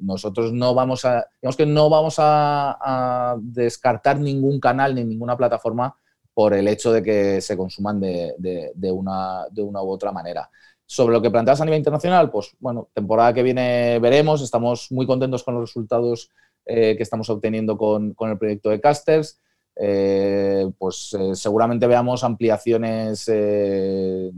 nosotros 0.00 0.52
no 0.52 0.74
vamos 0.74 1.04
a, 1.04 1.24
digamos 1.40 1.56
que 1.56 1.66
no 1.66 1.88
vamos 1.88 2.16
a, 2.18 3.36
descartar 3.40 4.18
ningún 4.18 4.58
canal 4.58 4.94
ni 4.94 5.04
ninguna 5.04 5.36
plataforma 5.36 5.94
por 6.34 6.54
el 6.54 6.66
hecho 6.66 6.92
de 6.92 7.02
que 7.02 7.40
se 7.40 7.56
consuman 7.56 8.00
de, 8.00 8.74
una, 8.92 9.46
de 9.50 9.62
una 9.62 9.82
u 9.82 9.90
otra 9.90 10.10
manera. 10.10 10.50
Sobre 10.86 11.12
lo 11.12 11.22
que 11.22 11.30
planteas 11.30 11.60
a 11.60 11.64
nivel 11.64 11.78
internacional, 11.78 12.30
pues 12.30 12.56
bueno, 12.58 12.88
temporada 12.92 13.32
que 13.32 13.42
viene 13.42 13.98
veremos, 14.00 14.42
estamos 14.42 14.90
muy 14.90 15.06
contentos 15.06 15.44
con 15.44 15.54
los 15.54 15.68
resultados 15.70 16.30
eh, 16.64 16.96
que 16.96 17.02
estamos 17.02 17.28
obteniendo 17.28 17.76
con, 17.76 18.14
el 18.20 18.38
proyecto 18.38 18.70
de 18.70 18.80
Casters. 18.80 19.40
Eh, 19.74 20.70
pues 20.78 21.16
eh, 21.18 21.34
seguramente 21.34 21.86
veamos 21.86 22.22
ampliaciones 22.22 23.24
de, 23.26 24.30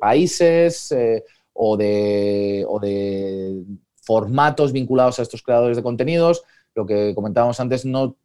países 0.00 0.94
o, 1.52 1.76
de, 1.76 2.64
o 2.66 2.80
de 2.80 3.62
formatos 4.02 4.72
vinculados 4.72 5.18
a 5.18 5.22
estos 5.22 5.42
creadores 5.42 5.76
de 5.76 5.84
contenidos. 5.84 6.42
Lo 6.74 6.84
que 6.84 7.14
comentábamos 7.14 7.60
antes, 7.60 7.84
no 7.84 8.16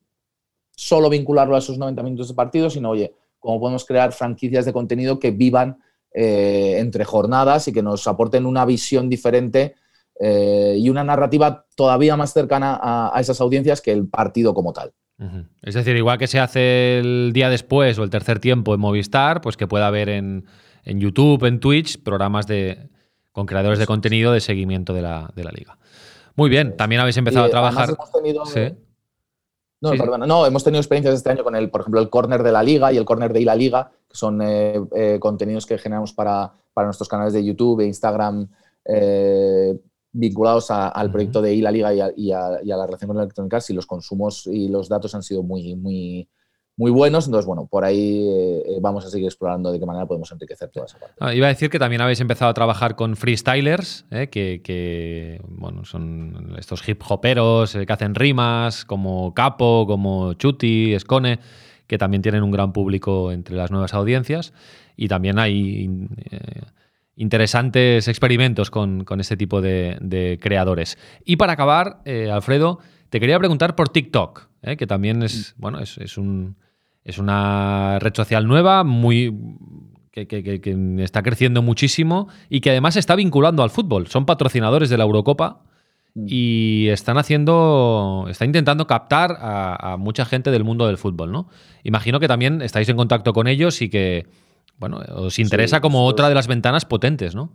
solo 0.75 1.09
vincularlo 1.09 1.55
a 1.55 1.59
esos 1.59 1.78
90 1.78 2.01
minutos 2.01 2.30
de 2.30 2.34
partido, 2.34 2.71
sino, 2.71 2.89
oye, 2.89 3.13
cómo 3.39 3.59
podemos 3.59 3.86
crear 3.86 4.13
franquicias 4.13 4.65
de 4.65 4.73
contenido 4.73 5.19
que 5.19 5.32
vivan 5.32 5.78
entre 6.11 7.05
jornadas 7.05 7.67
y 7.67 7.73
que 7.73 7.84
nos 7.84 8.07
aporten 8.07 8.47
una 8.47 8.65
visión 8.65 9.07
diferente 9.07 9.75
eh, 10.20 10.76
y 10.78 10.89
una 10.89 11.03
narrativa 11.03 11.65
todavía 11.76 12.15
más 12.18 12.34
cercana 12.34 12.80
a, 12.82 13.20
esas 13.20 13.39
audiencias 13.39 13.82
que 13.82 13.91
el 13.91 14.07
partido 14.07 14.53
como 14.53 14.74
tal. 14.74 14.93
Es 15.63 15.74
decir, 15.74 15.95
igual 15.95 16.20
que 16.20 16.28
se 16.28 16.39
hace 16.39 16.99
el 16.99 17.32
día 17.34 17.49
después 17.49 17.97
o 17.97 18.03
el 18.03 18.11
tercer 18.11 18.39
tiempo 18.39 18.76
en 18.76 18.80
Movistar, 18.80 19.41
pues 19.41 19.57
que 19.57 19.68
pueda 19.68 19.88
haber 19.88 20.09
en, 20.09 20.45
YouTube, 20.86 21.43
en 21.45 21.59
Twitch, 21.59 22.01
programas 22.03 22.45
de, 22.45 22.89
con 23.32 23.47
creadores 23.47 23.80
de 23.80 23.88
contenido 23.88 24.32
de 24.32 24.41
seguimiento 24.41 24.93
de 24.93 25.01
la, 25.01 25.32
liga. 25.36 25.78
Muy 26.36 26.49
bien, 26.49 26.78
también 26.78 27.01
habéis 27.01 27.18
empezado 27.18 27.45
a 27.45 27.49
trabajar. 27.49 27.97
No, 29.80 29.93
no, 29.93 30.45
hemos 30.45 30.63
tenido 30.63 30.82
experiencias 30.82 31.15
este 31.15 31.30
año 31.32 31.43
con 31.43 31.55
el, 31.55 31.70
por 31.70 31.82
ejemplo, 31.82 31.99
el 31.99 32.09
corner 32.09 32.41
de 32.41 32.51
la 32.51 32.63
liga 32.63 32.91
y 32.91 32.97
el 32.97 33.05
corner 33.05 33.34
de 33.34 33.41
la 33.41 33.55
liga, 33.55 33.91
que 34.07 34.15
son 34.15 34.41
eh, 34.41 34.80
eh, 34.95 35.18
contenidos 35.20 35.68
que 35.68 35.78
generamos 35.78 36.13
para, 36.13 36.51
para, 36.74 36.88
nuestros 36.88 37.07
canales 37.07 37.34
de 37.34 37.43
YouTube 37.43 37.82
e 37.82 37.86
Instagram 37.86 38.47
vinculados 40.11 40.71
al 40.71 41.11
proyecto 41.11 41.41
de 41.41 41.55
la 41.57 41.71
Liga 41.71 41.93
y 42.15 42.31
a, 42.31 42.59
la 42.63 42.85
relación 42.85 43.09
con 43.09 43.17
Electronic 43.17 43.53
Arts 43.53 43.69
y 43.69 43.73
los 43.73 43.85
consumos 43.85 44.47
y 44.47 44.67
los 44.67 44.89
datos 44.89 45.13
han 45.15 45.23
sido 45.23 45.43
muy, 45.43 45.75
muy, 45.75 46.27
muy 46.75 46.91
buenos. 46.91 47.25
Entonces, 47.25 47.45
bueno, 47.45 47.67
por 47.69 47.83
ahí 47.83 48.27
eh, 48.27 48.77
vamos 48.81 49.05
a 49.05 49.09
seguir 49.09 49.27
explorando 49.27 49.71
de 49.71 49.79
qué 49.79 49.85
manera 49.85 50.05
podemos 50.05 50.31
enriquecer 50.31 50.69
toda 50.69 50.85
esa 50.85 50.97
parte. 50.99 51.15
Ah, 51.19 51.33
iba 51.33 51.47
a 51.47 51.49
decir 51.49 51.69
que 51.69 51.79
también 51.79 52.01
habéis 52.01 52.19
empezado 52.19 52.49
a 52.49 52.53
trabajar 52.53 52.95
con 52.95 53.15
freestylers, 53.15 54.05
eh, 54.11 54.29
que, 54.29 55.41
bueno, 55.47 55.85
son 55.85 56.55
estos 56.57 56.87
hip 56.87 57.01
hoperos 57.07 57.75
eh, 57.75 57.85
que 57.85 57.93
hacen 57.93 58.15
rimas, 58.15 58.85
como 58.85 59.33
Capo, 59.33 59.85
como 59.87 60.33
Chuti, 60.33 60.93
Escone, 60.93 61.39
que 61.85 61.97
también 61.97 62.21
tienen 62.21 62.43
un 62.43 62.51
gran 62.51 62.73
público 62.73 63.31
entre 63.31 63.55
las 63.55 63.71
nuevas 63.71 63.93
audiencias. 63.93 64.53
Y 64.95 65.07
también 65.07 65.37
hay 65.37 66.07
interesantes 67.18 68.07
experimentos 68.07 68.72
con, 68.72 69.03
este 69.20 69.36
tipo 69.36 69.59
de, 69.59 70.39
creadores. 70.41 70.97
Y 71.26 71.36
para 71.36 71.53
acabar, 71.53 71.99
eh, 72.05 72.30
Alfredo, 72.32 72.80
te 73.09 73.20
quería 73.20 73.39
preguntar 73.39 73.76
por 73.76 73.89
TikTok, 73.89 74.47
eh, 74.61 74.78
que 74.78 74.88
también 74.88 75.24
es, 75.24 75.55
bueno, 75.57 75.80
es, 75.80 76.18
un, 76.18 76.55
es 77.03 77.18
una 77.18 77.97
red 77.99 78.13
social 78.13 78.47
nueva, 78.47 78.84
muy 78.84 79.36
que, 80.11 80.61
está 80.99 81.24
creciendo 81.24 81.61
muchísimo 81.61 82.28
y 82.49 82.61
que 82.61 82.70
además 82.70 82.95
está 82.95 83.15
vinculando 83.15 83.63
al 83.63 83.72
fútbol. 83.72 84.07
Son 84.07 84.26
patrocinadores 84.26 84.89
de 84.89 84.97
la 84.97 85.03
Eurocopa 85.03 85.63
mm. 86.13 86.26
y 86.28 86.88
están 86.89 87.18
haciendo, 87.18 88.28
está 88.30 88.45
intentando 88.45 88.86
captar 88.86 89.38
a, 89.39 89.93
a, 89.93 89.97
mucha 89.97 90.24
gente 90.26 90.51
del 90.51 90.63
mundo 90.63 90.86
del 90.86 90.97
fútbol, 90.97 91.32
¿no? 91.32 91.49
Imagino 91.84 92.20
que 92.20 92.28
también 92.28 92.61
estáis 92.61 92.88
en 92.89 92.97
contacto 92.97 93.34
con 93.34 93.47
ellos 93.47 93.82
y 93.82 93.89
que 93.89 94.28
bueno, 94.78 95.01
os 95.15 95.39
interesa 95.39 95.82
como 95.82 96.05
otra 96.05 96.30
de 96.30 96.36
las 96.36 96.47
ventanas 96.47 96.86
potentes, 96.86 97.36
¿no? 97.36 97.51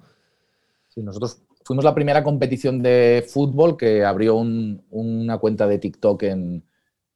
Sí, 0.89 1.03
nosotros 1.03 1.43
fuimos 1.64 1.85
la 1.85 1.95
primera 1.95 2.23
competición 2.23 2.83
de 2.83 3.25
fútbol 3.27 3.77
que 3.77 4.05
abrió 4.05 4.37
una 4.37 5.39
cuenta 5.39 5.66
de 5.66 5.79
TikTok 5.79 6.23
en, 6.25 6.64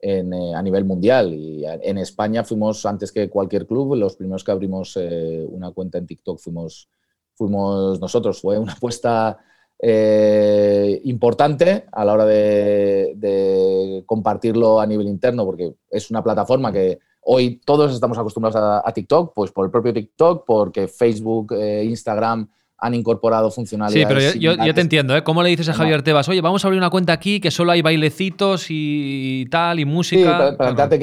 eh, 0.01 0.55
a 0.55 0.63
nivel 0.63 0.85
mundial. 0.85 1.35
Y 1.35 1.65
en 1.65 1.99
España 1.99 2.45
fuimos, 2.45 2.87
antes 2.87 3.13
que 3.13 3.29
cualquier 3.29 3.67
club, 3.67 3.97
los 3.97 4.17
primeros 4.17 4.45
que 4.45 4.53
abrimos 4.53 4.97
eh, 4.97 5.45
una 5.49 5.73
cuenta 5.73 5.99
en 5.99 6.07
TikTok 6.07 6.39
fuimos, 6.39 6.89
fuimos 7.35 8.01
nosotros. 8.01 8.41
Fue 8.41 8.59
una 8.59 8.73
apuesta 8.75 9.39
eh, 9.79 11.01
importante 11.05 11.85
a 11.93 12.05
la 12.05 12.13
hora 12.13 12.25
de, 12.25 14.03
compartirlo 14.07 14.81
a 14.81 14.87
nivel 14.87 15.09
interno, 15.09 15.45
porque 15.45 15.75
es 15.91 16.11
una 16.11 16.23
plataforma 16.23 16.73
que 16.73 16.99
hoy 17.29 17.61
todos 17.65 17.93
estamos 17.93 18.17
acostumbrados 18.19 18.83
a, 18.85 18.93
TikTok, 18.93 19.33
pues 19.35 19.51
por 19.51 19.67
el 19.67 19.71
propio 19.71 19.93
TikTok, 19.93 20.45
porque 20.47 20.89
Facebook, 20.89 21.53
eh, 21.53 21.85
Instagram 21.85 22.49
han 22.79 22.95
incorporado 22.95 23.51
funcionalidades. 23.51 24.33
Sí, 24.33 24.39
pero 24.39 24.57
yo, 24.67 24.75
te 24.75 24.81
entiendo, 24.81 25.17
¿eh? 25.17 25.25
¿Cómo 25.25 25.43
le 25.43 25.49
dices 25.49 25.69
a 25.71 25.75
Javier 25.75 26.03
Tebas, 26.03 26.29
oye, 26.29 26.41
vamos 26.41 26.65
a 26.65 26.69
abrir 26.69 26.79
una 26.79 26.91
cuenta 26.91 27.13
aquí 27.13 27.41
que 27.41 27.51
solo 27.51 27.73
hay 27.73 27.81
bailecitos 27.81 28.67
y 28.69 29.47
tal, 29.51 29.81
y 29.81 29.85
música? 29.85 30.51
Sí, 30.51 30.57
plantearte 30.57 30.99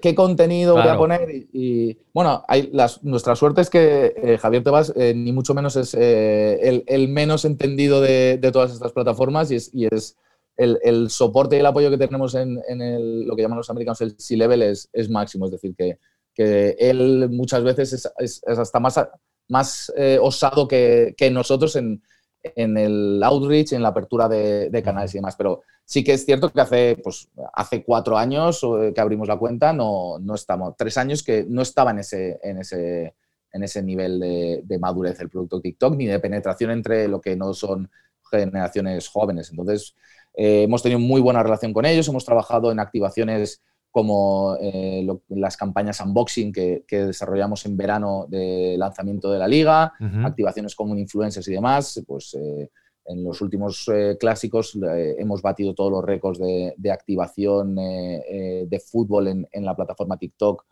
qué, 0.00 0.14
contenido 0.14 0.74
voy 0.74 0.88
a 0.88 0.96
poner. 0.96 1.28
Y, 1.52 1.98
bueno, 2.14 2.42
hay 2.48 2.72
nuestra 3.02 3.36
suerte 3.36 3.60
es 3.60 3.68
que 3.68 4.14
eh, 4.16 4.38
Javier 4.38 4.64
Tebas 4.64 4.92
eh, 4.96 5.12
ni 5.14 5.32
mucho 5.32 5.54
menos 5.54 5.76
es 5.76 5.94
eh, 5.98 6.82
el, 6.86 7.08
menos 7.08 7.44
entendido 7.44 8.00
de, 8.00 8.38
todas 8.52 8.72
estas 8.72 8.92
plataformas 8.92 9.50
y 9.50 9.56
es, 9.56 9.70
y 9.74 9.86
es 9.86 10.16
el, 10.58 11.08
soporte 11.08 11.56
y 11.56 11.60
el 11.60 11.66
apoyo 11.66 11.90
que 11.90 11.96
tenemos 11.96 12.34
en, 12.34 12.56
lo 13.26 13.34
que 13.34 13.42
llaman 13.42 13.58
los 13.58 13.70
americanos 13.70 14.00
el 14.02 14.16
C-Level 14.18 14.62
es, 14.62 15.10
máximo. 15.10 15.46
Es 15.46 15.52
decir, 15.52 15.74
que, 15.74 15.98
él 16.78 17.30
muchas 17.30 17.64
veces 17.64 18.10
es, 18.18 18.42
hasta 18.46 18.78
más 18.78 18.98
más 19.48 19.92
eh, 19.96 20.18
osado 20.20 20.68
que, 20.68 21.14
nosotros 21.32 21.76
en, 21.76 22.02
el 22.54 23.20
outreach, 23.22 23.72
en 23.72 23.82
la 23.82 23.88
apertura 23.88 24.28
de, 24.28 24.82
canales 24.84 25.14
y 25.14 25.18
demás. 25.18 25.36
Pero 25.36 25.62
sí 25.84 26.04
que 26.04 26.12
es 26.12 26.24
cierto 26.24 26.50
que 26.50 26.60
hace, 26.60 26.96
pues, 27.02 27.28
hace 27.54 27.82
cuatro 27.82 28.16
años 28.16 28.62
eh, 28.62 28.92
que 28.94 29.00
abrimos 29.00 29.28
la 29.28 29.38
cuenta, 29.38 29.72
no, 29.72 30.18
no 30.20 30.34
estamos, 30.34 30.74
tres 30.76 30.96
años 30.98 31.22
que 31.22 31.44
no 31.48 31.62
estaba 31.62 31.90
en 31.90 32.00
ese, 32.00 32.38
en 32.42 32.58
ese, 32.58 33.14
en 33.52 33.62
ese 33.62 33.82
nivel 33.82 34.20
de, 34.20 34.78
madurez 34.78 35.18
el 35.20 35.30
producto 35.30 35.60
TikTok, 35.60 35.96
ni 35.96 36.06
de 36.06 36.20
penetración 36.20 36.70
entre 36.70 37.08
lo 37.08 37.20
que 37.20 37.36
no 37.36 37.54
son 37.54 37.90
generaciones 38.30 39.08
jóvenes. 39.08 39.50
Entonces, 39.50 39.94
eh, 40.38 40.62
hemos 40.62 40.84
tenido 40.84 41.00
muy 41.00 41.20
buena 41.20 41.42
relación 41.42 41.72
con 41.72 41.84
ellos, 41.84 42.06
hemos 42.06 42.24
trabajado 42.24 42.70
en 42.70 42.78
activaciones 42.78 43.60
como 43.90 44.56
eh, 44.60 45.04
las 45.30 45.56
campañas 45.56 46.00
unboxing 46.00 46.52
que, 46.52 46.84
desarrollamos 46.88 47.66
en 47.66 47.76
verano 47.76 48.26
de 48.28 48.76
lanzamiento 48.78 49.32
de 49.32 49.38
la 49.40 49.48
liga, 49.48 49.92
activaciones 50.24 50.76
como 50.76 50.96
influencers 50.96 51.48
y 51.48 51.52
demás, 51.52 52.00
pues 52.06 52.32
eh, 52.34 52.70
en 53.06 53.24
los 53.24 53.40
últimos 53.40 53.90
eh, 53.92 54.16
clásicos 54.20 54.78
hemos 55.18 55.42
batido 55.42 55.74
todos 55.74 55.90
los 55.90 56.04
récords 56.04 56.38
de, 56.38 56.92
activación 56.92 57.74
de 57.74 58.82
fútbol 58.88 59.46
en, 59.50 59.64
la 59.64 59.74
plataforma 59.74 60.16
TikTok, 60.16 60.64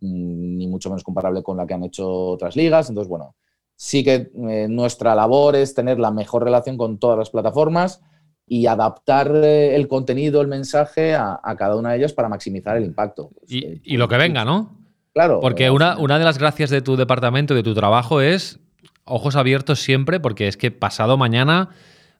mm, 0.00 0.56
ni 0.56 0.66
mucho 0.66 0.88
menos 0.88 1.04
comparable 1.04 1.44
con 1.44 1.56
la 1.58 1.66
que 1.66 1.74
han 1.74 1.84
hecho 1.84 2.10
otras 2.10 2.56
ligas. 2.56 2.88
Entonces, 2.88 3.08
bueno, 3.08 3.36
sí 3.76 4.02
que 4.02 4.30
nuestra 4.68 5.14
labor 5.14 5.54
es 5.54 5.72
tener 5.72 6.00
la 6.00 6.10
mejor 6.10 6.42
relación 6.42 6.76
con 6.76 6.98
todas 6.98 7.18
las 7.18 7.30
plataformas 7.30 8.00
y 8.46 8.66
adaptar 8.66 9.32
eh, 9.34 9.76
el 9.76 9.88
contenido, 9.88 10.40
el 10.40 10.48
mensaje 10.48 11.14
a, 11.14 11.40
cada 11.56 11.76
una 11.76 11.92
de 11.92 11.98
ellas 11.98 12.12
para 12.12 12.28
maximizar 12.28 12.76
el 12.76 12.84
impacto. 12.84 13.30
Y, 13.46 13.64
eh, 13.64 13.80
lo 13.96 14.08
que 14.08 14.16
venga, 14.16 14.44
¿no? 14.44 14.78
Claro. 15.14 15.40
Porque 15.40 15.70
una, 15.70 15.98
una 15.98 16.18
de 16.18 16.24
las 16.24 16.38
gracias 16.38 16.70
de 16.70 16.82
tu 16.82 16.96
departamento, 16.96 17.54
de 17.54 17.62
tu 17.62 17.74
trabajo, 17.74 18.20
es 18.20 18.60
ojos 19.04 19.36
abiertos 19.36 19.80
siempre, 19.80 20.20
porque 20.20 20.48
es 20.48 20.56
que 20.56 20.70
pasado 20.70 21.16
mañana 21.16 21.70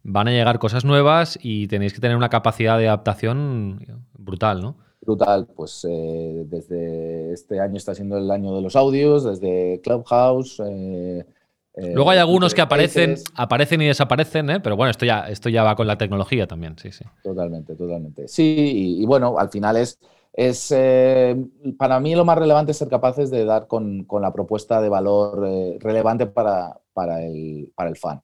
van 0.02 0.28
a 0.28 0.32
llegar 0.32 0.58
cosas 0.58 0.84
nuevas 0.84 1.38
y 1.42 1.68
tenéis 1.68 1.92
que 1.92 2.00
tener 2.00 2.16
una 2.16 2.28
capacidad 2.28 2.78
de 2.78 2.88
adaptación 2.88 4.02
brutal, 4.14 4.60
¿no? 4.60 4.76
Brutal, 5.00 5.48
pues 5.56 5.84
eh, 5.88 6.44
desde 6.46 7.32
este 7.32 7.58
año 7.60 7.76
está 7.76 7.94
siendo 7.94 8.16
el 8.18 8.30
año 8.30 8.54
de 8.54 8.62
los 8.62 8.76
audios, 8.76 9.24
desde 9.24 9.80
Clubhouse, 9.82 10.62
eh, 10.64 11.26
Luego 11.74 12.10
hay 12.10 12.18
algunos 12.18 12.54
que 12.54 12.60
aparecen, 12.60 13.16
aparecen 13.34 13.80
y 13.80 13.86
desaparecen, 13.86 14.50
¿eh? 14.50 14.60
pero 14.60 14.76
bueno, 14.76 14.90
esto 14.90 15.06
ya, 15.06 15.28
esto 15.28 15.48
ya 15.48 15.62
va 15.62 15.74
con 15.74 15.86
la 15.86 15.96
tecnología 15.96 16.46
también, 16.46 16.76
sí, 16.78 16.92
sí. 16.92 17.04
Totalmente, 17.22 17.74
totalmente. 17.74 18.28
Sí, 18.28 18.98
y, 19.00 19.06
bueno, 19.06 19.38
al 19.38 19.48
final 19.48 19.78
es, 19.78 19.98
es 20.34 20.70
eh, 20.76 21.34
para 21.78 21.98
mí 21.98 22.14
lo 22.14 22.26
más 22.26 22.36
relevante 22.36 22.72
es 22.72 22.78
ser 22.78 22.88
capaces 22.88 23.30
de 23.30 23.46
dar 23.46 23.66
con, 23.66 24.06
la 24.20 24.32
propuesta 24.32 24.82
de 24.82 24.90
valor 24.90 25.40
relevante 25.80 26.26
para, 26.26 26.78
para, 26.92 27.22
el, 27.22 27.72
para 27.74 27.88
el 27.88 27.96
fan. 27.96 28.20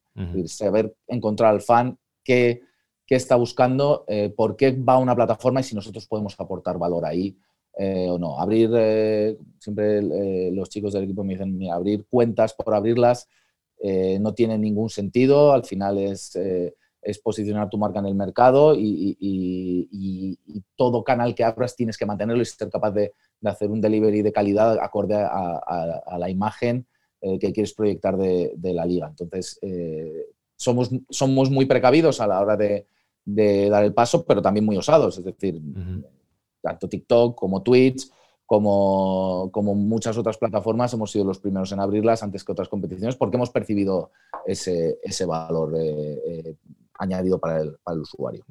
saber 0.46 0.94
encontrar 1.06 1.54
al 1.54 1.62
fan 1.62 1.98
qué, 2.22 2.60
qué 3.06 3.14
está 3.14 3.36
buscando, 3.36 4.04
por 4.36 4.56
qué 4.56 4.72
va 4.72 4.94
a 4.94 4.98
una 4.98 5.16
plataforma 5.16 5.60
y 5.60 5.64
si 5.64 5.74
nosotros 5.74 6.06
podemos 6.06 6.38
aportar 6.38 6.76
valor 6.76 7.06
ahí. 7.06 7.34
O 7.78 8.18
no. 8.18 8.40
Abrir, 8.40 8.70
siempre 9.58 10.50
los 10.50 10.68
chicos 10.68 10.92
del 10.92 11.04
equipo 11.04 11.22
me 11.22 11.34
dicen, 11.34 11.70
abrir 11.70 12.06
cuentas 12.08 12.54
por 12.54 12.74
abrirlas 12.74 13.28
eh, 13.80 14.18
no 14.20 14.34
tiene 14.34 14.58
ningún 14.58 14.90
sentido, 14.90 15.52
al 15.52 15.64
final 15.64 15.98
es, 15.98 16.34
eh, 16.34 16.74
es 17.00 17.18
posicionar 17.20 17.70
tu 17.70 17.78
marca 17.78 18.00
en 18.00 18.06
el 18.06 18.14
mercado 18.14 18.74
y, 18.76 19.16
todo 20.76 21.02
canal 21.02 21.34
que 21.34 21.44
abras 21.44 21.74
tienes 21.74 21.96
que 21.96 22.06
mantenerlo 22.06 22.42
y 22.42 22.46
ser 22.46 22.70
capaz 22.70 22.92
de, 22.92 23.12
hacer 23.44 23.70
un 23.70 23.80
delivery 23.80 24.22
de 24.22 24.32
calidad 24.32 24.78
acorde 24.80 25.16
a, 25.16 26.16
la 26.18 26.30
imagen 26.30 26.86
eh, 27.20 27.38
que 27.38 27.52
quieres 27.52 27.74
proyectar 27.74 28.16
de, 28.16 28.72
la 28.72 28.84
liga. 28.84 29.08
Entonces, 29.08 29.60
somos, 30.56 30.90
somos 31.10 31.50
muy 31.50 31.66
precavidos 31.66 32.20
a 32.20 32.26
la 32.26 32.40
hora 32.40 32.56
de, 32.56 32.86
dar 33.24 33.84
el 33.84 33.94
paso, 33.94 34.24
pero 34.24 34.40
también 34.40 34.64
muy 34.64 34.76
osados, 34.76 35.18
es 35.18 35.24
decir, 35.24 35.60
tanto 36.60 36.88
TikTok 36.88 37.36
como 37.36 37.62
Twitch 37.62 38.10
como, 38.48 39.50
como, 39.52 39.74
muchas 39.74 40.16
otras 40.16 40.38
plataformas, 40.38 40.94
hemos 40.94 41.10
sido 41.10 41.26
los 41.26 41.38
primeros 41.38 41.70
en 41.72 41.80
abrirlas 41.80 42.22
antes 42.22 42.44
que 42.44 42.52
otras 42.52 42.70
competiciones 42.70 43.14
porque 43.14 43.36
hemos 43.36 43.50
percibido 43.50 44.10
ese, 44.46 44.98
ese 45.02 45.26
valor 45.26 45.74
eh, 45.76 46.18
eh, 46.26 46.54
añadido 46.98 47.38
para 47.38 47.60
el, 47.60 47.76
para 47.84 47.96
el, 47.96 48.00
usuario. 48.00 48.46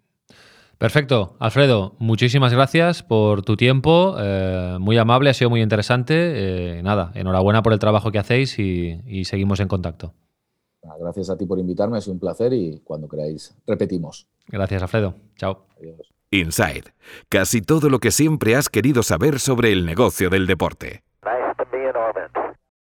Perfecto. 0.78 1.36
Alfredo, 1.40 1.96
muchísimas 1.98 2.54
gracias 2.54 3.02
por 3.02 3.42
tu 3.42 3.58
tiempo. 3.58 4.16
Eh, 4.20 4.78
muy 4.80 5.00
amable, 5.00 5.32
ha 5.32 5.34
sido 5.34 5.50
muy 5.50 5.64
interesante. 5.64 6.80
nada, 6.84 7.12
enhorabuena 7.16 7.64
por 7.64 7.74
el 7.74 7.80
trabajo 7.80 8.12
que 8.12 8.20
hacéis 8.20 8.60
y, 8.60 9.02
y 9.08 9.26
seguimos 9.26 9.60
en 9.62 9.68
contacto. 9.68 10.14
Gracias 11.00 11.32
a 11.32 11.38
ti 11.38 11.48
por 11.48 11.58
invitarme, 11.58 11.98
ha 11.98 12.02
sido 12.02 12.14
un 12.14 12.20
placer 12.20 12.54
y 12.54 12.82
cuando 12.84 13.08
queráis 13.08 13.58
repetimos. 13.66 14.28
Gracias, 14.48 14.84
Alfredo. 14.84 15.16
Chao. 15.36 15.66
Adiós. 15.80 16.17
Inside, 16.32 16.94
casi 17.30 17.62
todo 17.62 17.90
lo 17.90 18.00
que 18.00 18.12
siempre 18.12 18.56
has 18.58 18.68
querido 18.68 19.02
saber 19.02 19.40
sobre 19.40 19.72
el 19.72 19.86
negocio 19.86 20.30
del 20.30 20.46
deporte. 20.46 21.07